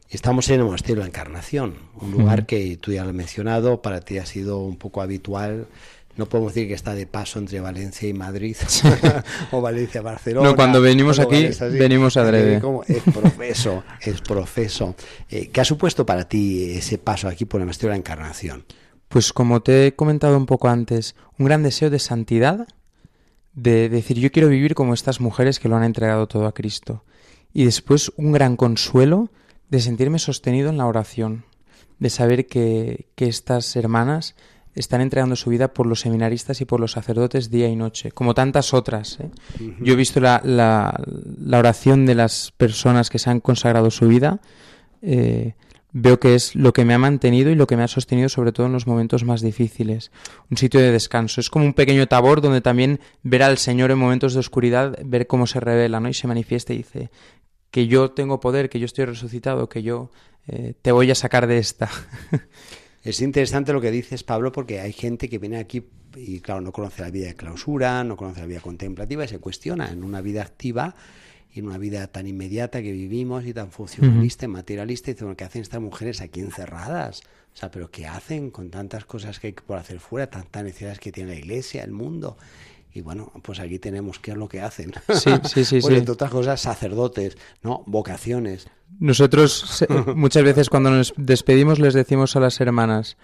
Estamos 0.09 0.49
en 0.49 0.59
el 0.59 0.65
Monasterio 0.65 0.95
de 0.95 1.01
la 1.01 1.07
Encarnación, 1.07 1.75
un 1.99 2.11
lugar 2.11 2.45
que 2.45 2.77
tú 2.77 2.91
ya 2.91 3.03
lo 3.03 3.09
has 3.09 3.15
mencionado, 3.15 3.81
para 3.81 4.01
ti 4.01 4.17
ha 4.17 4.25
sido 4.25 4.59
un 4.59 4.77
poco 4.77 5.01
habitual 5.01 5.67
no 6.17 6.27
podemos 6.27 6.53
decir 6.53 6.69
que 6.69 6.73
está 6.73 6.95
de 6.95 7.07
paso 7.07 7.39
entre 7.39 7.59
Valencia 7.59 8.07
y 8.07 8.13
Madrid 8.13 8.55
o 9.51 9.61
Valencia 9.61 10.01
Barcelona. 10.01 10.49
No, 10.49 10.55
cuando 10.55 10.81
venimos 10.81 11.19
aquí, 11.19 11.49
venimos 11.71 12.15
a 12.15 12.23
Drede. 12.23 12.61
Es 12.87 13.03
profeso, 13.03 13.83
es 14.01 14.21
profeso. 14.21 14.95
Eh, 15.29 15.49
¿Qué 15.49 15.61
ha 15.61 15.65
supuesto 15.65 16.05
para 16.05 16.27
ti 16.27 16.71
ese 16.71 16.97
paso 16.97 17.27
aquí 17.27 17.43
por 17.45 17.59
el 17.59 17.65
Monasterio 17.65 17.89
de 17.89 17.95
la 17.95 17.99
Encarnación? 17.99 18.63
Pues 19.09 19.33
como 19.33 19.61
te 19.61 19.87
he 19.87 19.95
comentado 19.95 20.37
un 20.37 20.45
poco 20.45 20.69
antes, 20.69 21.15
un 21.37 21.45
gran 21.45 21.63
deseo 21.63 21.89
de 21.89 21.99
santidad, 21.99 22.65
de 23.53 23.89
decir 23.89 24.17
yo 24.17 24.31
quiero 24.31 24.47
vivir 24.47 24.73
como 24.73 24.93
estas 24.93 25.19
mujeres 25.19 25.59
que 25.59 25.67
lo 25.67 25.75
han 25.75 25.83
entregado 25.83 26.27
todo 26.27 26.47
a 26.47 26.53
Cristo. 26.53 27.03
Y 27.53 27.65
después 27.65 28.11
un 28.15 28.31
gran 28.31 28.55
consuelo 28.55 29.31
de 29.69 29.80
sentirme 29.80 30.19
sostenido 30.19 30.69
en 30.69 30.78
la 30.78 30.86
oración, 30.86 31.45
de 31.99 32.10
saber 32.10 32.47
que, 32.47 33.08
que 33.15 33.28
estas 33.28 33.75
hermanas 33.75 34.36
están 34.75 35.01
entregando 35.01 35.36
su 35.36 35.49
vida 35.49 35.73
por 35.73 35.88
los 35.88 36.01
seminaristas 36.01 36.60
y 36.62 36.65
por 36.65 36.80
los 36.80 36.91
sacerdotes 36.91 37.49
día 37.49 37.69
y 37.69 37.75
noche, 37.75 38.12
como 38.12 38.34
tantas 38.34 38.73
otras. 38.73 39.19
¿eh? 39.21 39.30
Yo 39.80 39.93
he 39.93 39.95
visto 39.95 40.19
la, 40.19 40.41
la, 40.43 41.01
la, 41.39 41.60
oración 41.60 42.06
de 42.06 42.15
las 42.15 42.51
personas 42.58 43.10
que 43.10 43.19
se 43.19 43.30
han 43.30 43.39
consagrado 43.39 43.89
su 43.89 44.08
vida, 44.08 44.41
eh, 45.01 45.54
veo 45.97 46.19
que 46.19 46.36
es 46.36 46.56
lo 46.56 46.73
que 46.73 46.84
me 46.84 46.93
ha 46.93 46.97
mantenido 46.97 47.51
y 47.51 47.56
lo 47.56 47.67
que 47.67 47.78
me 47.78 47.84
ha 47.84 47.88
sostenido 47.88 48.28
sobre 48.28 48.51
todo 48.51 48.65
en 48.65 48.73
los 48.73 48.86
momentos 48.86 49.23
más 49.23 49.39
difíciles. 49.39 50.12
Un 50.51 50.58
sitio 50.58 50.82
de 50.82 50.91
descanso. 50.91 51.39
Es 51.39 51.49
como 51.49 51.63
un 51.63 51.73
pequeño 51.73 52.06
tabor 52.08 52.41
donde 52.41 52.60
también 52.60 52.99
ver 53.23 53.43
al 53.43 53.58
Señor 53.58 53.91
en 53.91 53.97
momentos 53.97 54.34
de 54.34 54.41
oscuridad, 54.41 54.99
ver 55.06 55.25
cómo 55.25 55.47
se 55.47 55.62
revela 55.62 56.01
¿no? 56.01 56.10
y 56.10 56.13
se 56.13 56.28
manifiesta 56.28 56.73
y 56.73 56.78
dice 56.80 57.12
que 57.75 57.88
yo 57.88 58.11
tengo 58.11 58.39
poder, 58.39 58.69
que 58.69 58.79
yo 58.79 58.85
estoy 58.85 59.03
resucitado, 59.03 59.67
que 59.67 59.83
yo 59.83 60.09
eh, 60.47 60.75
te 60.81 60.93
voy 60.93 61.11
a 61.11 61.15
sacar 61.15 61.45
de 61.45 61.57
esta. 61.57 61.89
Es 63.03 63.19
interesante 63.19 63.73
lo 63.73 63.81
que 63.81 63.91
dices, 63.91 64.23
Pablo, 64.23 64.53
porque 64.53 64.79
hay 64.79 64.93
gente 64.93 65.27
que 65.27 65.39
viene 65.39 65.57
aquí 65.57 65.85
y, 66.15 66.39
claro, 66.39 66.61
no 66.61 66.71
conoce 66.71 67.01
la 67.01 67.11
vida 67.11 67.27
de 67.27 67.35
clausura, 67.35 68.05
no 68.05 68.15
conoce 68.15 68.39
la 68.39 68.45
vida 68.45 68.61
contemplativa 68.61 69.25
y 69.25 69.27
se 69.27 69.39
cuestiona 69.39 69.91
en 69.91 70.05
una 70.05 70.21
vida 70.21 70.41
activa 70.41 70.95
y 71.53 71.59
en 71.59 71.67
una 71.67 71.77
vida 71.77 72.07
tan 72.07 72.27
inmediata 72.27 72.81
que 72.81 72.93
vivimos 72.93 73.45
y 73.45 73.53
tan 73.53 73.71
funcionalista 73.71 74.45
y 74.45 74.47
materialista, 74.47 75.11
y 75.11 75.13
dice, 75.13 75.25
bueno, 75.25 75.35
¿qué 75.35 75.43
hacen 75.43 75.61
estas 75.61 75.81
mujeres 75.81 76.21
aquí 76.21 76.39
encerradas? 76.39 77.23
O 77.53 77.57
sea, 77.57 77.71
¿pero 77.71 77.91
qué 77.91 78.07
hacen 78.07 78.51
con 78.51 78.71
tantas 78.71 79.03
cosas 79.03 79.41
que 79.41 79.47
hay 79.47 79.53
por 79.53 79.77
hacer 79.77 79.99
fuera, 79.99 80.29
tantas 80.29 80.63
necesidades 80.63 80.99
que 80.99 81.11
tiene 81.11 81.31
la 81.31 81.39
iglesia, 81.39 81.83
el 81.83 81.91
mundo? 81.91 82.38
Y 82.95 83.01
bueno, 83.01 83.29
pues 83.41 83.60
aquí 83.60 83.77
tenemos 83.77 84.19
qué 84.19 84.31
es 84.31 84.38
lo 84.38 84.47
que 84.47 84.62
hacen. 84.62 84.93
Sí, 85.13 85.29
sí, 85.43 85.65
sí. 85.65 85.79
bueno, 85.81 85.95
sí. 85.95 85.99
entre 85.99 86.13
otras 86.13 86.31
cosas, 86.31 86.62
sacerdotes, 86.62 87.38
¿no? 87.62 87.84
Vocaciones. 87.86 88.69
Nosotros 88.99 89.86
muchas 90.15 90.43
veces 90.43 90.69
cuando 90.69 90.91
nos 90.91 91.13
despedimos 91.17 91.77
les 91.77 91.93
decimos 91.93 92.38
a 92.38 92.39
las 92.39 92.62
hermanas, 92.62 93.17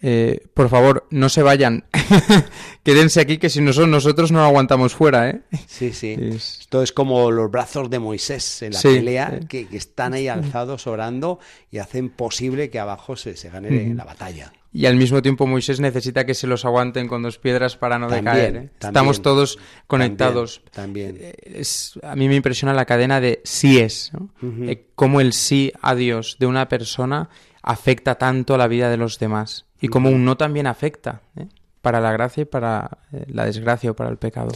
eh, 0.00 0.46
por 0.54 0.68
favor, 0.68 1.08
no 1.10 1.28
se 1.28 1.42
vayan, 1.42 1.86
quédense 2.84 3.20
aquí 3.20 3.38
que 3.38 3.50
si 3.50 3.60
no 3.60 3.72
son 3.72 3.90
nosotros 3.90 4.30
no 4.30 4.44
aguantamos 4.44 4.94
fuera, 4.94 5.28
¿eh? 5.28 5.40
Sí, 5.66 5.92
sí. 5.92 6.14
Es... 6.16 6.60
Esto 6.60 6.84
es 6.84 6.92
como 6.92 7.32
los 7.32 7.50
brazos 7.50 7.90
de 7.90 7.98
Moisés 7.98 8.62
en 8.62 8.74
la 8.74 8.78
Sí, 8.78 8.94
pelea, 8.94 9.40
que 9.48 9.66
están 9.72 10.14
ahí 10.14 10.28
alzados 10.28 10.86
orando 10.86 11.40
y 11.72 11.78
hacen 11.78 12.10
posible 12.10 12.70
que 12.70 12.78
abajo 12.78 13.16
se, 13.16 13.36
se 13.36 13.50
gane 13.50 13.92
la 13.92 14.04
batalla. 14.04 14.52
Y 14.76 14.84
al 14.84 14.96
mismo 14.96 15.22
tiempo 15.22 15.46
Moisés 15.46 15.80
necesita 15.80 16.26
que 16.26 16.34
se 16.34 16.46
los 16.46 16.66
aguanten 16.66 17.08
con 17.08 17.22
dos 17.22 17.38
piedras 17.38 17.78
para 17.78 17.98
no 17.98 18.08
También, 18.08 18.24
decaer. 18.26 18.48
¿eh? 18.48 18.52
también, 18.52 18.70
Estamos 18.80 19.22
todos 19.22 19.58
conectados. 19.86 20.60
También. 20.70 21.14
también. 21.14 21.32
Eh, 21.34 21.60
Es, 21.60 21.98
a 22.02 22.14
mí 22.14 22.28
me 22.28 22.34
impresiona 22.34 22.74
la 22.74 22.84
cadena 22.84 23.18
de 23.18 23.40
síes, 23.42 24.10
¿no? 24.12 24.28
Ujú. 24.46 24.64
Eh, 24.64 24.86
cómo 24.94 25.22
el 25.22 25.32
sí 25.32 25.72
a 25.80 25.94
Dios 25.94 26.36
de 26.38 26.44
una 26.46 26.68
persona 26.68 27.30
afecta 27.62 28.16
tanto 28.16 28.54
a 28.54 28.58
la 28.58 28.68
vida 28.68 28.90
de 28.90 28.98
los 28.98 29.18
demás 29.18 29.64
y 29.80 29.88
cómo 29.88 30.10
un 30.10 30.26
no 30.26 30.36
también 30.36 30.66
afecta 30.66 31.22
¿eh? 31.36 31.46
para 31.80 32.00
la 32.02 32.12
gracia 32.12 32.42
y 32.42 32.44
para 32.46 32.98
la 33.28 33.46
desgracia 33.46 33.90
o 33.90 33.96
para 33.96 34.10
el 34.10 34.18
pecado. 34.18 34.50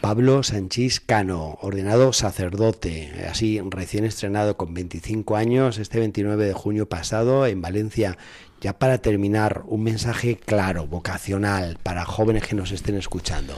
Pablo 0.00 0.42
Sanchís 0.42 0.98
Cano, 0.98 1.58
ordenado 1.60 2.14
sacerdote, 2.14 3.12
así 3.30 3.60
recién 3.68 4.06
estrenado 4.06 4.56
con 4.56 4.72
25 4.72 5.36
años, 5.36 5.76
este 5.76 5.98
29 5.98 6.46
de 6.46 6.54
junio 6.54 6.88
pasado 6.88 7.44
en 7.46 7.60
Valencia. 7.60 8.16
Ya 8.60 8.78
para 8.78 8.98
terminar, 8.98 9.62
un 9.66 9.82
mensaje 9.82 10.36
claro, 10.36 10.86
vocacional, 10.86 11.78
para 11.82 12.04
jóvenes 12.04 12.46
que 12.46 12.54
nos 12.54 12.72
estén 12.72 12.96
escuchando. 12.96 13.54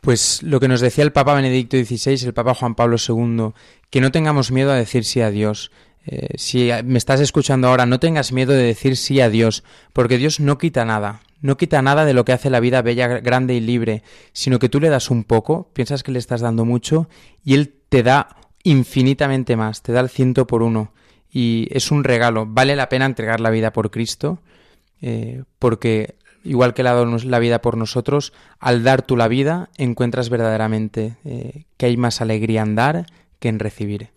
Pues 0.00 0.42
lo 0.42 0.60
que 0.60 0.68
nos 0.68 0.80
decía 0.80 1.02
el 1.02 1.12
Papa 1.12 1.34
Benedicto 1.34 1.76
XVI, 1.76 2.26
el 2.26 2.34
Papa 2.34 2.54
Juan 2.54 2.74
Pablo 2.74 2.96
II, 2.98 3.52
que 3.90 4.00
no 4.00 4.12
tengamos 4.12 4.52
miedo 4.52 4.70
a 4.70 4.76
decir 4.76 5.04
sí 5.04 5.22
a 5.22 5.30
Dios. 5.30 5.70
Eh, 6.06 6.28
si 6.36 6.70
me 6.84 6.98
estás 6.98 7.20
escuchando 7.20 7.68
ahora, 7.68 7.86
no 7.86 7.98
tengas 7.98 8.30
miedo 8.30 8.52
de 8.52 8.62
decir 8.62 8.96
sí 8.96 9.20
a 9.20 9.30
Dios, 9.30 9.64
porque 9.92 10.18
Dios 10.18 10.40
no 10.40 10.58
quita 10.58 10.84
nada, 10.84 11.22
no 11.40 11.56
quita 11.56 11.80
nada 11.80 12.04
de 12.04 12.12
lo 12.12 12.24
que 12.24 12.32
hace 12.32 12.50
la 12.50 12.60
vida 12.60 12.82
bella, 12.82 13.08
grande 13.20 13.54
y 13.54 13.60
libre, 13.60 14.02
sino 14.34 14.58
que 14.58 14.68
tú 14.68 14.78
le 14.78 14.90
das 14.90 15.10
un 15.10 15.24
poco, 15.24 15.70
piensas 15.72 16.02
que 16.02 16.12
le 16.12 16.18
estás 16.18 16.42
dando 16.42 16.64
mucho, 16.64 17.08
y 17.42 17.54
Él 17.54 17.74
te 17.88 18.02
da 18.02 18.36
infinitamente 18.62 19.56
más, 19.56 19.82
te 19.82 19.92
da 19.92 20.00
el 20.00 20.10
ciento 20.10 20.46
por 20.46 20.62
uno. 20.62 20.92
Y 21.34 21.66
es 21.72 21.90
un 21.90 22.04
regalo, 22.04 22.46
vale 22.46 22.76
la 22.76 22.88
pena 22.88 23.06
entregar 23.06 23.40
la 23.40 23.50
vida 23.50 23.72
por 23.72 23.90
Cristo, 23.90 24.38
eh, 25.02 25.42
porque 25.58 26.14
igual 26.44 26.74
que 26.74 26.84
le 26.84 26.90
ha 26.90 26.94
dado 26.94 27.18
la 27.18 27.38
vida 27.40 27.60
por 27.60 27.76
nosotros, 27.76 28.32
al 28.60 28.84
dar 28.84 29.02
tú 29.02 29.16
la 29.16 29.26
vida 29.26 29.68
encuentras 29.76 30.30
verdaderamente 30.30 31.16
eh, 31.24 31.64
que 31.76 31.86
hay 31.86 31.96
más 31.96 32.20
alegría 32.20 32.62
en 32.62 32.76
dar 32.76 33.06
que 33.40 33.48
en 33.48 33.58
recibir. 33.58 34.10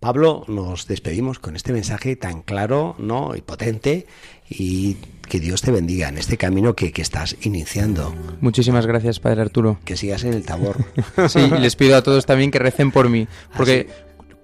Pablo, 0.00 0.44
nos 0.48 0.86
despedimos 0.86 1.38
con 1.38 1.56
este 1.56 1.72
mensaje 1.72 2.16
tan 2.16 2.42
claro 2.42 2.94
¿no? 2.98 3.36
y 3.36 3.40
potente 3.40 4.06
y 4.48 4.96
que 5.28 5.40
Dios 5.40 5.62
te 5.62 5.70
bendiga 5.70 6.08
en 6.08 6.18
este 6.18 6.36
camino 6.36 6.74
que, 6.74 6.92
que 6.92 7.00
estás 7.00 7.36
iniciando. 7.42 8.14
Muchísimas 8.40 8.86
gracias, 8.86 9.18
Padre 9.18 9.42
Arturo. 9.42 9.78
Que 9.84 9.96
sigas 9.96 10.24
en 10.24 10.34
el 10.34 10.44
tabor. 10.44 10.76
Sí, 11.28 11.40
y 11.40 11.58
les 11.58 11.76
pido 11.76 11.96
a 11.96 12.02
todos 12.02 12.26
también 12.26 12.50
que 12.50 12.58
recen 12.58 12.90
por 12.90 13.08
mí, 13.08 13.26
porque 13.56 13.88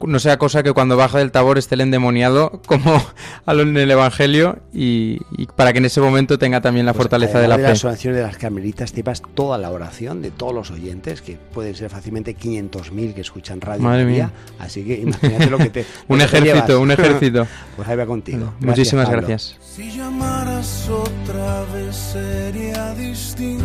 no 0.07 0.19
sea 0.19 0.39
cosa 0.39 0.63
que 0.63 0.73
cuando 0.73 0.97
baja 0.97 1.19
del 1.19 1.31
tabor 1.31 1.59
esté 1.59 1.75
el 1.75 1.83
endemoniado 1.83 2.61
como 2.67 3.03
en 3.47 3.77
el 3.77 3.91
Evangelio 3.91 4.59
y, 4.73 5.19
y 5.37 5.47
para 5.55 5.73
que 5.73 5.79
en 5.79 5.85
ese 5.85 6.01
momento 6.01 6.39
tenga 6.39 6.61
también 6.61 6.87
la 6.87 6.93
Pues, 6.93 7.03
fortaleza 7.03 7.39
de 7.41 7.49
la 7.49 7.57
fe. 7.57 7.63
las 7.63 7.85
oraciones 7.85 8.17
de 8.19 8.23
las 8.27 8.37
carmelitas, 8.39 8.93
te 8.93 8.97
llevas 8.99 9.23
toda 9.35 9.59
la 9.59 9.71
oración 9.71 10.23
de 10.23 10.31
todos 10.31 10.55
los 10.55 10.71
oyentes, 10.71 11.21
que 11.23 11.37
pueden 11.53 11.75
ser 11.75 11.91
fácilmente 11.91 12.37
500.000 12.37 13.15
que 13.15 13.21
escuchan 13.21 13.61
Radio 13.61 13.83
Madre 13.83 14.05
María. 14.05 14.27
mía. 14.29 14.33
Así 14.59 14.85
que 14.85 14.95
imagínate 15.01 15.51
lo 15.51 15.59
que 15.59 15.71
te. 15.71 15.87
Un 16.09 16.19
que 16.19 16.25
ejército, 16.25 16.81
un 16.81 16.91
ejército. 16.93 17.47
Pues 17.77 17.89
ahí 17.89 17.97
va 17.97 18.07
contigo. 18.07 18.53
Muchísimas 18.61 19.07
Pablo. 19.07 19.19
gracias. 19.27 19.57
Si 19.61 19.91
llamaras 19.91 20.89
otra 20.89 21.65
vez 21.75 21.95
sería 21.97 22.95
distinto, 22.95 23.65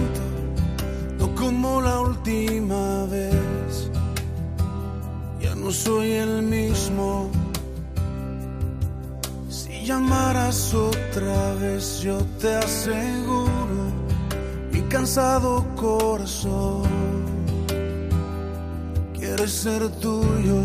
no 1.17 1.33
como 1.35 1.81
la 1.81 1.99
última 2.01 3.05
vez. 3.05 3.33
Ya 5.45 5.53
no 5.53 5.71
soy 5.71 6.13
el 6.13 6.41
mismo. 6.41 7.29
Si 9.47 9.85
llamaras 9.85 10.73
otra 10.73 11.53
vez, 11.61 12.01
yo 12.01 12.17
te 12.41 12.55
aseguro, 12.55 13.83
mi 14.71 14.81
cansado 14.93 15.63
corazón 15.75 16.81
quiere 19.13 19.47
ser 19.47 19.87
tuyo. 20.05 20.61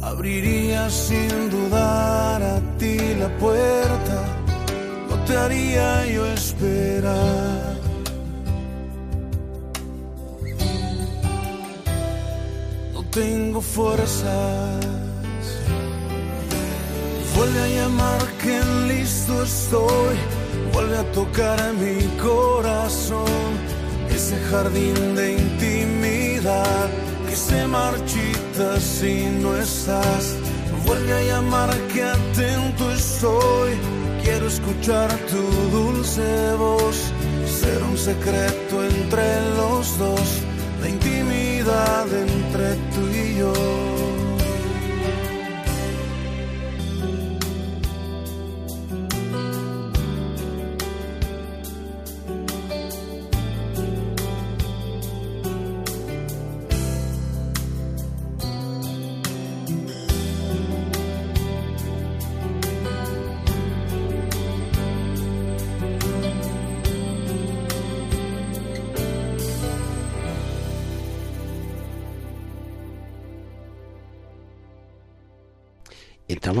Abriría 0.00 0.88
sin 0.88 1.50
dudar 1.50 2.40
a 2.44 2.60
ti 2.78 2.96
la 3.18 3.28
puerta, 3.38 4.18
no 5.08 5.16
te 5.24 5.36
haría 5.36 6.06
yo 6.06 6.26
esperar. 6.26 7.69
Tengo 13.10 13.60
fuerzas, 13.60 14.84
vuelve 17.36 17.60
a 17.60 17.68
llamar 17.68 18.20
que 18.42 18.60
listo 18.88 19.42
estoy, 19.42 20.16
vuelve 20.72 20.98
a 20.98 21.12
tocar 21.12 21.72
mi 21.74 22.02
corazón, 22.18 23.58
ese 24.14 24.36
jardín 24.50 25.14
de 25.14 25.32
intimidad 25.32 26.88
que 27.28 27.36
se 27.36 27.66
marchita 27.66 28.80
si 28.80 29.26
no 29.40 29.56
estás. 29.56 30.36
Vuelve 30.84 31.12
a 31.12 31.22
llamar 31.22 31.70
que 31.92 32.02
atento 32.02 32.90
estoy. 32.92 33.72
Quiero 34.22 34.46
escuchar 34.48 35.08
tu 35.30 35.42
dulce 35.70 36.52
voz. 36.58 36.96
Ser 37.46 37.82
un 37.82 37.96
secreto 37.96 38.84
entre 38.84 39.26
los 39.56 39.98
dos. 39.98 40.28
La 40.80 40.88
intimidad 40.88 41.49
entre 42.12 42.74
tú 42.92 43.08
y 43.12 43.38
yo. 43.38 43.89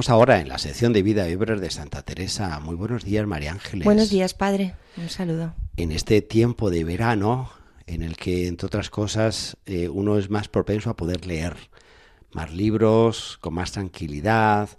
Entramos 0.00 0.18
ahora 0.18 0.40
en 0.40 0.48
la 0.48 0.56
sección 0.56 0.94
de 0.94 1.02
vida 1.02 1.28
y 1.28 1.34
obras 1.34 1.60
de 1.60 1.68
Santa 1.70 2.00
Teresa. 2.00 2.58
Muy 2.58 2.74
buenos 2.74 3.04
días, 3.04 3.26
María 3.26 3.52
Ángeles. 3.52 3.84
Buenos 3.84 4.08
días, 4.08 4.32
padre. 4.32 4.74
Un 4.96 5.10
saludo. 5.10 5.52
En 5.76 5.92
este 5.92 6.22
tiempo 6.22 6.70
de 6.70 6.84
verano, 6.84 7.50
en 7.86 8.02
el 8.02 8.16
que, 8.16 8.48
entre 8.48 8.64
otras 8.64 8.88
cosas, 8.88 9.58
eh, 9.66 9.90
uno 9.90 10.16
es 10.16 10.30
más 10.30 10.48
propenso 10.48 10.88
a 10.88 10.96
poder 10.96 11.26
leer 11.26 11.54
más 12.32 12.50
libros, 12.50 13.36
con 13.42 13.52
más 13.52 13.72
tranquilidad, 13.72 14.70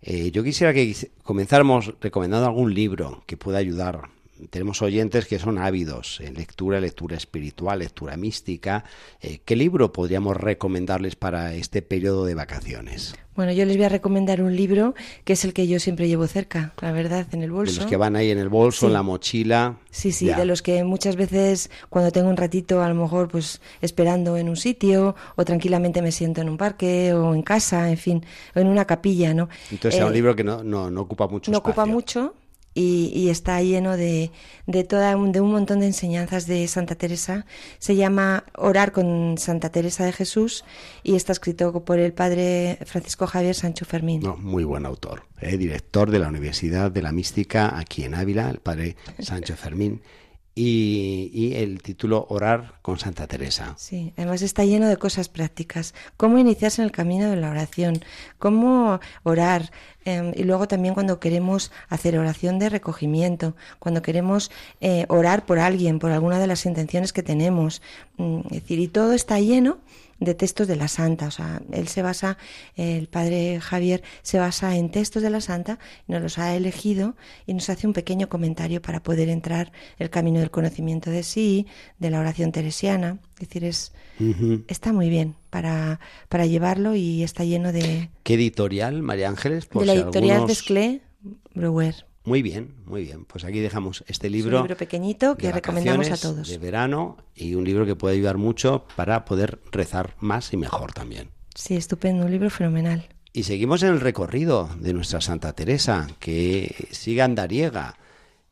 Eh, 0.00 0.30
yo 0.30 0.42
quisiera 0.42 0.72
que 0.72 0.96
comenzáramos 1.22 1.92
recomendando 2.00 2.46
algún 2.46 2.72
libro 2.72 3.22
que 3.26 3.36
pueda 3.36 3.58
ayudar 3.58 4.08
tenemos 4.50 4.82
oyentes 4.82 5.26
que 5.26 5.38
son 5.38 5.58
ávidos 5.58 6.20
en 6.20 6.34
lectura, 6.34 6.80
lectura 6.80 7.16
espiritual, 7.16 7.80
lectura 7.80 8.16
mística. 8.16 8.84
Eh, 9.20 9.40
¿Qué 9.44 9.56
libro 9.56 9.92
podríamos 9.92 10.36
recomendarles 10.36 11.16
para 11.16 11.54
este 11.54 11.82
periodo 11.82 12.24
de 12.24 12.34
vacaciones? 12.34 13.14
Bueno, 13.34 13.52
yo 13.52 13.64
les 13.64 13.76
voy 13.78 13.86
a 13.86 13.88
recomendar 13.88 14.42
un 14.42 14.54
libro 14.54 14.94
que 15.24 15.32
es 15.32 15.44
el 15.46 15.54
que 15.54 15.66
yo 15.66 15.80
siempre 15.80 16.06
llevo 16.06 16.26
cerca, 16.26 16.74
la 16.82 16.92
verdad, 16.92 17.26
en 17.32 17.42
el 17.42 17.50
bolso. 17.50 17.74
De 17.74 17.80
los 17.80 17.86
que 17.88 17.96
van 17.96 18.14
ahí 18.14 18.30
en 18.30 18.36
el 18.36 18.50
bolso, 18.50 18.88
en 18.88 18.92
la 18.92 19.02
mochila. 19.02 19.76
Sí, 19.90 20.12
sí, 20.12 20.26
de 20.26 20.44
los 20.44 20.60
que 20.60 20.84
muchas 20.84 21.16
veces 21.16 21.70
cuando 21.88 22.10
tengo 22.10 22.28
un 22.28 22.36
ratito, 22.36 22.82
a 22.82 22.88
lo 22.88 22.94
mejor 22.94 23.28
pues 23.28 23.62
esperando 23.80 24.36
en 24.36 24.50
un 24.50 24.56
sitio 24.56 25.16
o 25.36 25.44
tranquilamente 25.46 26.02
me 26.02 26.12
siento 26.12 26.42
en 26.42 26.50
un 26.50 26.58
parque 26.58 27.14
o 27.14 27.34
en 27.34 27.42
casa, 27.42 27.90
en 27.90 27.96
fin, 27.96 28.26
o 28.54 28.60
en 28.60 28.66
una 28.66 28.84
capilla, 28.84 29.32
¿no? 29.32 29.48
Entonces 29.70 29.98
es 29.98 30.04
un 30.06 30.12
eh, 30.12 30.16
libro 30.16 30.36
que 30.36 30.44
no, 30.44 30.62
no, 30.62 30.90
no 30.90 31.00
ocupa 31.00 31.26
mucho 31.26 31.50
no 31.50 31.58
ocupa 31.58 31.86
mucho, 31.86 32.34
y, 32.74 33.28
está 33.28 33.60
lleno 33.62 33.96
de, 33.96 34.30
de, 34.66 34.84
toda, 34.84 35.14
de 35.14 35.40
un 35.40 35.50
montón 35.50 35.80
de 35.80 35.86
enseñanzas 35.86 36.46
de 36.46 36.66
Santa 36.68 36.94
Teresa. 36.94 37.46
Se 37.78 37.96
llama 37.96 38.44
Orar 38.56 38.92
con 38.92 39.36
Santa 39.38 39.70
Teresa 39.70 40.04
de 40.04 40.12
Jesús 40.12 40.64
y 41.02 41.14
está 41.14 41.32
escrito 41.32 41.84
por 41.84 41.98
el 41.98 42.12
padre 42.12 42.78
Francisco 42.86 43.26
Javier 43.26 43.54
Sancho 43.54 43.84
Fermín. 43.84 44.22
muy 44.38 44.64
buen 44.64 44.86
autor, 44.86 45.24
¿eh? 45.40 45.56
director 45.56 46.10
de 46.10 46.18
la 46.18 46.28
Universidad 46.28 46.90
de 46.90 47.02
la 47.02 47.12
Mística 47.12 47.78
aquí 47.78 48.04
en 48.04 48.14
Ávila, 48.14 48.50
el 48.50 48.58
padre 48.58 48.96
Sancho 49.18 49.56
Fermín 49.56 50.00
y, 50.54 51.54
el 51.54 51.82
título 51.82 52.26
Orar 52.28 52.74
con 52.82 52.98
Santa 52.98 53.26
Teresa. 53.26 53.74
Sí, 53.78 54.12
además 54.16 54.42
está 54.42 54.64
lleno 54.64 54.88
de 54.88 54.96
cosas 54.96 55.28
prácticas. 55.28 55.94
Cómo 56.16 56.38
iniciarse 56.38 56.82
en 56.82 56.86
el 56.86 56.92
camino 56.92 57.30
de 57.30 57.36
la 57.36 57.50
oración, 57.50 58.02
cómo 58.38 59.00
orar. 59.22 59.70
Em, 60.04 60.32
y 60.36 60.42
luego 60.42 60.68
también 60.68 60.94
cuando 60.94 61.20
queremos 61.20 61.70
hacer 61.88 62.18
oración 62.18 62.58
de 62.58 62.68
recogimiento, 62.68 63.54
cuando 63.78 64.02
queremos 64.02 64.50
eh, 64.80 65.06
orar 65.08 65.46
por 65.46 65.58
alguien, 65.58 65.98
por 65.98 66.10
alguna 66.10 66.38
de 66.38 66.46
las 66.46 66.66
intenciones 66.66 67.12
que 67.12 67.22
tenemos. 67.22 67.80
Mm, 68.18 68.40
es 68.50 68.62
decir, 68.62 68.78
y 68.78 68.88
todo 68.88 69.12
está 69.12 69.38
lleno 69.40 69.78
de 70.24 70.34
textos 70.34 70.68
de 70.68 70.76
la 70.76 70.88
Santa. 70.88 71.26
O 71.26 71.30
sea, 71.30 71.62
él 71.72 71.88
se 71.88 72.02
basa, 72.02 72.38
el 72.76 73.08
padre 73.08 73.60
Javier 73.60 74.02
se 74.22 74.38
basa 74.38 74.76
en 74.76 74.90
textos 74.90 75.22
de 75.22 75.30
la 75.30 75.40
Santa, 75.40 75.78
nos 76.06 76.22
los 76.22 76.38
ha 76.38 76.54
elegido 76.54 77.16
y 77.46 77.54
nos 77.54 77.68
hace 77.68 77.86
un 77.86 77.92
pequeño 77.92 78.28
comentario 78.28 78.80
para 78.80 79.02
poder 79.02 79.28
entrar 79.28 79.72
el 79.98 80.10
camino 80.10 80.40
del 80.40 80.50
conocimiento 80.50 81.10
de 81.10 81.22
sí, 81.22 81.66
de 81.98 82.10
la 82.10 82.20
oración 82.20 82.52
teresiana. 82.52 83.18
Es 83.34 83.48
decir, 83.48 83.64
es, 83.64 83.92
está 84.68 84.92
muy 84.92 85.08
bien 85.08 85.34
para, 85.50 86.00
para 86.28 86.46
llevarlo 86.46 86.94
y 86.94 87.22
está 87.22 87.44
lleno 87.44 87.72
de... 87.72 88.10
¿Qué 88.22 88.34
editorial, 88.34 89.02
María 89.02 89.28
Ángeles? 89.28 89.68
de 89.68 89.86
la 89.86 89.94
editorial 89.94 90.46
de 90.46 91.00
Brouwer. 91.54 92.11
Muy 92.24 92.42
bien, 92.42 92.74
muy 92.84 93.02
bien. 93.04 93.24
Pues 93.24 93.44
aquí 93.44 93.58
dejamos 93.58 94.04
este 94.06 94.30
libro. 94.30 94.58
un 94.58 94.62
libro 94.64 94.76
pequeñito 94.76 95.36
que 95.36 95.50
recomendamos 95.50 96.10
a 96.10 96.16
todos. 96.16 96.48
De 96.48 96.58
verano 96.58 97.16
y 97.34 97.54
un 97.54 97.64
libro 97.64 97.84
que 97.84 97.96
puede 97.96 98.14
ayudar 98.14 98.38
mucho 98.38 98.84
para 98.96 99.24
poder 99.24 99.58
rezar 99.72 100.14
más 100.20 100.52
y 100.52 100.56
mejor 100.56 100.92
también. 100.92 101.30
Sí, 101.54 101.76
estupendo, 101.76 102.24
un 102.24 102.30
libro 102.30 102.48
fenomenal. 102.48 103.08
Y 103.32 103.44
seguimos 103.44 103.82
en 103.82 103.90
el 103.90 104.00
recorrido 104.00 104.70
de 104.78 104.92
nuestra 104.92 105.20
Santa 105.20 105.52
Teresa, 105.52 106.06
que 106.20 106.88
sigue 106.90 107.22
andariega. 107.22 107.96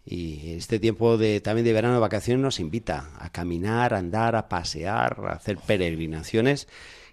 Y 0.05 0.53
este 0.55 0.81
tiempo 0.81 1.18
de, 1.18 1.41
también 1.41 1.64
de 1.64 1.73
verano 1.73 1.95
de 1.95 2.01
vacaciones 2.01 2.43
nos 2.43 2.59
invita 2.59 3.11
a 3.18 3.31
caminar, 3.31 3.95
a 3.95 3.99
andar, 3.99 4.35
a 4.35 4.49
pasear, 4.49 5.21
a 5.29 5.33
hacer 5.35 5.59
peregrinaciones 5.59 6.66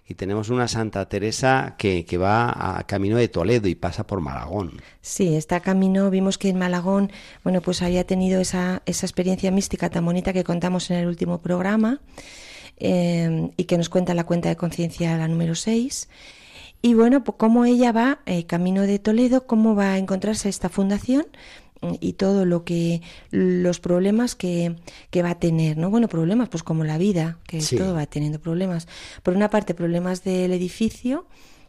y 0.08 0.14
tenemos 0.14 0.48
una 0.48 0.68
Santa 0.68 1.06
Teresa 1.06 1.74
que, 1.76 2.06
que, 2.06 2.16
va 2.16 2.78
a 2.78 2.86
camino 2.86 3.18
de 3.18 3.28
Toledo 3.28 3.68
y 3.68 3.74
pasa 3.74 4.06
por 4.06 4.22
Malagón. 4.22 4.80
Sí, 5.02 5.36
está 5.36 5.60
camino, 5.60 6.08
vimos 6.08 6.38
que 6.38 6.48
en 6.48 6.58
Malagón, 6.58 7.12
bueno, 7.44 7.60
pues 7.60 7.82
había 7.82 8.04
tenido 8.04 8.40
esa, 8.40 8.82
esa 8.86 9.04
experiencia 9.04 9.50
mística 9.50 9.90
tan 9.90 10.06
bonita 10.06 10.32
que 10.32 10.44
contamos 10.44 10.90
en 10.90 10.96
el 10.96 11.08
último 11.08 11.42
programa 11.42 12.00
eh, 12.78 13.50
y 13.58 13.64
que 13.64 13.76
nos 13.76 13.90
cuenta 13.90 14.14
la 14.14 14.24
cuenta 14.24 14.48
de 14.48 14.56
conciencia 14.56 15.16
la 15.18 15.28
número 15.28 15.54
6. 15.54 16.08
Y 16.80 16.94
bueno, 16.94 17.22
pues 17.22 17.36
cómo 17.36 17.66
ella 17.66 17.92
va 17.92 18.20
eh, 18.24 18.46
camino 18.46 18.82
de 18.82 18.98
Toledo, 18.98 19.46
cómo 19.46 19.74
va 19.74 19.92
a 19.92 19.98
encontrarse 19.98 20.48
esta 20.48 20.70
fundación 20.70 21.26
y 22.00 22.14
todo 22.14 22.44
lo 22.44 22.64
que 22.64 23.02
los 23.30 23.80
problemas 23.80 24.34
que, 24.34 24.76
que, 25.10 25.22
va 25.22 25.30
a 25.30 25.38
tener, 25.38 25.76
¿no? 25.76 25.90
Bueno, 25.90 26.08
problemas 26.08 26.48
pues 26.48 26.62
como 26.62 26.84
la 26.84 26.98
vida, 26.98 27.38
que 27.46 27.60
todo 27.60 27.94
va 27.94 28.06
teniendo 28.06 28.40
problemas. 28.40 28.88
Por 29.22 29.34
una 29.34 29.50
parte, 29.50 29.74
problemas 29.74 30.24
del 30.24 30.52
edificio, 30.52 31.26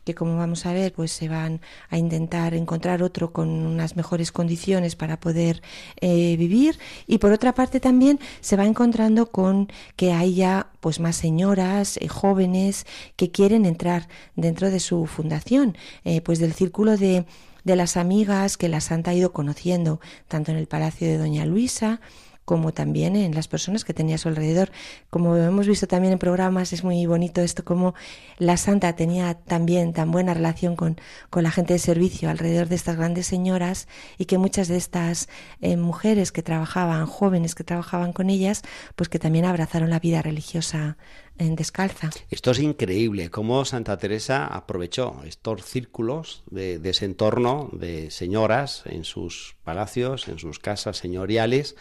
que 0.10 0.16
como 0.16 0.38
vamos 0.38 0.66
a 0.66 0.74
ver, 0.74 0.94
pues 0.94 1.12
se 1.12 1.30
van 1.30 1.62
a 1.90 1.98
intentar 1.98 2.54
encontrar 2.54 3.04
otro 3.04 3.32
con 3.32 3.50
unas 3.50 3.96
mejores 3.96 4.32
condiciones 4.32 4.96
para 4.96 5.20
poder 5.20 5.62
eh, 6.02 6.36
vivir 6.38 6.80
y 7.06 7.20
por 7.20 7.32
otra 7.32 7.54
parte 7.54 7.80
también 7.80 8.20
se 8.42 8.56
va 8.56 8.66
encontrando 8.66 9.28
con 9.28 9.72
que 9.96 10.12
haya 10.14 10.68
pues 10.80 11.00
más 11.00 11.16
señoras 11.16 11.98
eh, 11.98 12.08
jóvenes 12.08 12.86
que 13.18 13.30
quieren 13.30 13.66
entrar 13.66 14.08
dentro 14.36 14.72
de 14.72 14.80
su 14.80 15.06
fundación, 15.06 15.78
eh, 16.06 16.22
pues 16.22 16.40
del 16.40 16.54
círculo 16.54 16.98
de 16.98 17.26
de 17.70 17.76
las 17.76 17.98
amigas 17.98 18.58
que 18.58 18.68
la 18.68 18.82
santa 18.82 19.12
ha 19.12 19.14
ido 19.14 19.32
conociendo, 19.32 20.00
tanto 20.28 20.52
en 20.52 20.58
el 20.58 20.68
palacio 20.68 21.08
de 21.08 21.18
Doña 21.18 21.46
Luisa, 21.46 22.02
como 22.50 22.74
también 22.74 23.16
en 23.16 23.36
las 23.36 23.48
personas 23.48 23.86
que 23.86 23.94
tenía 23.94 24.16
a 24.16 24.18
su 24.18 24.28
alrededor. 24.28 24.72
Como 25.12 25.38
hemos 25.38 25.68
visto 25.68 25.86
también 25.86 26.14
en 26.14 26.18
programas, 26.18 26.74
es 26.74 26.84
muy 26.84 27.06
bonito 27.06 27.42
esto, 27.42 27.64
como 27.64 27.94
la 28.40 28.58
santa 28.58 28.94
tenía 28.94 29.36
también 29.36 29.94
tan 29.94 30.10
buena 30.10 30.34
relación 30.34 30.76
con, 30.76 30.98
con 31.30 31.44
la 31.44 31.52
gente 31.52 31.74
de 31.74 31.80
servicio 31.80 32.28
alrededor 32.28 32.68
de 32.68 32.74
estas 32.74 32.96
grandes 32.96 33.28
señoras 33.28 33.88
y 34.18 34.26
que 34.26 34.40
muchas 34.40 34.68
de 34.68 34.78
estas 34.78 35.30
eh, 35.62 35.78
mujeres 35.78 36.32
que 36.32 36.42
trabajaban, 36.42 37.06
jóvenes 37.06 37.54
que 37.54 37.64
trabajaban 37.64 38.14
con 38.14 38.32
ellas, 38.32 38.64
pues 38.96 39.10
que 39.10 39.20
también 39.20 39.46
abrazaron 39.46 39.92
la 39.92 40.00
vida 40.00 40.24
religiosa 40.24 40.98
descalza. 41.40 42.10
Esto 42.30 42.52
es 42.52 42.60
increíble, 42.60 43.30
cómo 43.30 43.66
Santa 43.66 43.98
Teresa 43.98 44.46
aprovechó 44.46 45.22
estos 45.26 45.66
círculos 45.66 46.44
de, 46.52 46.80
de, 46.80 46.90
ese 46.90 47.06
entorno 47.06 47.70
de 47.72 48.12
señoras 48.12 48.84
en 48.86 49.04
sus 49.06 49.56
palacios, 49.64 50.28
en 50.28 50.38
sus 50.38 50.60
casas 50.60 50.98
señoriales, 50.98 51.76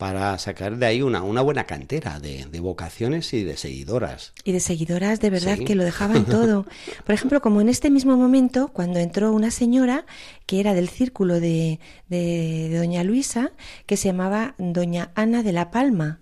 para 0.00 0.38
sacar 0.38 0.78
de 0.78 0.86
ahí 0.86 1.02
una, 1.02 1.22
una 1.22 1.42
buena 1.42 1.64
cantera 1.64 2.20
de, 2.20 2.46
de, 2.46 2.60
vocaciones 2.60 3.34
y 3.34 3.44
de 3.44 3.58
seguidoras. 3.58 4.32
Y 4.44 4.52
de 4.52 4.60
seguidoras 4.60 5.20
de 5.20 5.28
verdad 5.28 5.58
que 5.58 5.74
lo 5.74 5.84
dejaban 5.84 6.24
todo. 6.24 6.64
Por 7.04 7.14
ejemplo, 7.14 7.42
como 7.42 7.60
en 7.60 7.68
este 7.68 7.90
mismo 7.90 8.16
momento, 8.16 8.68
cuando 8.68 8.98
entró 8.98 9.30
una 9.30 9.50
señora 9.50 10.06
que 10.46 10.58
era 10.58 10.72
del 10.72 10.88
círculo 10.88 11.38
de, 11.38 11.80
de, 12.08 12.74
Doña 12.78 13.04
Luisa, 13.04 13.52
que 13.84 13.98
se 13.98 14.08
llamaba 14.08 14.54
Doña 14.56 15.10
Ana 15.16 15.42
de 15.42 15.52
la 15.52 15.70
Palma, 15.70 16.20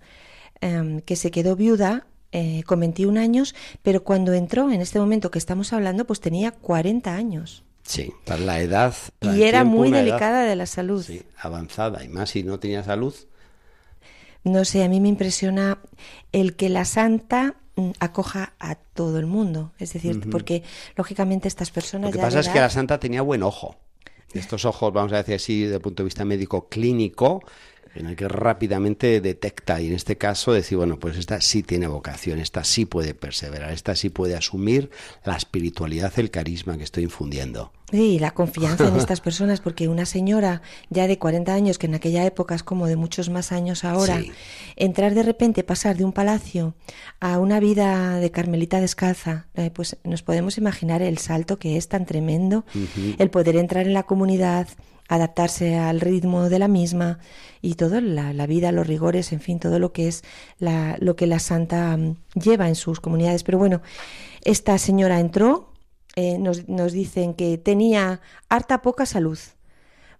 em, 0.59 0.99
que 0.99 1.15
se 1.15 1.31
quedó 1.31 1.55
viuda 1.55 2.08
eh, 2.31 2.63
con 2.65 2.79
21 2.79 3.19
años, 3.19 3.55
pero 3.81 4.03
cuando 4.03 4.33
entró, 4.33 4.71
en 4.71 4.81
este 4.81 4.99
momento 4.99 5.31
que 5.31 5.39
estamos 5.39 5.73
hablando, 5.73 6.05
pues 6.05 6.19
tenía 6.19 6.51
40 6.51 7.13
años. 7.15 7.63
Sí, 7.83 8.13
para 8.25 8.39
la 8.41 8.59
edad. 8.59 8.93
y 9.21 9.43
era 9.43 9.63
muy 9.63 9.89
delicada 9.89 10.43
de 10.43 10.55
la 10.55 10.67
salud. 10.67 11.03
Sí, 11.03 11.23
avanzada. 11.37 12.03
Y 12.03 12.07
más 12.07 12.29
si 12.29 12.43
no 12.43 12.59
tenía 12.59 12.83
salud, 12.83 13.15
no 14.43 14.63
sé, 14.63 14.83
a 14.83 14.89
mí 14.89 14.99
me 14.99 15.09
impresiona 15.09 15.79
el 16.31 16.55
que 16.55 16.69
la 16.69 16.85
santa 16.85 17.55
mm, 17.75 17.91
acoja 17.99 18.53
a 18.59 18.75
todo 18.75 19.17
el 19.19 19.25
mundo. 19.25 19.73
Es 19.79 19.93
decir, 19.93 20.29
porque 20.29 20.63
lógicamente 20.95 21.47
estas 21.47 21.71
personas... 21.71 22.11
Lo 22.11 22.17
que 22.17 22.21
pasa 22.21 22.41
es 22.41 22.49
que 22.49 22.59
la 22.59 22.69
santa 22.69 22.99
tenía 22.99 23.21
buen 23.21 23.43
ojo. 23.43 23.75
Estos 24.33 24.65
ojos, 24.65 24.93
vamos 24.93 25.11
a 25.13 25.17
decir 25.17 25.35
así, 25.35 25.61
desde 25.63 25.75
el 25.75 25.81
punto 25.81 26.03
de 26.03 26.05
vista 26.05 26.23
médico 26.23 26.69
clínico, 26.69 27.41
en 27.95 28.07
el 28.07 28.15
que 28.15 28.27
rápidamente 28.27 29.21
detecta 29.21 29.81
y 29.81 29.87
en 29.87 29.93
este 29.93 30.17
caso 30.17 30.51
decir, 30.51 30.77
bueno, 30.77 30.99
pues 30.99 31.17
esta 31.17 31.41
sí 31.41 31.63
tiene 31.63 31.87
vocación, 31.87 32.39
esta 32.39 32.63
sí 32.63 32.85
puede 32.85 33.13
perseverar, 33.13 33.71
esta 33.71 33.95
sí 33.95 34.09
puede 34.09 34.35
asumir 34.35 34.89
la 35.25 35.35
espiritualidad, 35.35 36.13
el 36.17 36.31
carisma 36.31 36.77
que 36.77 36.83
estoy 36.83 37.03
infundiendo. 37.03 37.71
Sí, 37.91 38.19
la 38.19 38.31
confianza 38.31 38.87
en 38.87 38.95
estas 38.97 39.19
personas, 39.19 39.61
porque 39.61 39.87
una 39.87 40.05
señora 40.05 40.61
ya 40.89 41.07
de 41.07 41.17
40 41.17 41.51
años, 41.51 41.79
que 41.79 41.87
en 41.87 41.95
aquella 41.95 42.23
época 42.23 42.53
es 42.53 42.61
como 42.61 42.85
de 42.85 42.95
muchos 42.95 43.29
más 43.29 43.51
años 43.51 43.83
ahora, 43.83 44.21
entrar 44.75 45.15
de 45.15 45.23
repente, 45.23 45.63
pasar 45.63 45.97
de 45.97 46.05
un 46.05 46.13
palacio 46.13 46.75
a 47.19 47.39
una 47.39 47.59
vida 47.59 48.17
de 48.17 48.29
carmelita 48.29 48.79
descalza, 48.79 49.47
eh, 49.55 49.71
pues 49.71 49.97
nos 50.03 50.21
podemos 50.21 50.59
imaginar 50.59 51.01
el 51.01 51.17
salto 51.17 51.57
que 51.57 51.77
es 51.77 51.87
tan 51.87 52.05
tremendo, 52.05 52.63
el 53.17 53.29
poder 53.31 53.55
entrar 53.55 53.87
en 53.87 53.93
la 53.93 54.03
comunidad, 54.03 54.67
adaptarse 55.09 55.75
al 55.75 55.99
ritmo 55.99 56.49
de 56.49 56.59
la 56.59 56.67
misma 56.67 57.19
y 57.61 57.73
todo, 57.73 57.99
la, 57.99 58.45
vida, 58.45 58.71
los 58.71 58.87
rigores, 58.87 59.33
en 59.33 59.41
fin, 59.41 59.59
todo 59.59 59.79
lo 59.79 59.91
que 59.91 60.07
es 60.07 60.23
la, 60.59 60.95
lo 60.99 61.15
que 61.15 61.27
la 61.27 61.39
santa 61.39 61.97
mm, 61.97 62.15
lleva 62.35 62.69
en 62.69 62.75
sus 62.75 63.01
comunidades. 63.01 63.43
Pero 63.43 63.57
bueno, 63.57 63.81
esta 64.45 64.77
señora 64.77 65.19
entró, 65.19 65.73
eh, 66.15 66.37
nos, 66.37 66.69
nos 66.69 66.93
dicen 66.93 67.33
que 67.33 67.57
tenía 67.57 68.21
harta 68.47 68.83
poca 68.83 69.07
salud, 69.07 69.39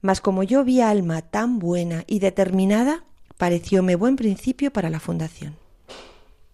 mas 0.01 0.21
como 0.21 0.41
yo 0.43 0.63
vi 0.63 0.81
alma 0.81 1.21
tan 1.21 1.59
buena 1.59 2.03
y 2.07 2.19
determinada, 2.19 3.05
parecióme 3.37 3.95
buen 3.95 4.15
principio 4.15 4.73
para 4.73 4.89
la 4.89 4.99
fundación. 4.99 5.55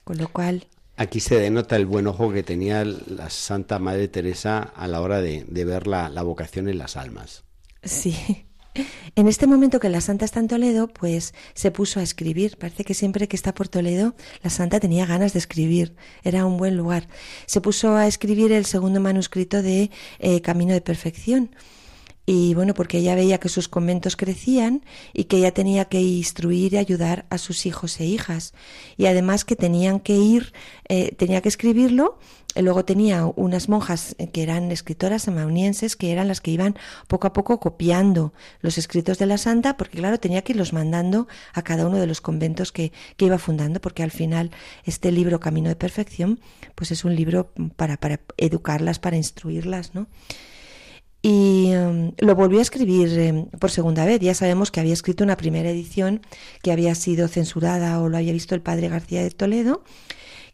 Con 0.03 0.17
lo 0.17 0.27
cual... 0.27 0.67
Aquí 0.97 1.19
se 1.19 1.39
denota 1.39 1.77
el 1.77 1.85
buen 1.85 2.07
ojo 2.07 2.31
que 2.31 2.43
tenía 2.43 2.83
la 2.85 3.29
Santa 3.29 3.79
Madre 3.79 4.07
Teresa 4.07 4.59
a 4.59 4.87
la 4.87 5.01
hora 5.01 5.21
de, 5.21 5.45
ver 5.49 5.87
la, 5.87 6.09
la 6.09 6.21
vocación 6.21 6.69
en 6.69 6.77
las 6.77 6.95
almas. 6.95 7.44
Sí. 7.85 8.15
En 9.15 9.29
este 9.29 9.47
momento 9.47 9.79
que 9.79 9.87
la 9.87 10.01
santa 10.01 10.25
está 10.25 10.41
en 10.41 10.49
Toledo, 10.49 10.89
pues 10.89 11.33
se 11.53 11.71
puso 11.71 12.01
a 12.01 12.03
escribir. 12.03 12.57
Parece 12.57 12.83
que 12.83 12.93
siempre 12.93 13.29
que 13.29 13.37
está 13.37 13.53
por 13.53 13.69
Toledo, 13.69 14.15
la 14.43 14.49
santa 14.49 14.81
tenía 14.81 15.05
ganas 15.05 15.31
de 15.31 15.39
escribir. 15.39 15.95
Era 16.23 16.45
un 16.45 16.57
buen 16.57 16.75
lugar. 16.75 17.07
Se 17.45 17.61
puso 17.61 17.95
a 17.95 18.05
escribir 18.05 18.51
el 18.51 18.65
segundo 18.65 18.99
manuscrito 18.99 19.61
de 19.61 19.91
eh, 20.19 20.41
Camino 20.41 20.73
de 20.73 20.81
Perfección 20.81 21.51
y 22.25 22.55
bueno, 22.55 22.73
porque 22.73 22.97
ella 22.97 23.13
veía 23.13 23.39
que 23.39 23.49
sus 23.49 23.67
conventos 23.67 24.15
crecían 24.15 24.83
y 25.13 25.25
que 25.25 25.37
ella 25.37 25.53
tenía 25.53 25.85
que 25.85 26.01
instruir 26.01 26.73
y 26.73 26.77
ayudar 26.77 27.25
a 27.29 27.37
sus 27.37 27.65
hijos 27.67 27.99
e 27.99 28.05
hijas. 28.05 28.53
Y 28.97 29.05
además 29.05 29.45
que 29.45 29.55
tenían 29.55 29.99
que 29.99 30.15
ir, 30.15 30.53
eh, 30.89 31.13
tenía 31.15 31.41
que 31.41 31.49
escribirlo, 31.49 32.17
luego 32.55 32.85
tenía 32.85 33.25
unas 33.25 33.69
monjas 33.69 34.15
que 34.31 34.43
eran 34.43 34.71
escritoras 34.71 35.27
amaunienses 35.27 35.95
que 35.95 36.11
eran 36.11 36.27
las 36.27 36.41
que 36.41 36.51
iban 36.51 36.75
poco 37.07 37.27
a 37.27 37.33
poco 37.33 37.59
copiando 37.59 38.33
los 38.61 38.77
escritos 38.77 39.17
de 39.17 39.25
la 39.25 39.37
santa, 39.37 39.77
porque 39.77 39.97
claro, 39.97 40.19
tenía 40.19 40.41
que 40.41 40.53
irlos 40.53 40.73
mandando 40.73 41.27
a 41.53 41.61
cada 41.63 41.85
uno 41.85 41.97
de 41.97 42.07
los 42.07 42.21
conventos 42.21 42.71
que, 42.71 42.91
que 43.17 43.25
iba 43.25 43.37
fundando, 43.37 43.81
porque 43.81 44.03
al 44.03 44.11
final 44.11 44.51
este 44.83 45.11
libro 45.11 45.39
Camino 45.39 45.69
de 45.69 45.75
Perfección, 45.75 46.39
pues 46.75 46.91
es 46.91 47.05
un 47.05 47.15
libro 47.15 47.51
para, 47.75 47.97
para 47.97 48.19
educarlas, 48.37 48.99
para 48.99 49.17
instruirlas, 49.17 49.93
¿no? 49.93 50.07
y 51.27 51.71
em, 51.71 52.11
lo 52.19 52.35
volvió 52.35 52.59
a 52.59 52.61
escribir 52.61 53.09
em, 53.17 53.45
por 53.47 53.71
segunda 53.71 54.05
vez. 54.05 54.19
Ya 54.19 54.35
sabemos 54.35 54.69
que 54.69 54.79
había 54.79 54.93
escrito 54.93 55.23
una 55.23 55.37
primera 55.37 55.71
edición 55.71 56.21
que 56.61 56.71
había 56.71 56.93
sido 56.93 57.27
censurada 57.27 57.99
o 57.99 58.09
lo 58.09 58.17
había 58.17 58.31
visto 58.31 58.53
el 58.53 58.61
padre 58.61 58.89
García 58.89 59.23
de 59.23 59.31
Toledo, 59.31 59.83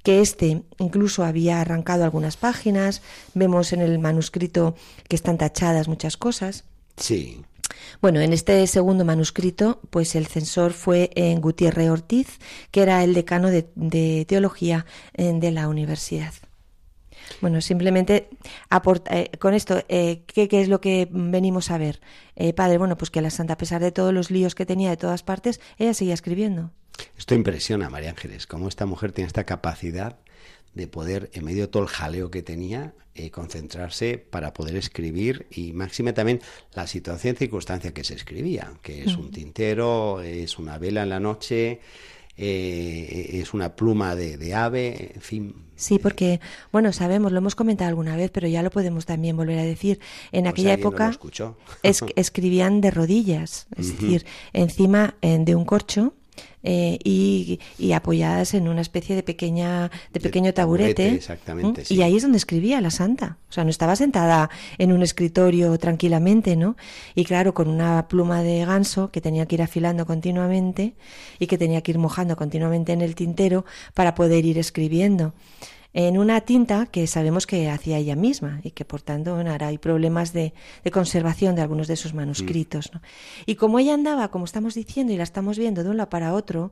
que 0.03 0.21
este 0.21 0.63
incluso 0.79 1.23
había 1.23 1.61
arrancado 1.61 2.03
algunas 2.03 2.37
páginas. 2.37 3.01
Vemos 3.33 3.73
en 3.73 3.81
el 3.81 3.99
manuscrito 3.99 4.75
que 5.07 5.15
están 5.15 5.37
tachadas 5.37 5.87
muchas 5.87 6.17
cosas. 6.17 6.63
Sí. 6.97 7.41
Bueno, 8.01 8.19
en 8.19 8.33
este 8.33 8.65
segundo 8.67 9.05
manuscrito, 9.05 9.79
pues 9.89 10.15
el 10.15 10.27
censor 10.27 10.73
fue 10.73 11.09
en 11.15 11.39
Gutiérrez 11.39 11.89
Ortiz, 11.89 12.39
que 12.71 12.81
era 12.81 13.03
el 13.03 13.13
decano 13.13 13.49
de, 13.49 13.69
de 13.75 14.25
teología 14.27 14.85
eh, 15.13 15.31
de 15.33 15.51
la 15.51 15.67
universidad. 15.67 16.33
Bueno, 17.39 17.61
simplemente 17.61 18.29
eh, 19.09 19.37
con 19.39 19.53
esto, 19.53 19.83
eh, 19.87 20.23
¿qué, 20.27 20.49
es 20.51 20.67
lo 20.67 20.81
que 20.81 21.07
venimos 21.11 21.71
a 21.71 21.77
ver? 21.77 22.01
Eh, 22.35 22.53
padre, 22.53 22.77
bueno, 22.77 22.97
pues 22.97 23.09
que 23.11 23.21
la 23.21 23.29
santa, 23.29 23.53
a 23.53 23.57
pesar 23.57 23.81
de 23.81 23.91
todos 23.91 24.13
los 24.13 24.31
líos 24.31 24.55
que 24.55 24.65
tenía 24.65 24.89
de 24.89 24.97
todas 24.97 25.23
partes, 25.23 25.61
ella 25.77 25.93
seguía 25.93 26.13
escribiendo. 26.13 26.71
Esto 27.17 27.35
impresiona, 27.35 27.89
María 27.89 28.09
Ángeles, 28.09 28.47
cómo 28.47 28.67
esta 28.67 28.85
mujer 28.85 29.11
tiene 29.11 29.27
esta 29.27 29.45
capacidad 29.45 30.19
de 30.73 30.87
poder, 30.87 31.29
en 31.33 31.45
medio 31.45 31.63
de 31.63 31.67
todo 31.67 31.83
el 31.83 31.89
jaleo 31.89 32.31
que 32.31 32.43
tenía, 32.43 32.93
concentrarse 33.31 34.17
para 34.17 34.53
poder 34.53 34.75
escribir 34.75 35.45
y 35.51 35.73
máxime 35.73 36.13
también 36.13 36.41
la 36.73 36.87
situación 36.87 37.35
y 37.35 37.37
circunstancia 37.37 37.93
que 37.93 38.03
se 38.03 38.15
escribía, 38.15 38.73
que 38.81 39.03
es 39.03 39.15
un 39.15 39.31
tintero, 39.31 40.21
es 40.21 40.57
una 40.57 40.77
vela 40.77 41.03
en 41.03 41.09
la 41.09 41.19
noche, 41.19 41.81
eh, 42.37 43.29
es 43.33 43.53
una 43.53 43.75
pluma 43.75 44.15
de, 44.15 44.55
ave, 44.55 45.11
en 45.13 45.21
fin. 45.21 45.55
Sí, 45.75 45.99
porque, 45.99 46.39
bueno, 46.71 46.93
sabemos, 46.93 47.31
lo 47.31 47.39
hemos 47.39 47.55
comentado 47.55 47.89
alguna 47.89 48.15
vez, 48.15 48.31
pero 48.31 48.47
ya 48.47 48.63
lo 48.63 48.71
podemos 48.71 49.05
también 49.05 49.35
volver 49.35 49.59
a 49.59 49.63
decir. 49.63 49.99
En 50.31 50.43
pues 50.43 50.53
aquella 50.53 50.73
época 50.73 51.11
escribían 52.15 52.81
de 52.81 52.91
rodillas, 52.91 53.67
es 53.77 53.89
decir, 53.89 54.25
encima 54.53 55.15
de 55.21 55.55
un 55.55 55.65
corcho 55.65 56.13
eh, 56.63 56.99
y, 57.03 57.59
apoyadas 57.93 58.53
en 58.53 58.67
una 58.67 58.81
especie 58.81 59.15
de 59.15 59.23
pequeña 59.23 59.91
de 60.13 60.19
pequeño 60.19 60.53
taburete, 60.53 61.09
exactamente, 61.09 61.83
y 61.89 62.01
ahí 62.01 62.15
es 62.15 62.23
donde 62.23 62.37
escribía 62.37 62.79
la 62.81 62.91
santa. 62.91 63.37
O 63.49 63.53
sea 63.53 63.63
no 63.63 63.69
estaba 63.69 63.95
sentada 63.95 64.49
en 64.77 64.93
un 64.93 65.01
escritorio 65.03 65.77
tranquilamente 65.77 66.55
no 66.55 66.77
y 67.15 67.25
claro 67.25 67.53
con 67.53 67.67
una 67.67 68.07
pluma 68.07 68.43
de 68.43 68.63
ganso 68.65 69.11
que 69.11 69.21
tenía 69.21 69.45
que 69.45 69.55
ir 69.55 69.61
afilando 69.61 70.05
continuamente 70.05 70.93
y 71.39 71.47
que 71.47 71.57
tenía 71.57 71.81
que 71.81 71.91
ir 71.91 71.97
mojando 71.97 72.35
continuamente 72.35 72.93
en 72.93 73.01
el 73.01 73.15
tintero 73.15 73.65
para 73.93 74.15
poder 74.15 74.45
ir 74.45 74.57
escribiendo 74.57 75.33
en 75.93 76.17
una 76.17 76.41
tinta 76.41 76.85
que 76.85 77.05
sabemos 77.07 77.45
que 77.45 77.69
hacía 77.69 77.97
ella 77.97 78.15
misma 78.15 78.61
y 78.63 78.71
que 78.71 78.85
por 78.85 79.01
tanto 79.01 79.35
ahora 79.35 79.67
hay 79.67 79.77
problemas 79.77 80.31
de, 80.33 80.53
conservación 80.91 81.55
de 81.55 81.61
algunos 81.61 81.87
de 81.87 81.95
esos 81.95 82.13
manuscritos. 82.13 82.91
Y 83.45 83.55
como 83.55 83.79
ella 83.79 83.93
andaba, 83.93 84.29
como 84.29 84.45
estamos 84.45 84.73
diciendo 84.73 85.11
y 85.11 85.17
la 85.17 85.23
estamos 85.23 85.57
viendo 85.57 85.83
de 85.83 85.89
un 85.89 85.97
lado 85.97 86.09
para 86.09 86.33
otro, 86.33 86.71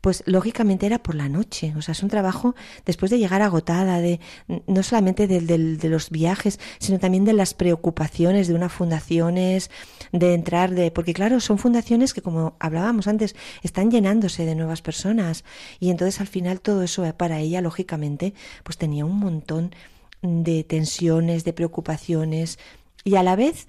pues 0.00 0.22
lógicamente 0.26 0.86
era 0.86 1.02
por 1.02 1.14
la 1.14 1.28
noche. 1.28 1.74
O 1.76 1.82
sea, 1.82 1.92
es 1.92 2.02
un 2.02 2.08
trabajo 2.08 2.54
después 2.84 3.10
de 3.10 3.18
llegar 3.18 3.42
agotada, 3.42 4.00
de 4.00 4.20
no 4.66 4.82
solamente 4.82 5.26
de, 5.26 5.40
de 5.40 5.88
los 5.88 6.10
viajes, 6.10 6.58
sino 6.78 6.98
también 6.98 7.24
de 7.24 7.32
las 7.32 7.54
preocupaciones 7.54 8.48
de 8.48 8.54
unas 8.54 8.72
fundaciones, 8.72 9.70
de 10.12 10.34
entrar, 10.34 10.70
de 10.70 10.90
porque 10.90 11.14
claro, 11.14 11.40
son 11.40 11.58
fundaciones 11.58 12.14
que 12.14 12.22
como 12.22 12.56
hablábamos 12.58 13.08
antes, 13.08 13.36
están 13.62 13.90
llenándose 13.90 14.44
de 14.44 14.54
nuevas 14.54 14.82
personas 14.82 15.44
y 15.80 15.90
entonces 15.90 16.20
al 16.20 16.26
final 16.26 16.60
todo 16.60 16.82
eso 16.82 17.04
para 17.16 17.40
ella, 17.40 17.60
lógicamente, 17.60 18.34
pues 18.62 18.78
tenía 18.78 19.04
un 19.04 19.18
montón 19.18 19.74
de 20.22 20.64
tensiones, 20.64 21.44
de 21.44 21.52
preocupaciones 21.52 22.58
y 23.04 23.16
a 23.16 23.22
la 23.22 23.36
vez 23.36 23.68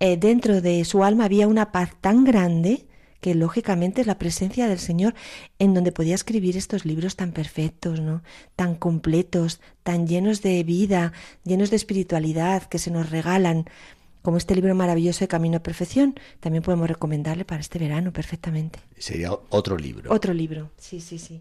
eh, 0.00 0.16
dentro 0.16 0.60
de 0.60 0.84
su 0.84 1.04
alma 1.04 1.26
había 1.26 1.46
una 1.46 1.72
paz 1.72 1.90
tan 2.00 2.24
grande 2.24 2.86
que 3.20 3.34
lógicamente 3.34 4.00
es 4.00 4.06
la 4.06 4.18
presencia 4.18 4.66
del 4.66 4.78
Señor 4.78 5.14
en 5.58 5.74
donde 5.74 5.92
podía 5.92 6.14
escribir 6.14 6.56
estos 6.56 6.86
libros 6.86 7.16
tan 7.16 7.32
perfectos, 7.32 8.00
¿no? 8.00 8.22
tan 8.56 8.74
completos, 8.74 9.60
tan 9.82 10.06
llenos 10.06 10.40
de 10.42 10.62
vida, 10.64 11.12
llenos 11.44 11.70
de 11.70 11.76
espiritualidad 11.76 12.62
que 12.64 12.78
se 12.78 12.90
nos 12.90 13.10
regalan, 13.10 13.66
como 14.22 14.36
este 14.36 14.54
libro 14.54 14.74
maravilloso 14.74 15.20
de 15.20 15.28
Camino 15.28 15.58
a 15.58 15.62
Perfección, 15.62 16.14
también 16.40 16.62
podemos 16.62 16.88
recomendarle 16.88 17.44
para 17.44 17.60
este 17.60 17.78
verano 17.78 18.12
perfectamente. 18.12 18.80
Sería 18.98 19.32
otro 19.48 19.76
libro. 19.76 20.12
Otro 20.12 20.34
libro, 20.34 20.70
sí, 20.76 21.00
sí, 21.00 21.18
sí. 21.18 21.40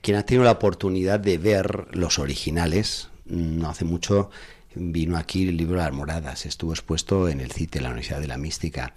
Quien 0.00 0.16
ha 0.16 0.24
tenido 0.24 0.44
la 0.44 0.52
oportunidad 0.52 1.20
de 1.20 1.38
ver 1.38 1.88
los 1.92 2.18
originales, 2.18 3.08
no 3.26 3.68
hace 3.68 3.84
mucho 3.84 4.30
vino 4.74 5.16
aquí 5.16 5.48
el 5.48 5.56
libro 5.56 5.78
de 5.78 5.84
las 5.84 5.92
moradas, 5.92 6.46
estuvo 6.46 6.72
expuesto 6.72 7.28
en 7.28 7.40
el 7.40 7.52
CITE, 7.52 7.80
la 7.80 7.88
Universidad 7.88 8.20
de 8.20 8.28
la 8.28 8.38
Mística. 8.38 8.94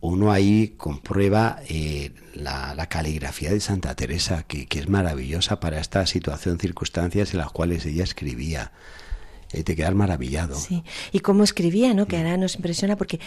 Uno 0.00 0.32
ahí 0.32 0.74
comprueba 0.76 1.60
eh, 1.66 2.12
la, 2.34 2.86
caligrafía 2.90 3.50
de 3.50 3.60
Santa 3.60 3.94
Teresa, 3.94 4.42
que, 4.42 4.66
que 4.66 4.78
es 4.78 4.88
maravillosa 4.88 5.60
para 5.60 5.80
esta 5.80 6.06
situación, 6.06 6.58
circunstancias 6.58 7.32
en 7.32 7.38
las 7.38 7.50
cuales 7.50 7.86
ella 7.86 8.04
escribía 8.04 8.72
te 9.62 9.76
quedas 9.76 9.94
maravillado. 9.94 10.56
Sí, 10.56 10.82
y 11.12 11.20
cómo 11.20 11.44
escribía, 11.44 11.94
¿no? 11.94 12.06
Que 12.06 12.16
ahora 12.16 12.36
nos 12.36 12.56
impresiona 12.56 12.96
porque 12.96 13.20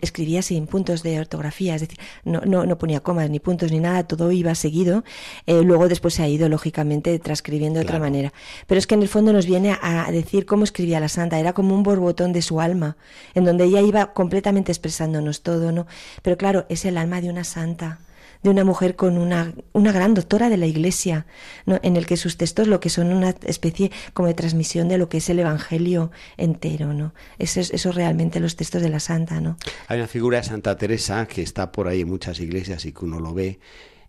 escribía 0.00 0.42
sin 0.42 0.66
puntos 0.66 1.02
de 1.02 1.18
ortografía, 1.18 1.74
es 1.74 1.80
decir, 1.80 1.98
no, 2.24 2.40
no, 2.42 2.66
no 2.66 2.78
ponía 2.78 3.00
comas 3.00 3.28
ni 3.30 3.40
puntos 3.40 3.72
ni 3.72 3.80
nada, 3.80 4.06
todo 4.06 4.30
iba 4.32 4.54
seguido. 4.54 5.04
Eh, 5.46 5.62
luego 5.62 5.88
después 5.88 6.14
se 6.14 6.22
ha 6.22 6.28
ido, 6.28 6.48
lógicamente, 6.48 7.18
transcribiendo 7.18 7.80
de 7.80 7.84
otra 7.84 7.98
manera. 7.98 8.32
Pero 8.66 8.78
es 8.78 8.86
que 8.86 8.94
en 8.94 9.02
el 9.02 9.08
fondo 9.08 9.32
nos 9.32 9.46
viene 9.46 9.76
a 9.80 10.10
decir 10.12 10.46
cómo 10.46 10.64
escribía 10.64 11.00
la 11.00 11.08
santa, 11.08 11.38
era 11.38 11.52
como 11.52 11.74
un 11.74 11.82
borbotón 11.82 12.32
de 12.32 12.42
su 12.42 12.60
alma, 12.60 12.96
en 13.34 13.44
donde 13.44 13.64
ella 13.64 13.80
iba 13.80 14.12
completamente 14.12 14.72
expresándonos 14.72 15.42
todo, 15.42 15.72
¿no? 15.72 15.86
Pero 16.22 16.36
claro, 16.36 16.66
es 16.68 16.84
el 16.84 16.98
alma 16.98 17.20
de 17.20 17.30
una 17.30 17.44
santa 17.44 17.98
de 18.42 18.50
una 18.50 18.64
mujer 18.64 18.96
con 18.96 19.18
una, 19.18 19.52
una 19.72 19.92
gran 19.92 20.14
doctora 20.14 20.48
de 20.48 20.56
la 20.56 20.66
Iglesia, 20.66 21.26
en 21.66 21.96
el 21.96 22.06
que 22.06 22.16
sus 22.16 22.36
textos 22.36 22.68
lo 22.68 22.80
que 22.80 22.90
son 22.90 23.12
una 23.12 23.34
especie 23.44 23.90
como 24.14 24.28
de 24.28 24.34
transmisión 24.34 24.88
de 24.88 24.98
lo 24.98 25.08
que 25.08 25.18
es 25.18 25.28
el 25.28 25.38
Evangelio 25.38 26.10
entero, 26.36 26.92
¿no? 26.92 27.14
Eso 27.38 27.60
es 27.60 27.70
eso 27.70 27.92
realmente 27.92 28.40
los 28.40 28.56
textos 28.56 28.82
de 28.82 28.88
la 28.88 29.00
Santa, 29.00 29.40
¿no? 29.40 29.56
Hay 29.88 29.98
una 29.98 30.08
figura 30.08 30.38
de 30.38 30.44
Santa 30.44 30.76
Teresa 30.76 31.26
que 31.26 31.42
está 31.42 31.72
por 31.72 31.88
ahí 31.88 32.00
en 32.02 32.08
muchas 32.08 32.40
iglesias 32.40 32.84
y 32.84 32.92
que 32.92 33.04
uno 33.04 33.20
lo 33.20 33.34
ve, 33.34 33.58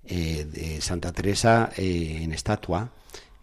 eh, 0.06 0.46
de 0.52 0.82
Santa 0.82 1.14
Teresa 1.14 1.72
eh, 1.78 2.20
en 2.24 2.34
estatua, 2.34 2.92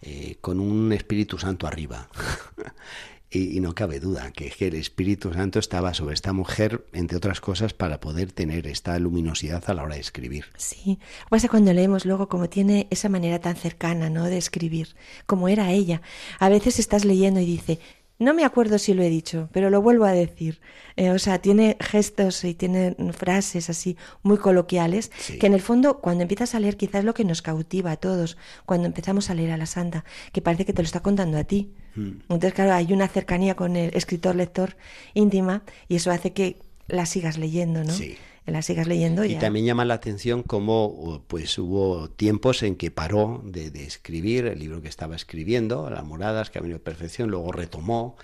eh, 0.03 0.37
con 0.43 0.61
un 0.61 0.93
Espíritu 0.93 1.39
Santo 1.39 1.67
arriba. 1.67 2.09
Y, 3.33 3.61
no 3.61 3.77
cabe 3.77 4.01
duda 4.01 4.33
que, 4.33 4.53
el 4.59 4.75
Espíritu 4.75 5.33
Santo 5.33 5.61
estaba 5.61 5.95
sobre 5.95 6.15
esta 6.15 6.33
mujer, 6.33 6.85
entre 6.93 7.17
otras 7.17 7.41
cosas, 7.41 7.73
para 7.73 8.01
poder 8.01 8.33
tener 8.33 8.67
esta 8.67 8.99
luminosidad 8.99 9.63
a 9.69 9.75
la 9.75 9.85
hora 9.85 9.95
de 9.95 10.01
escribir. 10.01 10.47
Sí, 10.57 10.99
pasa 11.29 11.49
cuando 11.49 11.73
leemos 11.73 12.05
luego 12.07 12.29
como 12.29 12.49
tiene 12.49 12.89
esa 12.91 13.09
manera 13.09 13.39
tan 13.39 13.55
cercana, 13.55 14.11
¿no?, 14.11 14.25
de 14.25 14.37
escribir, 14.37 14.97
como 15.27 15.47
era 15.47 15.71
ella. 15.71 16.03
A 16.41 16.49
veces 16.49 16.81
estás 16.81 17.05
leyendo 17.05 17.39
y 17.39 17.47
dice, 17.47 17.79
no 18.21 18.35
me 18.35 18.45
acuerdo 18.45 18.79
si 18.79 18.93
lo 18.93 19.03
he 19.03 19.09
dicho, 19.09 19.49
pero 19.51 19.71
lo 19.71 19.81
vuelvo 19.81 20.05
a 20.05 20.13
decir. 20.13 20.61
Eh, 20.97 21.11
o 21.11 21.19
sea, 21.19 21.41
tiene 21.41 21.79
gestos 21.81 22.45
y 22.45 22.55
tiene 22.55 22.95
frases 23.13 23.71
así 23.71 23.97
muy 24.23 24.37
coloquiales 24.37 25.11
que 25.41 25.47
en 25.47 25.55
el 25.55 25.63
fondo 25.63 26.01
cuando 26.01 26.23
empiezas 26.23 26.55
a 26.55 26.61
leer 26.61 26.77
quizás 26.77 27.01
es 27.01 27.05
lo 27.05 27.15
que 27.15 27.25
nos 27.25 27.41
cautiva 27.41 27.93
a 27.93 27.97
todos 27.97 28.37
cuando 28.67 28.87
empezamos 28.87 29.31
a 29.31 29.35
leer 29.35 29.53
a 29.53 29.57
la 29.57 29.65
santa, 29.65 30.05
que 30.33 30.43
parece 30.43 30.67
que 30.67 30.75
te 30.75 30.83
lo 30.83 30.87
está 30.87 31.01
contando 31.01 31.39
a 31.39 31.45
ti. 31.45 31.73
Hmm. 31.97 32.21
Entonces, 32.29 32.53
claro, 32.53 32.75
hay 32.75 32.93
una 32.93 33.09
cercanía 33.09 33.57
con 33.57 33.75
el 33.75 33.91
escritor-lector 33.97 34.77
íntima 35.15 35.63
y 35.89 35.97
eso 35.97 36.11
hace 36.11 36.35
que 36.35 36.59
la 36.89 37.07
sigas 37.07 37.39
leyendo, 37.39 37.85
¿no? 37.85 37.93
Sí. 37.93 38.17
La 38.51 38.63
sigas 38.63 38.87
leyendo. 38.87 39.25
Y 39.25 39.37
también 39.37 39.67
llama 39.67 39.85
la 39.85 39.95
atención 39.95 40.43
cómo 40.43 41.23
pues 41.27 41.57
hubo 41.59 42.11
tiempos 42.11 42.63
en 42.63 42.77
que 42.77 42.91
paró 42.91 43.43
de, 43.45 43.69
escribir 43.85 44.47
el 44.47 44.59
libro 44.59 44.83
que 44.83 44.89
estaba 44.89 45.17
escribiendo, 45.17 45.89
Las 45.91 46.05
moradas, 46.05 46.51
que 46.51 46.59
ha 46.59 46.63
venido 46.63 46.79
a 46.79 46.83
perfección, 46.83 47.31
luego 47.31 47.53
retomó. 47.53 48.17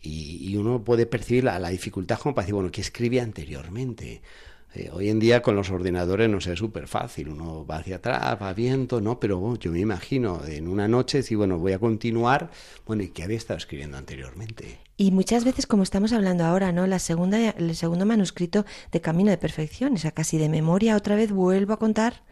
Y, 0.00 0.56
uno 0.56 0.84
puede 0.84 1.06
percibir 1.06 1.44
la, 1.44 1.58
la 1.58 1.70
dificultad 1.70 2.18
como 2.18 2.34
para 2.34 2.44
decir, 2.44 2.54
bueno, 2.54 2.70
¿qué 2.70 2.80
escribía 2.80 3.22
anteriormente? 3.22 4.22
Eh, 4.74 4.90
hoy 4.92 5.08
en 5.08 5.18
día 5.18 5.40
con 5.42 5.56
los 5.56 5.70
ordenadores 5.70 6.28
no 6.28 6.40
sé, 6.40 6.52
es 6.52 6.58
súper 6.58 6.88
fácil, 6.88 7.30
uno 7.30 7.66
va 7.66 7.78
hacia 7.78 7.96
atrás, 7.96 8.38
va 8.40 8.52
viendo, 8.52 9.00
¿no? 9.00 9.18
Pero 9.18 9.56
yo 9.56 9.72
me 9.72 9.80
imagino 9.80 10.44
en 10.46 10.68
una 10.68 10.86
noche 10.86 11.18
decir, 11.18 11.38
bueno, 11.38 11.58
voy 11.58 11.72
a 11.72 11.78
continuar, 11.78 12.50
bueno, 12.86 13.02
¿y 13.02 13.08
qué 13.08 13.22
había 13.22 13.38
estado 13.38 13.58
escribiendo 13.58 13.96
anteriormente? 13.96 14.87
Y 14.98 15.12
muchas 15.12 15.44
veces, 15.44 15.66
como 15.66 15.84
estamos 15.84 16.12
hablando 16.12 16.44
ahora, 16.44 16.72
¿no? 16.72 16.86
La 16.86 16.98
segunda, 16.98 17.38
el 17.50 17.74
segundo 17.76 18.04
manuscrito 18.04 18.66
de 18.92 19.00
Camino 19.00 19.30
de 19.30 19.38
Perfección, 19.38 19.94
o 19.94 19.96
sea, 19.96 20.10
casi 20.10 20.36
de 20.36 20.50
memoria, 20.50 20.96
otra 20.96 21.14
vez 21.14 21.32
vuelvo 21.32 21.72
a 21.72 21.78
contar 21.78 22.22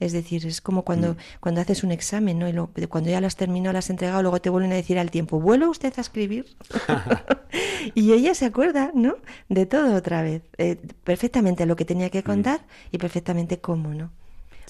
es 0.00 0.12
decir, 0.12 0.46
es 0.46 0.60
como 0.60 0.84
cuando, 0.84 1.14
mm. 1.14 1.16
cuando 1.40 1.60
haces 1.60 1.84
un 1.84 1.92
examen, 1.92 2.38
¿no? 2.38 2.70
Y 2.76 2.86
cuando 2.86 3.10
ya 3.10 3.20
lo 3.20 3.26
has 3.26 3.36
terminado, 3.36 3.72
lo 3.72 3.78
has 3.78 3.90
entregado, 3.90 4.22
luego 4.22 4.40
te 4.40 4.50
vuelven 4.50 4.72
a 4.72 4.76
decir 4.76 4.98
al 4.98 5.10
tiempo, 5.10 5.40
¿vuelve 5.40 5.66
usted 5.66 5.92
a 5.96 6.00
escribir? 6.00 6.46
y 7.94 8.12
ella 8.12 8.34
se 8.34 8.44
acuerda, 8.44 8.90
¿no? 8.94 9.16
De 9.48 9.66
todo 9.66 9.94
otra 9.94 10.22
vez. 10.22 10.42
Eh, 10.58 10.76
perfectamente 11.04 11.66
lo 11.66 11.76
que 11.76 11.84
tenía 11.84 12.10
que 12.10 12.20
mm. 12.20 12.24
contar 12.24 12.60
y 12.90 12.98
perfectamente 12.98 13.60
cómo, 13.60 13.94
¿no? 13.94 14.10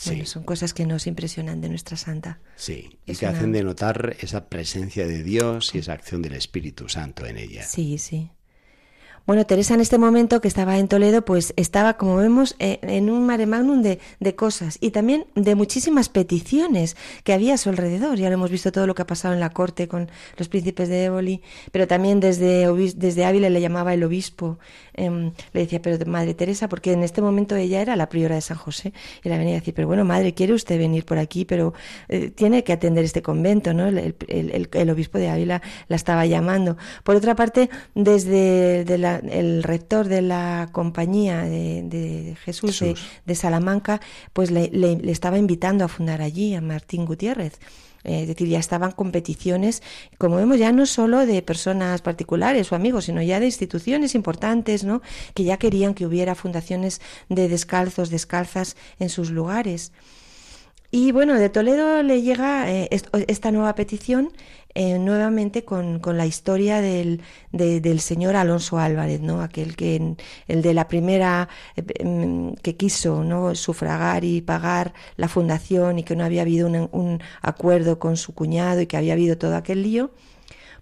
Bueno, 0.06 0.26
son 0.26 0.42
cosas 0.44 0.74
que 0.74 0.86
nos 0.86 1.06
impresionan 1.06 1.60
de 1.60 1.68
nuestra 1.68 1.96
santa. 1.96 2.40
Sí, 2.56 2.98
y 3.06 3.14
que 3.14 3.26
hacen 3.26 3.52
denotar 3.52 4.16
esa 4.20 4.48
presencia 4.48 5.06
de 5.06 5.22
Dios 5.22 5.74
y 5.74 5.78
esa 5.78 5.92
acción 5.92 6.22
del 6.22 6.34
Espíritu 6.34 6.88
Santo 6.88 7.26
en 7.26 7.38
ella. 7.38 7.62
Sí, 7.62 7.98
sí. 7.98 8.30
Bueno, 9.26 9.46
Teresa 9.46 9.72
en 9.72 9.80
este 9.80 9.96
momento 9.96 10.42
que 10.42 10.48
estaba 10.48 10.76
en 10.76 10.86
Toledo, 10.86 11.24
pues 11.24 11.54
estaba, 11.56 11.96
como 11.96 12.16
vemos, 12.16 12.56
eh, 12.58 12.78
en 12.82 13.08
un 13.08 13.24
mare 13.24 13.46
magnum 13.46 13.80
de, 13.80 13.98
cosas 14.36 14.76
y 14.82 14.90
también 14.90 15.24
de 15.34 15.54
muchísimas 15.54 16.10
peticiones 16.10 16.94
que 17.22 17.32
había 17.32 17.54
a 17.54 17.56
su 17.56 17.70
alrededor. 17.70 18.18
Ya 18.18 18.28
lo 18.28 18.34
hemos 18.34 18.50
visto 18.50 18.70
todo 18.70 18.86
lo 18.86 18.94
que 18.94 19.00
ha 19.00 19.06
pasado 19.06 19.32
en 19.32 19.40
la 19.40 19.48
corte 19.48 19.88
con 19.88 20.10
los 20.36 20.48
príncipes 20.48 20.90
de 20.90 21.04
Éboli, 21.04 21.40
pero 21.72 21.86
también 21.86 22.20
desde, 22.20 22.70
desde 22.96 23.24
Ávila 23.24 23.48
le 23.48 23.62
llamaba 23.62 23.94
el 23.94 24.04
obispo. 24.04 24.58
Em, 24.92 25.32
le 25.54 25.60
decía, 25.60 25.80
pero 25.80 26.04
Madre 26.04 26.34
Teresa, 26.34 26.68
porque 26.68 26.92
en 26.92 27.02
este 27.02 27.22
momento 27.22 27.56
ella 27.56 27.80
era 27.80 27.96
la 27.96 28.10
priora 28.10 28.34
de 28.34 28.42
San 28.42 28.58
José, 28.58 28.92
y 29.22 29.28
le 29.30 29.38
venía 29.38 29.54
a 29.54 29.60
decir, 29.60 29.72
pero 29.72 29.88
bueno, 29.88 30.04
Madre, 30.04 30.34
¿quiere 30.34 30.52
usted 30.52 30.78
venir 30.78 31.06
por 31.06 31.16
aquí? 31.18 31.46
Pero 31.46 31.72
eh, 32.08 32.30
tiene 32.30 32.62
que 32.62 32.74
atender 32.74 33.04
este 33.04 33.22
convento, 33.22 33.72
¿no? 33.72 33.88
El, 33.88 34.14
el, 34.28 34.90
obispo 34.90 35.16
de 35.16 35.30
Ávila 35.30 35.62
la 35.88 35.96
estaba 35.96 36.26
llamando. 36.26 36.76
Por 37.04 37.16
otra 37.16 37.34
parte, 37.34 37.70
desde 37.94 38.84
de 38.84 38.98
la 38.98 39.13
el 39.18 39.62
rector 39.62 40.08
de 40.08 40.22
la 40.22 40.68
compañía 40.72 41.42
de, 41.42 42.36
Jesús, 42.44 42.82
De, 43.24 43.34
Salamanca, 43.34 44.00
pues 44.32 44.50
le, 44.50 44.70
estaba 45.10 45.38
invitando 45.38 45.84
a 45.84 45.88
fundar 45.88 46.22
allí 46.22 46.54
a 46.54 46.60
Martín 46.60 47.04
Gutiérrez. 47.04 47.58
Eh, 48.04 48.22
es 48.22 48.28
decir, 48.28 48.48
ya 48.48 48.58
estaban 48.58 48.92
competiciones, 48.92 49.82
como 50.18 50.36
vemos, 50.36 50.58
ya 50.58 50.72
no 50.72 50.84
solo 50.84 51.24
de 51.24 51.40
personas 51.40 52.02
particulares 52.02 52.70
o 52.70 52.76
amigos, 52.76 53.06
sino 53.06 53.22
ya 53.22 53.40
de 53.40 53.46
instituciones 53.46 54.14
importantes, 54.14 54.84
¿no? 54.84 55.00
Que 55.32 55.44
ya 55.44 55.56
querían 55.56 55.94
que 55.94 56.06
hubiera 56.06 56.34
fundaciones 56.34 57.00
de 57.30 57.48
descalzos, 57.48 58.10
descalzas 58.10 58.76
en 58.98 59.08
sus 59.08 59.30
lugares. 59.30 59.92
Y 60.90 61.10
bueno, 61.10 61.34
de 61.34 61.48
Toledo 61.48 62.04
le 62.04 62.22
llega 62.22 62.70
eh, 62.70 62.88
esta 63.26 63.50
nueva 63.50 63.74
petición 63.74 64.30
eh, 64.74 64.98
nuevamente 64.98 65.64
con, 65.64 66.00
con, 66.00 66.16
la 66.16 66.26
historia 66.26 66.80
del, 66.80 67.22
del 67.52 68.00
señor 68.00 68.36
Alonso 68.36 68.78
Álvarez, 68.78 69.20
¿no? 69.20 69.40
Aquel 69.40 69.76
que, 69.76 70.16
el 70.48 70.62
de 70.62 70.74
la 70.74 70.88
primera, 70.88 71.48
eh, 71.76 72.04
mm, 72.04 72.54
que 72.62 72.76
quiso, 72.76 73.22
¿no? 73.24 73.54
Sufragar 73.54 74.24
y 74.24 74.40
pagar 74.42 74.94
la 75.16 75.28
fundación 75.28 75.98
y 75.98 76.02
que 76.04 76.16
no 76.16 76.24
había 76.24 76.42
habido 76.42 76.66
un, 76.66 76.88
un 76.92 77.22
acuerdo 77.42 77.98
con 77.98 78.16
su 78.16 78.34
cuñado 78.34 78.80
y 78.80 78.86
que 78.86 78.96
había 78.96 79.12
habido 79.14 79.38
todo 79.38 79.56
aquel 79.56 79.82
lío 79.82 80.10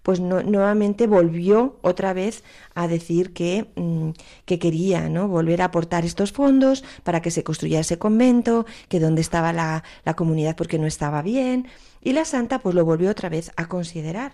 pues 0.03 0.19
nuevamente 0.19 1.07
volvió 1.07 1.77
otra 1.81 2.13
vez 2.13 2.43
a 2.75 2.87
decir 2.87 3.33
que, 3.33 3.67
mm, 3.75 4.09
que 4.45 4.59
quería 4.59 5.09
¿no? 5.09 5.29
volver 5.29 5.61
a 5.61 5.65
aportar 5.65 6.05
estos 6.05 6.33
fondos 6.33 6.83
para 7.03 7.21
que 7.21 7.31
se 7.31 7.43
construyera 7.43 7.81
ese 7.81 7.97
convento, 7.97 8.65
que 8.89 8.99
donde 8.99 9.21
estaba 9.21 9.53
la, 9.53 9.83
la 10.03 10.13
comunidad 10.15 10.57
porque 10.57 10.77
no 10.77 10.87
estaba 10.87 11.21
bien, 11.21 11.67
y 12.03 12.13
la 12.13 12.25
santa 12.25 12.59
pues 12.59 12.75
lo 12.75 12.85
volvió 12.85 13.09
otra 13.09 13.29
vez 13.29 13.51
a 13.55 13.67
considerar. 13.67 14.33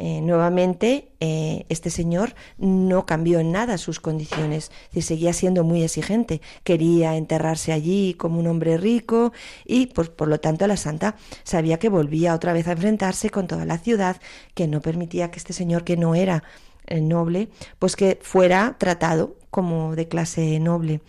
Eh, 0.00 0.20
nuevamente, 0.20 1.10
eh, 1.18 1.66
este 1.68 1.90
señor 1.90 2.36
no 2.56 3.04
cambió 3.04 3.40
en 3.40 3.50
nada 3.50 3.78
sus 3.78 3.98
condiciones, 3.98 4.70
y 4.92 5.02
seguía 5.02 5.32
siendo 5.32 5.64
muy 5.64 5.82
exigente, 5.82 6.40
quería 6.62 7.16
enterrarse 7.16 7.72
allí 7.72 8.14
como 8.14 8.38
un 8.38 8.46
hombre 8.46 8.76
rico 8.76 9.32
y 9.64 9.86
pues, 9.86 10.08
por 10.08 10.28
lo 10.28 10.38
tanto 10.38 10.68
la 10.68 10.76
santa 10.76 11.16
sabía 11.42 11.80
que 11.80 11.88
volvía 11.88 12.34
otra 12.34 12.52
vez 12.52 12.68
a 12.68 12.72
enfrentarse 12.72 13.30
con 13.30 13.48
toda 13.48 13.64
la 13.64 13.78
ciudad, 13.78 14.20
que 14.54 14.68
no 14.68 14.80
permitía 14.80 15.32
que 15.32 15.38
este 15.38 15.52
señor 15.52 15.82
que 15.82 15.96
no 15.96 16.14
era 16.14 16.44
eh, 16.86 17.00
noble, 17.00 17.48
pues 17.80 17.96
que 17.96 18.20
fuera 18.22 18.76
tratado 18.78 19.36
como 19.50 19.96
de 19.96 20.06
clase 20.06 20.60
noble. 20.60 21.00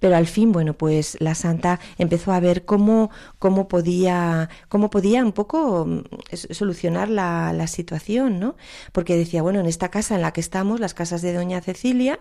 Pero 0.00 0.16
al 0.16 0.26
fin, 0.26 0.52
bueno, 0.52 0.74
pues 0.74 1.16
la 1.20 1.34
santa 1.34 1.80
empezó 1.98 2.32
a 2.32 2.40
ver 2.40 2.64
cómo, 2.64 3.10
cómo, 3.38 3.68
podía, 3.68 4.48
cómo 4.68 4.90
podía 4.90 5.24
un 5.24 5.32
poco 5.32 5.86
mm, 5.86 6.02
solucionar 6.32 7.08
la, 7.08 7.52
la 7.52 7.66
situación, 7.66 8.38
¿no? 8.40 8.56
Porque 8.92 9.16
decía, 9.16 9.42
bueno, 9.42 9.60
en 9.60 9.66
esta 9.66 9.90
casa 9.90 10.14
en 10.14 10.22
la 10.22 10.32
que 10.32 10.40
estamos, 10.40 10.80
las 10.80 10.94
casas 10.94 11.22
de 11.22 11.32
Doña 11.32 11.60
Cecilia, 11.60 12.20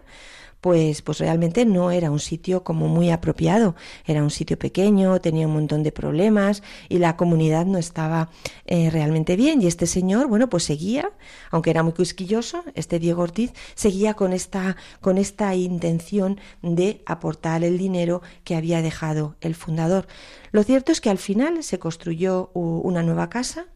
pues, 0.62 1.01
pues 1.01 1.20
realmente 1.20 1.66
no 1.66 1.91
era 1.91 2.12
un 2.12 2.20
sitio 2.20 2.64
como 2.64 2.88
muy 2.88 3.12
apropiado. 3.12 3.76
Era 4.05 4.24
un 4.24 4.30
sitio 4.30 4.58
pequeño, 4.58 5.20
tenía 5.22 5.47
un 5.47 5.53
montón 5.53 5.84
de 5.84 5.91
problemas 5.91 6.64
y 6.89 6.97
la 6.97 7.16
comunidad 7.16 7.66
no 7.66 7.78
estaba 7.78 8.30
eh, 8.66 8.89
realmente 8.89 9.36
bien. 9.36 9.62
Y 9.62 9.68
este 9.68 9.88
señor, 9.88 10.28
bueno, 10.28 10.49
pues 10.49 10.64
seguía, 10.64 11.12
aunque 11.51 11.70
era 11.70 11.84
muy 11.84 11.93
quisquilloso, 11.93 12.64
este 12.76 12.99
Diego 12.99 13.22
Ortiz, 13.24 13.53
seguía 13.76 14.16
con 14.16 14.34
esta, 14.34 14.78
con 15.01 15.18
esta 15.18 15.53
intención 15.55 16.39
de 16.62 17.01
aportar 17.05 17.64
el 17.64 17.78
dinero 17.78 18.22
que 18.43 18.55
había 18.55 18.82
dejado 18.82 19.36
el 19.41 19.55
fundador. 19.55 20.08
Lo 20.51 20.64
cierto 20.64 20.91
es 20.91 21.01
que 21.01 21.10
al 21.10 21.18
final 21.18 21.64
se 21.64 21.80
construyó 21.80 22.51
una 22.53 23.03
nueva 23.03 23.30
casa, 23.30 23.68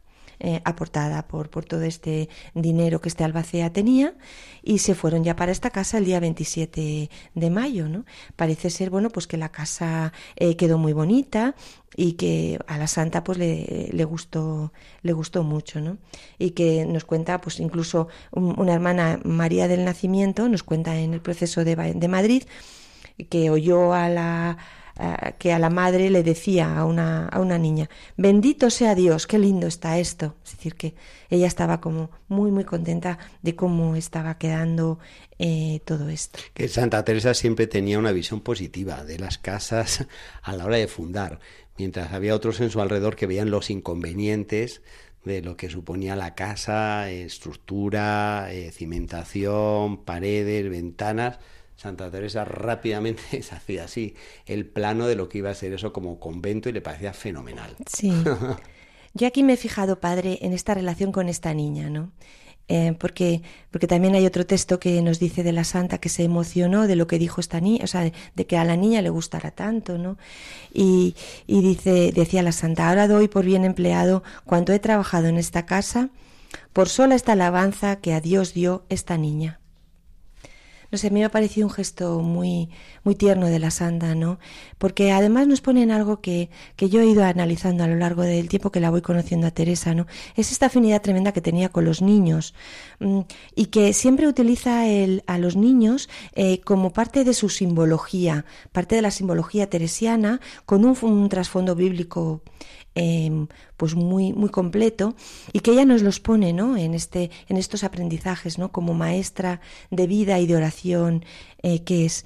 eh, 0.43 0.59
aportada 0.65 1.27
por, 1.27 1.51
por 1.51 1.65
todo 1.65 1.83
este 1.83 2.27
dinero 2.55 2.99
que 2.99 3.09
este 3.09 3.23
albacea 3.23 3.71
tenía 3.71 4.15
y 4.63 4.79
se 4.79 4.95
fueron 4.95 5.23
ya 5.23 5.35
para 5.35 5.51
esta 5.51 5.69
casa 5.69 5.99
el 5.99 6.05
día 6.05 6.19
27 6.19 7.11
de 7.35 7.49
mayo, 7.51 7.87
¿no? 7.87 8.05
Parece 8.35 8.71
ser, 8.71 8.89
bueno, 8.89 9.11
pues 9.11 9.27
que 9.27 9.37
la 9.37 9.49
casa 9.49 10.13
eh, 10.35 10.55
quedó 10.55 10.79
muy 10.79 10.93
bonita 10.93 11.53
y 11.95 12.13
que 12.13 12.57
a 12.65 12.79
la 12.79 12.87
santa 12.87 13.23
pues 13.23 13.37
le, 13.37 13.89
le, 13.91 14.03
gustó 14.03 14.73
le 15.03 15.13
gustó 15.13 15.43
mucho 15.43 15.79
no 15.79 15.97
y 16.39 16.51
que 16.51 16.85
nos 16.85 17.05
cuenta 17.05 17.41
pues 17.41 17.59
incluso 17.59 18.07
una 18.31 18.73
hermana 18.73 19.19
María 19.23 19.67
del 19.67 19.85
Nacimiento 19.85 20.49
nos 20.49 20.63
cuenta 20.63 20.97
en 20.97 21.13
el 21.13 21.21
proceso 21.21 21.63
de, 21.63 21.75
de 21.75 22.07
Madrid 22.07 22.43
que 23.29 23.49
oyó 23.49 23.93
a 23.93 24.09
la 24.09 24.57
eh, 25.01 25.33
que 25.39 25.51
a 25.51 25.57
la 25.57 25.71
madre 25.71 26.11
le 26.11 26.21
decía 26.21 26.77
a 26.77 26.85
una, 26.85 27.27
a 27.27 27.39
una 27.39 27.57
niña, 27.57 27.89
bendito 28.17 28.69
sea 28.69 28.93
Dios, 28.93 29.25
qué 29.25 29.39
lindo 29.39 29.65
está 29.65 29.97
esto. 29.97 30.35
Es 30.45 30.51
decir, 30.51 30.75
que 30.75 30.93
ella 31.31 31.47
estaba 31.47 31.81
como 31.81 32.11
muy, 32.27 32.51
muy 32.51 32.65
contenta 32.65 33.17
de 33.41 33.55
cómo 33.55 33.95
estaba 33.95 34.37
quedando 34.37 34.99
eh, 35.39 35.79
todo 35.85 36.09
esto. 36.09 36.37
Que 36.53 36.67
Santa 36.67 37.03
Teresa 37.03 37.33
siempre 37.33 37.65
tenía 37.65 37.97
una 37.97 38.11
visión 38.11 38.41
positiva 38.41 39.03
de 39.03 39.17
las 39.17 39.39
casas 39.39 40.05
a 40.43 40.55
la 40.55 40.65
hora 40.65 40.77
de 40.77 40.87
fundar, 40.87 41.39
mientras 41.79 42.13
había 42.13 42.35
otros 42.35 42.59
en 42.59 42.69
su 42.69 42.79
alrededor 42.79 43.15
que 43.15 43.25
veían 43.25 43.49
los 43.49 43.71
inconvenientes 43.71 44.83
de 45.25 45.41
lo 45.41 45.57
que 45.57 45.71
suponía 45.71 46.15
la 46.15 46.35
casa, 46.35 47.09
estructura, 47.09 48.49
eh, 48.51 48.71
cimentación, 48.71 50.03
paredes, 50.03 50.69
ventanas 50.69 51.39
Santa 51.75 52.11
Teresa 52.11 52.45
rápidamente 52.45 53.21
se 53.41 53.55
hacía 53.55 53.85
así 53.85 54.15
el 54.45 54.65
plano 54.65 55.07
de 55.07 55.15
lo 55.15 55.29
que 55.29 55.39
iba 55.39 55.49
a 55.49 55.55
ser 55.55 55.73
eso 55.73 55.93
como 55.93 56.19
convento 56.19 56.69
y 56.69 56.73
le 56.73 56.81
parecía 56.81 57.13
fenomenal. 57.13 57.75
Sí. 57.91 58.13
Yo 59.13 59.27
aquí 59.27 59.43
me 59.43 59.53
he 59.53 59.57
fijado, 59.57 59.99
padre, 59.99 60.39
en 60.41 60.53
esta 60.53 60.73
relación 60.73 61.11
con 61.11 61.27
esta 61.27 61.53
niña, 61.53 61.89
¿no? 61.89 62.11
Eh, 62.67 62.95
porque, 62.97 63.41
porque 63.69 63.87
también 63.87 64.15
hay 64.15 64.25
otro 64.25 64.45
texto 64.45 64.79
que 64.79 65.01
nos 65.01 65.19
dice 65.19 65.43
de 65.43 65.51
la 65.51 65.65
santa 65.65 65.97
que 65.97 66.07
se 66.07 66.23
emocionó 66.23 66.87
de 66.87 66.95
lo 66.95 67.07
que 67.07 67.19
dijo 67.19 67.41
esta 67.41 67.59
niña, 67.59 67.83
o 67.83 67.87
sea, 67.87 68.09
de, 68.09 68.45
que 68.45 68.57
a 68.57 68.63
la 68.63 68.77
niña 68.77 69.01
le 69.01 69.09
gustara 69.09 69.51
tanto, 69.51 69.97
¿no? 69.97 70.17
Y, 70.73 71.15
y 71.47 71.61
dice, 71.61 72.13
decía 72.13 72.43
la 72.43 72.53
santa, 72.53 72.87
ahora 72.87 73.09
doy 73.09 73.27
por 73.27 73.43
bien 73.43 73.65
empleado 73.65 74.23
cuanto 74.45 74.71
he 74.71 74.79
trabajado 74.79 75.27
en 75.27 75.37
esta 75.37 75.65
casa, 75.65 76.11
por 76.71 76.87
sola 76.87 77.15
esta 77.15 77.33
alabanza 77.33 77.97
que 77.97 78.13
a 78.13 78.21
Dios 78.21 78.53
dio 78.53 78.85
esta 78.87 79.17
niña 79.17 79.60
No 80.91 80.97
sé, 80.97 81.07
a 81.07 81.09
mí 81.09 81.19
me 81.19 81.25
ha 81.25 81.31
parecido 81.31 81.67
un 81.67 81.73
gesto 81.73 82.19
muy, 82.19 82.69
muy 83.03 83.15
tierno 83.15 83.47
de 83.47 83.59
la 83.59 83.71
santa, 83.71 84.13
¿no? 84.13 84.39
Porque 84.77 85.11
además 85.11 85.47
nos 85.47 85.61
ponen 85.61 85.89
algo 85.89 86.19
que, 86.19 86.49
que 86.75 86.89
yo 86.89 86.99
he 86.99 87.05
ido 87.05 87.23
analizando 87.23 87.83
a 87.83 87.87
lo 87.87 87.95
largo 87.95 88.23
del 88.23 88.49
tiempo 88.49 88.71
que 88.71 88.81
la 88.81 88.89
voy 88.89 89.01
conociendo 89.01 89.47
a 89.47 89.51
Teresa, 89.51 89.93
¿no? 89.93 90.05
Es 90.35 90.51
esta 90.51 90.65
afinidad 90.65 91.01
tremenda 91.01 91.31
que 91.31 91.41
tenía 91.41 91.69
con 91.69 91.85
los 91.85 92.01
niños 92.01 92.53
mm, 92.99 93.21
y 93.55 93.67
que 93.67 93.93
siempre 93.93 94.27
utiliza 94.27 94.87
el, 94.87 95.23
a 95.27 95.37
los 95.37 95.55
niños 95.55 96.09
eh, 96.33 96.59
como 96.61 96.91
parte 96.91 97.23
de 97.23 97.33
su 97.33 97.47
simbología, 97.49 98.45
parte 98.73 98.95
de 98.95 99.01
la 99.01 99.11
simbología 99.11 99.69
teresiana, 99.69 100.41
con 100.65 100.83
un, 100.83 100.97
un 101.01 101.29
trasfondo 101.29 101.73
bíblico 101.75 102.41
Em, 102.93 103.47
pues 103.77 103.95
muy, 103.95 104.33
muy 104.33 104.49
completo 104.49 105.15
y 105.53 105.61
que 105.61 105.71
ella 105.71 105.85
nos 105.85 106.01
los 106.01 106.19
pone 106.19 106.51
¿no? 106.51 106.75
en, 106.75 106.93
este, 106.93 107.31
en 107.47 107.55
estos 107.55 107.85
aprendizajes 107.85 108.57
¿no? 108.57 108.73
como 108.73 108.93
maestra 108.93 109.61
de 109.91 110.07
vida 110.07 110.39
y 110.39 110.45
de 110.45 110.57
oración 110.57 111.23
eh, 111.63 111.83
que 111.85 112.05
es. 112.05 112.25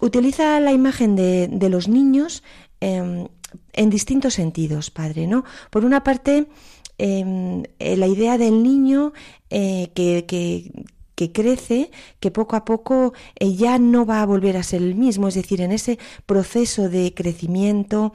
Utiliza 0.00 0.58
la 0.60 0.72
imagen 0.72 1.16
de, 1.16 1.48
de 1.48 1.68
los 1.68 1.86
niños 1.86 2.42
em, 2.80 3.28
en 3.74 3.90
distintos 3.90 4.32
sentidos, 4.34 4.90
padre. 4.90 5.26
¿no? 5.26 5.44
Por 5.68 5.84
una 5.84 6.02
parte, 6.02 6.48
em, 6.96 7.64
eh, 7.78 7.96
la 7.98 8.06
idea 8.06 8.38
del 8.38 8.62
niño 8.62 9.12
eh, 9.50 9.90
que, 9.94 10.24
que 10.26 10.72
que 11.20 11.32
crece, 11.32 11.90
que 12.18 12.30
poco 12.30 12.56
a 12.56 12.64
poco 12.64 13.12
eh, 13.38 13.54
ya 13.54 13.78
no 13.78 14.06
va 14.06 14.22
a 14.22 14.24
volver 14.24 14.56
a 14.56 14.62
ser 14.62 14.80
el 14.80 14.94
mismo, 14.94 15.28
es 15.28 15.34
decir, 15.34 15.60
en 15.60 15.70
ese 15.70 15.98
proceso 16.24 16.88
de 16.88 17.12
crecimiento 17.12 18.14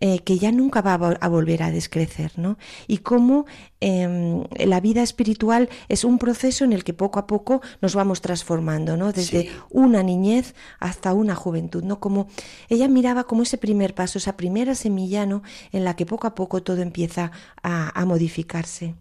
eh, 0.00 0.20
que 0.20 0.38
ya 0.38 0.52
nunca 0.52 0.80
va 0.80 0.94
a, 0.94 1.28
volver 1.28 1.62
a 1.62 1.70
descrecer, 1.70 2.32
¿no? 2.38 2.56
Y 2.86 2.98
cómo 2.98 3.44
em, 3.80 4.44
la 4.56 4.80
vida 4.80 5.02
espiritual 5.02 5.68
es 5.90 6.02
un 6.02 6.16
proceso 6.16 6.64
en 6.64 6.72
el 6.72 6.82
que 6.82 6.94
poco 6.94 7.18
a 7.18 7.26
poco 7.26 7.60
nos 7.82 7.94
vamos 7.94 8.22
transformando, 8.22 8.96
¿no? 8.96 9.12
Desde 9.12 9.50
una 9.68 10.02
niñez 10.02 10.54
hasta 10.80 11.12
una 11.12 11.34
juventud, 11.34 11.84
¿no? 11.84 12.00
Como 12.00 12.26
ella 12.70 12.88
miraba 12.88 13.24
como 13.24 13.42
ese 13.42 13.58
primer 13.58 13.94
paso, 13.94 14.16
esa 14.16 14.38
primera 14.38 14.74
semilla, 14.74 15.26
¿no? 15.26 15.42
En 15.72 15.84
la 15.84 15.94
que 15.94 16.06
poco 16.06 16.26
a 16.26 16.34
poco 16.34 16.62
todo 16.62 16.80
empieza 16.80 17.32
a 17.62 18.02
modificarse. 18.06 18.94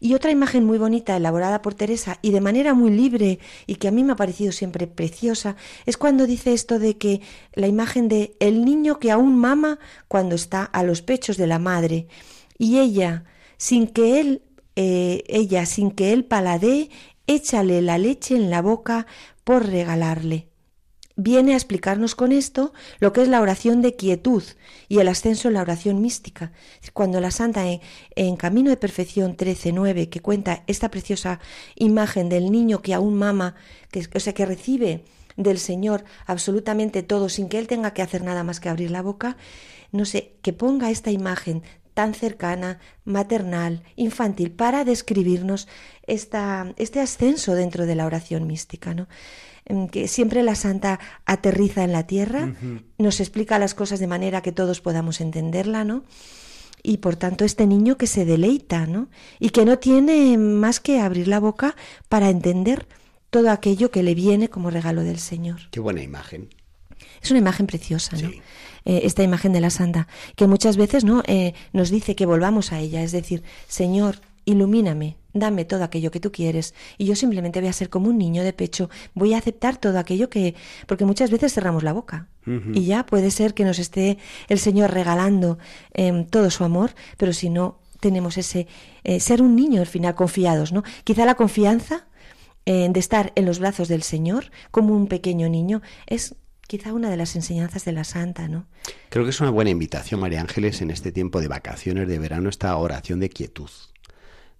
Y 0.00 0.14
otra 0.14 0.30
imagen 0.30 0.64
muy 0.64 0.78
bonita, 0.78 1.16
elaborada 1.16 1.62
por 1.62 1.74
Teresa 1.74 2.18
y 2.22 2.30
de 2.30 2.40
manera 2.40 2.74
muy 2.74 2.90
libre 2.90 3.38
y 3.66 3.76
que 3.76 3.88
a 3.88 3.90
mí 3.90 4.04
me 4.04 4.12
ha 4.12 4.16
parecido 4.16 4.52
siempre 4.52 4.86
preciosa, 4.86 5.56
es 5.86 5.96
cuando 5.96 6.26
dice 6.26 6.52
esto 6.52 6.78
de 6.78 6.96
que 6.96 7.20
la 7.54 7.66
imagen 7.66 8.08
de 8.08 8.36
el 8.40 8.64
niño 8.64 8.98
que 8.98 9.10
aún 9.10 9.36
mama 9.38 9.78
cuando 10.08 10.34
está 10.34 10.64
a 10.64 10.82
los 10.82 11.02
pechos 11.02 11.36
de 11.36 11.46
la 11.46 11.58
madre. 11.58 12.08
Y 12.58 12.78
ella, 12.78 13.24
sin 13.56 13.86
que 13.86 14.20
él, 14.20 14.42
eh, 14.76 15.24
ella, 15.28 15.66
sin 15.66 15.90
que 15.90 16.12
él 16.12 16.24
paladee, 16.24 16.90
échale 17.26 17.82
la 17.82 17.98
leche 17.98 18.36
en 18.36 18.50
la 18.50 18.62
boca 18.62 19.06
por 19.44 19.66
regalarle 19.66 20.48
viene 21.16 21.54
a 21.54 21.56
explicarnos 21.56 22.14
con 22.14 22.30
esto 22.30 22.72
lo 23.00 23.12
que 23.12 23.22
es 23.22 23.28
la 23.28 23.40
oración 23.40 23.80
de 23.82 23.96
quietud 23.96 24.44
y 24.88 24.98
el 24.98 25.08
ascenso 25.08 25.48
en 25.48 25.54
la 25.54 25.62
oración 25.62 26.00
mística. 26.00 26.52
Cuando 26.92 27.20
la 27.20 27.30
Santa 27.30 27.64
en, 28.14 28.36
Camino 28.36 28.70
de 28.70 28.76
Perfección 28.76 29.36
13.9, 29.36 30.08
que 30.10 30.20
cuenta 30.20 30.62
esta 30.66 30.90
preciosa 30.90 31.40
imagen 31.74 32.28
del 32.28 32.52
niño 32.52 32.82
que 32.82 32.94
aún 32.94 33.16
mama, 33.16 33.54
que, 33.90 34.06
o 34.14 34.20
sea, 34.20 34.34
que 34.34 34.46
recibe 34.46 35.04
del 35.36 35.58
Señor 35.58 36.04
absolutamente 36.26 37.02
todo 37.02 37.28
sin 37.28 37.48
que 37.48 37.58
Él 37.58 37.66
tenga 37.66 37.92
que 37.92 38.02
hacer 38.02 38.22
nada 38.22 38.44
más 38.44 38.60
que 38.60 38.68
abrir 38.68 38.90
la 38.90 39.02
boca, 39.02 39.36
no 39.92 40.04
sé, 40.04 40.34
que 40.42 40.52
ponga 40.52 40.90
esta 40.90 41.10
imagen 41.10 41.62
tan 41.94 42.12
cercana, 42.12 42.78
maternal, 43.06 43.82
infantil, 43.96 44.50
para 44.50 44.84
describirnos 44.84 45.66
esta, 46.06 46.74
este 46.76 47.00
ascenso 47.00 47.54
dentro 47.54 47.86
de 47.86 47.94
la 47.94 48.04
oración 48.04 48.46
mística. 48.46 48.92
¿no? 48.92 49.08
Que 49.90 50.08
siempre 50.08 50.42
la 50.42 50.54
santa 50.54 51.00
aterriza 51.24 51.84
en 51.84 51.92
la 51.92 52.06
tierra, 52.06 52.54
nos 52.98 53.20
explica 53.20 53.58
las 53.58 53.74
cosas 53.74 54.00
de 54.00 54.06
manera 54.06 54.42
que 54.42 54.52
todos 54.52 54.80
podamos 54.80 55.20
entenderla, 55.20 55.84
¿no? 55.84 56.04
Y 56.82 56.98
por 56.98 57.16
tanto 57.16 57.44
este 57.44 57.66
niño 57.66 57.96
que 57.96 58.06
se 58.06 58.24
deleita, 58.24 58.86
¿no? 58.86 59.08
Y 59.40 59.50
que 59.50 59.64
no 59.64 59.78
tiene 59.78 60.38
más 60.38 60.78
que 60.78 61.00
abrir 61.00 61.26
la 61.26 61.40
boca 61.40 61.74
para 62.08 62.30
entender 62.30 62.86
todo 63.30 63.50
aquello 63.50 63.90
que 63.90 64.02
le 64.02 64.14
viene 64.14 64.48
como 64.48 64.70
regalo 64.70 65.02
del 65.02 65.18
Señor. 65.18 65.62
Qué 65.70 65.80
buena 65.80 66.02
imagen. 66.02 66.48
Es 67.20 67.30
una 67.30 67.40
imagen 67.40 67.66
preciosa, 67.66 68.16
¿no? 68.16 68.30
Eh, 68.84 69.00
esta 69.02 69.24
imagen 69.24 69.52
de 69.52 69.60
la 69.60 69.70
santa, 69.70 70.06
que 70.36 70.46
muchas 70.46 70.76
veces 70.76 71.04
¿no? 71.04 71.22
Eh, 71.26 71.54
nos 71.72 71.90
dice 71.90 72.14
que 72.14 72.24
volvamos 72.24 72.72
a 72.72 72.78
ella, 72.78 73.02
es 73.02 73.10
decir, 73.10 73.42
Señor, 73.66 74.20
ilumíname, 74.46 75.18
dame 75.34 75.64
todo 75.64 75.84
aquello 75.84 76.10
que 76.10 76.20
tú 76.20 76.32
quieres 76.32 76.72
y 76.96 77.04
yo 77.04 77.14
simplemente 77.14 77.60
voy 77.60 77.68
a 77.68 77.72
ser 77.72 77.90
como 77.90 78.08
un 78.08 78.16
niño 78.16 78.42
de 78.42 78.52
pecho, 78.52 78.88
voy 79.12 79.34
a 79.34 79.38
aceptar 79.38 79.76
todo 79.76 79.98
aquello 79.98 80.30
que... 80.30 80.54
porque 80.86 81.04
muchas 81.04 81.30
veces 81.30 81.52
cerramos 81.52 81.82
la 81.82 81.92
boca 81.92 82.28
y 82.72 82.84
ya 82.84 83.04
puede 83.04 83.32
ser 83.32 83.54
que 83.54 83.64
nos 83.64 83.80
esté 83.80 84.18
el 84.48 84.60
Señor 84.60 84.92
regalando 84.92 85.58
em, 85.92 86.24
todo 86.24 86.48
su 86.48 86.62
amor, 86.62 86.94
pero 87.16 87.32
si 87.32 87.50
no 87.50 87.80
tenemos 87.98 88.38
ese 88.38 88.68
eh, 89.02 89.18
ser 89.18 89.42
un 89.42 89.56
niño 89.56 89.80
al 89.80 89.88
final 89.88 90.14
confiados, 90.14 90.72
¿no? 90.72 90.84
Quizá 91.02 91.24
la 91.24 91.34
confianza 91.34 92.06
eh, 92.64 92.86
de 92.88 93.00
estar 93.00 93.32
en 93.34 93.46
los 93.46 93.58
brazos 93.58 93.88
del 93.88 94.04
Señor 94.04 94.52
como 94.70 94.94
un 94.94 95.08
pequeño 95.08 95.48
niño 95.48 95.82
es 96.06 96.36
quizá 96.68 96.92
una 96.92 97.10
de 97.10 97.16
las 97.16 97.34
enseñanzas 97.34 97.84
de 97.84 97.90
la 97.90 98.04
Santa, 98.04 98.46
¿no? 98.46 98.66
Creo 99.08 99.24
que 99.24 99.30
es 99.30 99.40
una 99.40 99.50
buena 99.50 99.70
invitación, 99.70 100.20
María 100.20 100.40
Ángeles, 100.40 100.82
en 100.82 100.92
este 100.92 101.10
tiempo 101.10 101.40
de 101.40 101.48
vacaciones 101.48 102.06
de 102.06 102.20
verano, 102.20 102.48
esta 102.48 102.76
oración 102.76 103.18
de 103.18 103.28
quietud 103.28 103.70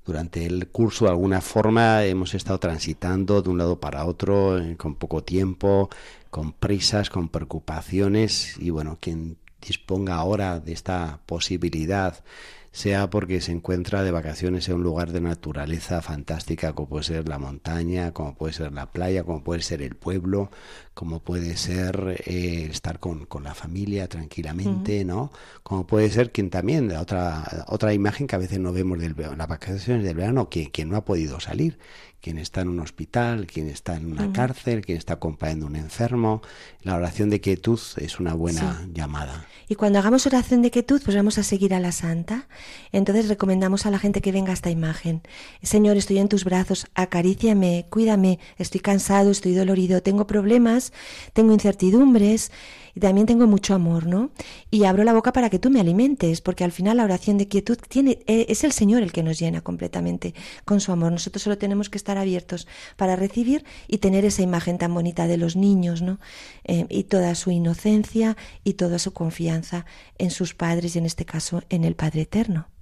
durante 0.07 0.47
el 0.47 0.69
curso 0.69 1.05
de 1.05 1.11
alguna 1.11 1.41
forma 1.41 2.05
hemos 2.05 2.35
estado 2.35 2.61
transitando 2.61 3.43
de 3.43 3.51
un 3.51 3.59
lado 3.59 3.81
para 3.81 4.05
otro 4.07 4.59
eh, 4.59 4.77
con 4.77 4.95
poco 4.95 5.25
tiempo, 5.25 5.91
con 6.31 6.53
prisas, 6.53 7.11
con 7.11 7.29
preocupaciones. 7.29 8.57
Y 8.59 8.71
bueno, 8.71 8.99
quien 9.01 9.37
disponga 9.61 10.15
ahora 10.15 10.61
de 10.61 10.73
esta 10.73 11.21
posibilidad 11.27 12.23
sea 12.71 13.09
porque 13.09 13.41
se 13.41 13.53
encuentra 13.53 14.03
de 14.03 14.11
vacaciones 14.11 14.69
en 14.69 14.77
un 14.77 14.83
lugar 14.83 15.11
de 15.11 15.23
naturaleza 15.23 16.03
fantástica 16.03 16.75
como 16.75 16.91
puede 16.91 17.05
ser 17.05 17.27
la 17.27 17.39
montaña, 17.39 18.13
como 18.13 18.35
puede 18.35 18.53
ser 18.53 18.71
la 18.73 18.93
playa, 18.93 19.25
como 19.25 19.43
puede 19.43 19.63
ser 19.63 19.81
el 19.81 19.97
pueblo, 19.97 20.51
como 20.97 21.21
puede 21.21 21.59
ser 21.59 22.23
eh, 22.25 22.69
estar 22.71 23.01
con, 23.01 23.27
con, 23.27 23.45
la 23.45 23.55
familia 23.55 24.09
tranquilamente, 24.09 25.05
¿no? 25.05 25.31
Como 25.63 25.87
puede 25.87 26.09
ser 26.09 26.33
quien 26.33 26.49
también, 26.49 26.91
otra, 26.93 27.67
otra 27.69 27.93
imagen 27.93 28.27
que 28.27 28.35
a 28.35 28.39
veces 28.39 28.61
no 28.61 28.73
vemos 28.73 28.99
de 28.99 29.11
las 29.11 29.47
vacaciones 29.47 30.05
del 30.05 30.17
verano, 30.17 30.49
quien, 30.49 30.71
quien 30.71 30.89
no 30.89 30.97
ha 30.97 31.05
podido 31.05 31.39
salir, 31.39 31.79
quien 32.27 32.39
está 32.39 32.63
en 32.63 32.69
un 32.69 32.81
hospital, 32.81 33.47
quien 33.47 33.69
está 33.69 33.95
en 33.95 34.11
una 34.11 34.33
cárcel, 34.33 34.85
quien 34.85 34.99
está 34.99 35.15
acompañando 35.15 35.67
a 35.67 35.69
un 35.69 35.77
enfermo. 35.77 36.43
La 36.83 36.97
oración 36.97 37.31
de 37.31 37.41
quietud 37.41 37.79
es 37.99 38.19
una 38.19 38.35
buena 38.35 38.89
llamada. 38.93 39.47
Y 39.69 39.77
cuando 39.77 39.99
hagamos 39.99 40.27
oración 40.27 40.63
de 40.63 40.71
quietud, 40.73 41.01
pues 41.05 41.17
vamos 41.17 41.39
a 41.39 41.45
seguir 41.45 41.73
a 41.73 41.79
la 41.79 41.93
santa. 41.93 42.49
Entonces 42.91 43.29
recomendamos 43.29 43.87
a 43.87 43.93
la 43.93 43.99
gente 43.99 44.23
que 44.23 44.33
venga 44.33 44.51
a 44.51 44.55
esta 44.55 44.71
imagen. 44.71 45.23
Señor, 45.63 45.97
estoy 45.97 46.19
en 46.19 46.29
tus 46.29 46.45
brazos, 46.45 46.87
acaríciame, 46.95 47.87
cuídame, 47.91 48.41
estoy 48.59 48.81
cansado, 48.81 49.31
estoy 49.31 49.55
dolorido, 49.55 50.03
tengo 50.03 50.27
problemas, 50.27 50.86
tengo 51.33 51.53
incertidumbres 51.53 52.51
y 52.97 53.01
también 53.01 53.27
tengo 53.27 53.47
mucho 53.47 53.75
amor, 53.75 54.07
¿no? 54.07 54.31
Y 54.71 54.85
abro 54.85 55.05
la 55.05 55.13
boca 55.13 55.33
para 55.33 55.51
que 55.51 55.59
tú 55.59 55.69
me 55.69 55.81
alimentes, 55.81 56.41
porque 56.41 56.65
al 56.65 56.73
final 56.73 56.97
la 56.97 57.05
oración 57.05 57.37
de 57.37 57.47
quietud 57.47 57.77
tiene, 57.89 58.21
e, 58.27 58.47
es 58.49 58.65
el 58.65 58.73
Señor 58.73 59.03
el 59.03 59.13
que 59.13 59.23
nos 59.23 59.39
llena 59.39 59.61
completamente 59.61 60.35
con 60.65 60.81
su 60.81 60.93
amor. 60.93 61.13
Nosotros 61.13 61.43
solo 61.43 61.59
tenemos 61.59 61.91
que 61.91 61.99
estar 61.99 62.17
abiertos 62.17 62.67
para 62.97 63.15
recibir 63.15 63.67
y 63.87 63.99
tener 63.99 64.25
esa 64.25 64.41
imagen 64.41 64.79
tan 64.79 64.95
bonita 64.95 65.27
de 65.27 65.37
los 65.37 65.57
niños, 65.57 66.01
¿no? 66.01 66.19
Eh, 66.65 66.87
y 66.89 67.05
toda 67.05 67.35
su 67.35 67.51
inocencia 67.51 68.37
y 68.65 68.75
toda 68.75 68.99
su 68.99 69.13
confianza 69.13 69.85
en 70.17 70.31
sus 70.31 70.55
padres 70.55 70.97
y 70.97 70.99
en 70.99 71.05
este 71.05 71.27
caso 71.27 71.63
en 71.69 71.85
el 71.85 71.97
Padre 71.97 72.23
Eterno. 72.23 72.76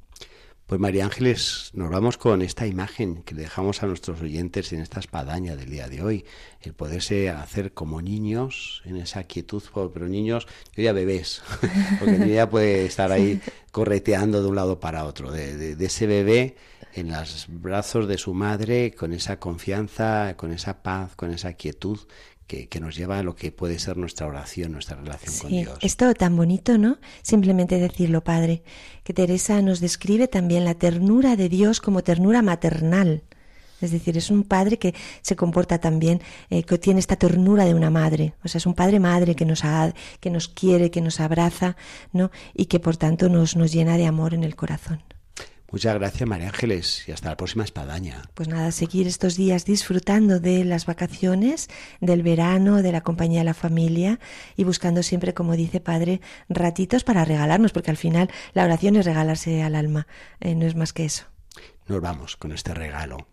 Pues 0.67 0.81
María 0.81 1.05
Ángeles, 1.05 1.71
nos 1.75 1.91
vamos 1.91 2.17
con 2.17 2.41
esta 2.41 2.67
imagen 2.67 3.23
que 3.23 3.35
dejamos 3.35 3.83
a 3.83 3.87
nuestros 3.87 4.23
oyentes 4.23 4.73
en 4.73 4.81
esta 4.81 4.99
espadaña 4.99 5.57
del 5.57 5.69
día 5.69 5.89
de 5.89 6.03
hoy, 6.03 6.25
el 6.63 6.73
poderse 6.73 7.29
hacer 7.29 7.75
como 7.75 8.01
niños 8.01 8.81
en 8.87 8.97
esa 8.97 9.25
quietud, 9.25 9.63
pero 9.93 10.09
niños, 10.09 10.47
yo 10.75 10.83
ya 10.83 10.95
bebés, 10.95 11.43
porque 11.99 12.15
el 12.15 12.33
ya 12.33 12.49
puede 12.49 12.87
estar 12.87 13.13
ahí 13.13 13.43
correteando 13.73 14.41
de 14.41 14.49
un 14.49 14.57
lado 14.57 14.81
para 14.81 15.05
otro, 15.05 15.31
de, 15.31 15.77
de 15.77 15.85
ese 15.85 16.07
bebé 16.07 16.57
en 16.95 17.11
los 17.11 17.47
brazos 17.49 18.09
de 18.09 18.17
su 18.17 18.33
madre, 18.33 18.95
con 18.95 19.13
esa 19.13 19.39
confianza, 19.39 20.35
con 20.39 20.51
esa 20.51 20.83
paz, 20.83 21.15
con 21.15 21.31
esa 21.31 21.53
quietud 21.53 21.99
que, 22.47 22.69
nos 22.81 22.97
lleva 22.97 23.19
a 23.19 23.23
lo 23.23 23.35
que 23.35 23.53
puede 23.53 23.79
ser 23.79 23.97
nuestra 23.97 24.27
oración, 24.27 24.73
nuestra 24.73 24.97
relación 24.97 25.35
con 25.39 25.51
Dios. 25.51 25.79
Es 25.81 25.97
todo 25.97 26.15
tan 26.15 26.37
bonito, 26.37 26.79
¿no? 26.79 26.99
Simplemente 27.23 27.79
decirlo, 27.79 28.23
Padre. 28.23 28.63
Que 29.03 29.15
Teresa 29.15 29.63
nos 29.63 29.81
describe 29.81 30.29
también 30.29 30.65
la 30.65 30.75
ternura 30.75 31.37
de 31.37 31.49
Dios 31.49 31.81
como 31.81 32.03
ternura 32.03 32.43
maternal. 32.43 33.23
Es 33.81 33.91
decir, 33.91 34.17
es 34.17 34.31
un 34.31 34.45
padre 34.45 34.79
que 34.79 34.95
se 35.21 35.37
comporta 35.37 35.79
también, 35.79 36.23
eh, 36.49 36.63
que 36.63 36.79
tiene 36.79 37.01
esta 37.01 37.17
ternura 37.17 37.65
de 37.65 37.75
una 37.75 37.91
madre. 37.91 38.35
O 38.45 38.49
sea, 38.49 38.59
es 38.59 38.67
un 38.67 38.75
padre 38.75 39.01
madre 39.01 39.35
que 39.35 39.45
nos, 39.45 39.65
ha, 39.65 39.93
que 40.21 40.31
nos 40.31 40.49
quiere, 40.49 40.91
que 40.91 41.01
nos 41.01 41.21
abraza, 41.21 41.77
¿no? 42.13 42.31
Y 42.55 42.67
que 42.67 42.81
por 42.81 42.97
tanto 42.97 43.29
nos, 43.29 43.57
nos 43.57 43.73
llena 43.73 43.97
de 43.97 44.07
amor 44.07 44.33
en 44.33 44.45
el 44.45 44.57
corazón. 44.57 45.03
Muchas 45.75 45.97
gracias, 45.97 46.29
María 46.29 46.51
Ángeles, 46.51 47.03
y 47.09 47.11
hasta 47.11 47.31
la 47.31 47.37
próxima 47.37 47.65
espadaña. 47.65 48.23
Pues 48.35 48.49
nada, 48.49 48.71
seguir 48.71 49.09
estos 49.09 49.37
días 49.37 49.65
disfrutando 49.65 50.39
de 50.39 50.65
las 50.65 50.87
vacaciones, 50.87 51.69
del 52.01 52.23
verano, 52.23 52.81
de 52.81 52.93
la 52.93 53.01
compañía 53.01 53.41
de 53.41 53.47
la 53.47 53.55
familia 53.55 54.21
y 54.55 54.63
buscando 54.63 55.03
siempre, 55.03 55.35
como 55.35 55.57
dice 55.57 55.81
Padre, 55.81 56.21
ratitos 56.49 57.03
para 57.03 57.25
regalarnos, 57.25 57.73
porque 57.73 57.91
al 57.91 57.97
final 57.97 58.31
la 58.53 58.63
oración 58.63 58.95
es 58.95 59.05
regalarse 59.05 59.65
al 59.65 59.75
alma, 59.75 60.07
eh, 60.39 60.55
no 60.55 60.65
es 60.65 60.77
más 60.77 60.93
que 60.93 61.07
eso. 61.07 61.25
Nos 61.89 62.01
vamos 62.01 62.37
con 62.37 62.53
este 62.53 62.73
regalo 62.73 63.27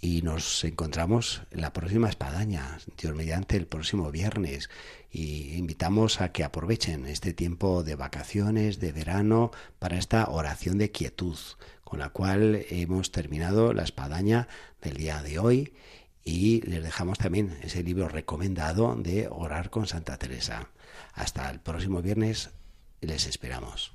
y 0.00 0.22
nos 0.22 0.62
encontramos 0.64 1.42
en 1.50 1.60
la 1.60 1.72
próxima 1.72 2.08
espadaña, 2.08 2.78
Dios 3.00 3.14
mediante 3.14 3.56
el 3.56 3.66
próximo 3.66 4.12
viernes 4.12 4.70
y 5.10 5.54
invitamos 5.56 6.20
a 6.20 6.30
que 6.30 6.44
aprovechen 6.44 7.06
este 7.06 7.32
tiempo 7.32 7.82
de 7.82 7.96
vacaciones, 7.96 8.78
de 8.78 8.92
verano, 8.92 9.50
para 9.78 9.98
esta 9.98 10.26
oración 10.30 10.78
de 10.78 10.92
quietud, 10.92 11.36
con 11.88 12.00
la 12.00 12.10
cual 12.10 12.66
hemos 12.68 13.12
terminado 13.12 13.72
la 13.72 13.82
espadaña 13.82 14.46
del 14.82 14.98
día 14.98 15.22
de 15.22 15.38
hoy 15.38 15.72
y 16.22 16.60
les 16.68 16.82
dejamos 16.82 17.16
también 17.16 17.56
ese 17.62 17.82
libro 17.82 18.10
recomendado 18.10 18.94
de 18.94 19.26
Orar 19.30 19.70
con 19.70 19.86
Santa 19.86 20.18
Teresa. 20.18 20.68
Hasta 21.14 21.50
el 21.50 21.60
próximo 21.60 22.02
viernes 22.02 22.50
les 23.00 23.26
esperamos. 23.26 23.94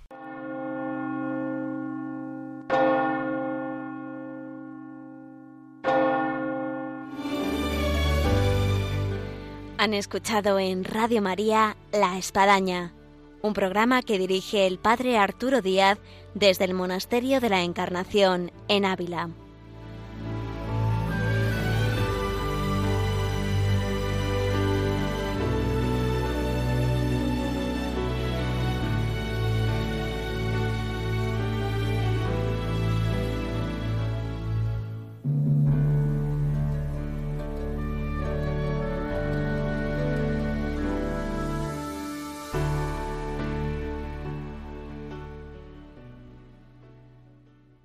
Han 9.78 9.94
escuchado 9.94 10.58
en 10.58 10.84
Radio 10.84 11.22
María 11.22 11.78
La 11.92 12.18
Espadaña, 12.18 12.92
un 13.44 13.54
programa 13.54 14.02
que 14.02 14.18
dirige 14.18 14.66
el 14.66 14.80
Padre 14.80 15.20
Arturo 15.20 15.62
Díaz 15.62 16.00
desde 16.34 16.66
el 16.66 16.74
Monasterio 16.74 17.40
de 17.40 17.50
la 17.50 17.62
Encarnación 17.62 18.52
en 18.68 18.86
Ávila. 18.86 19.30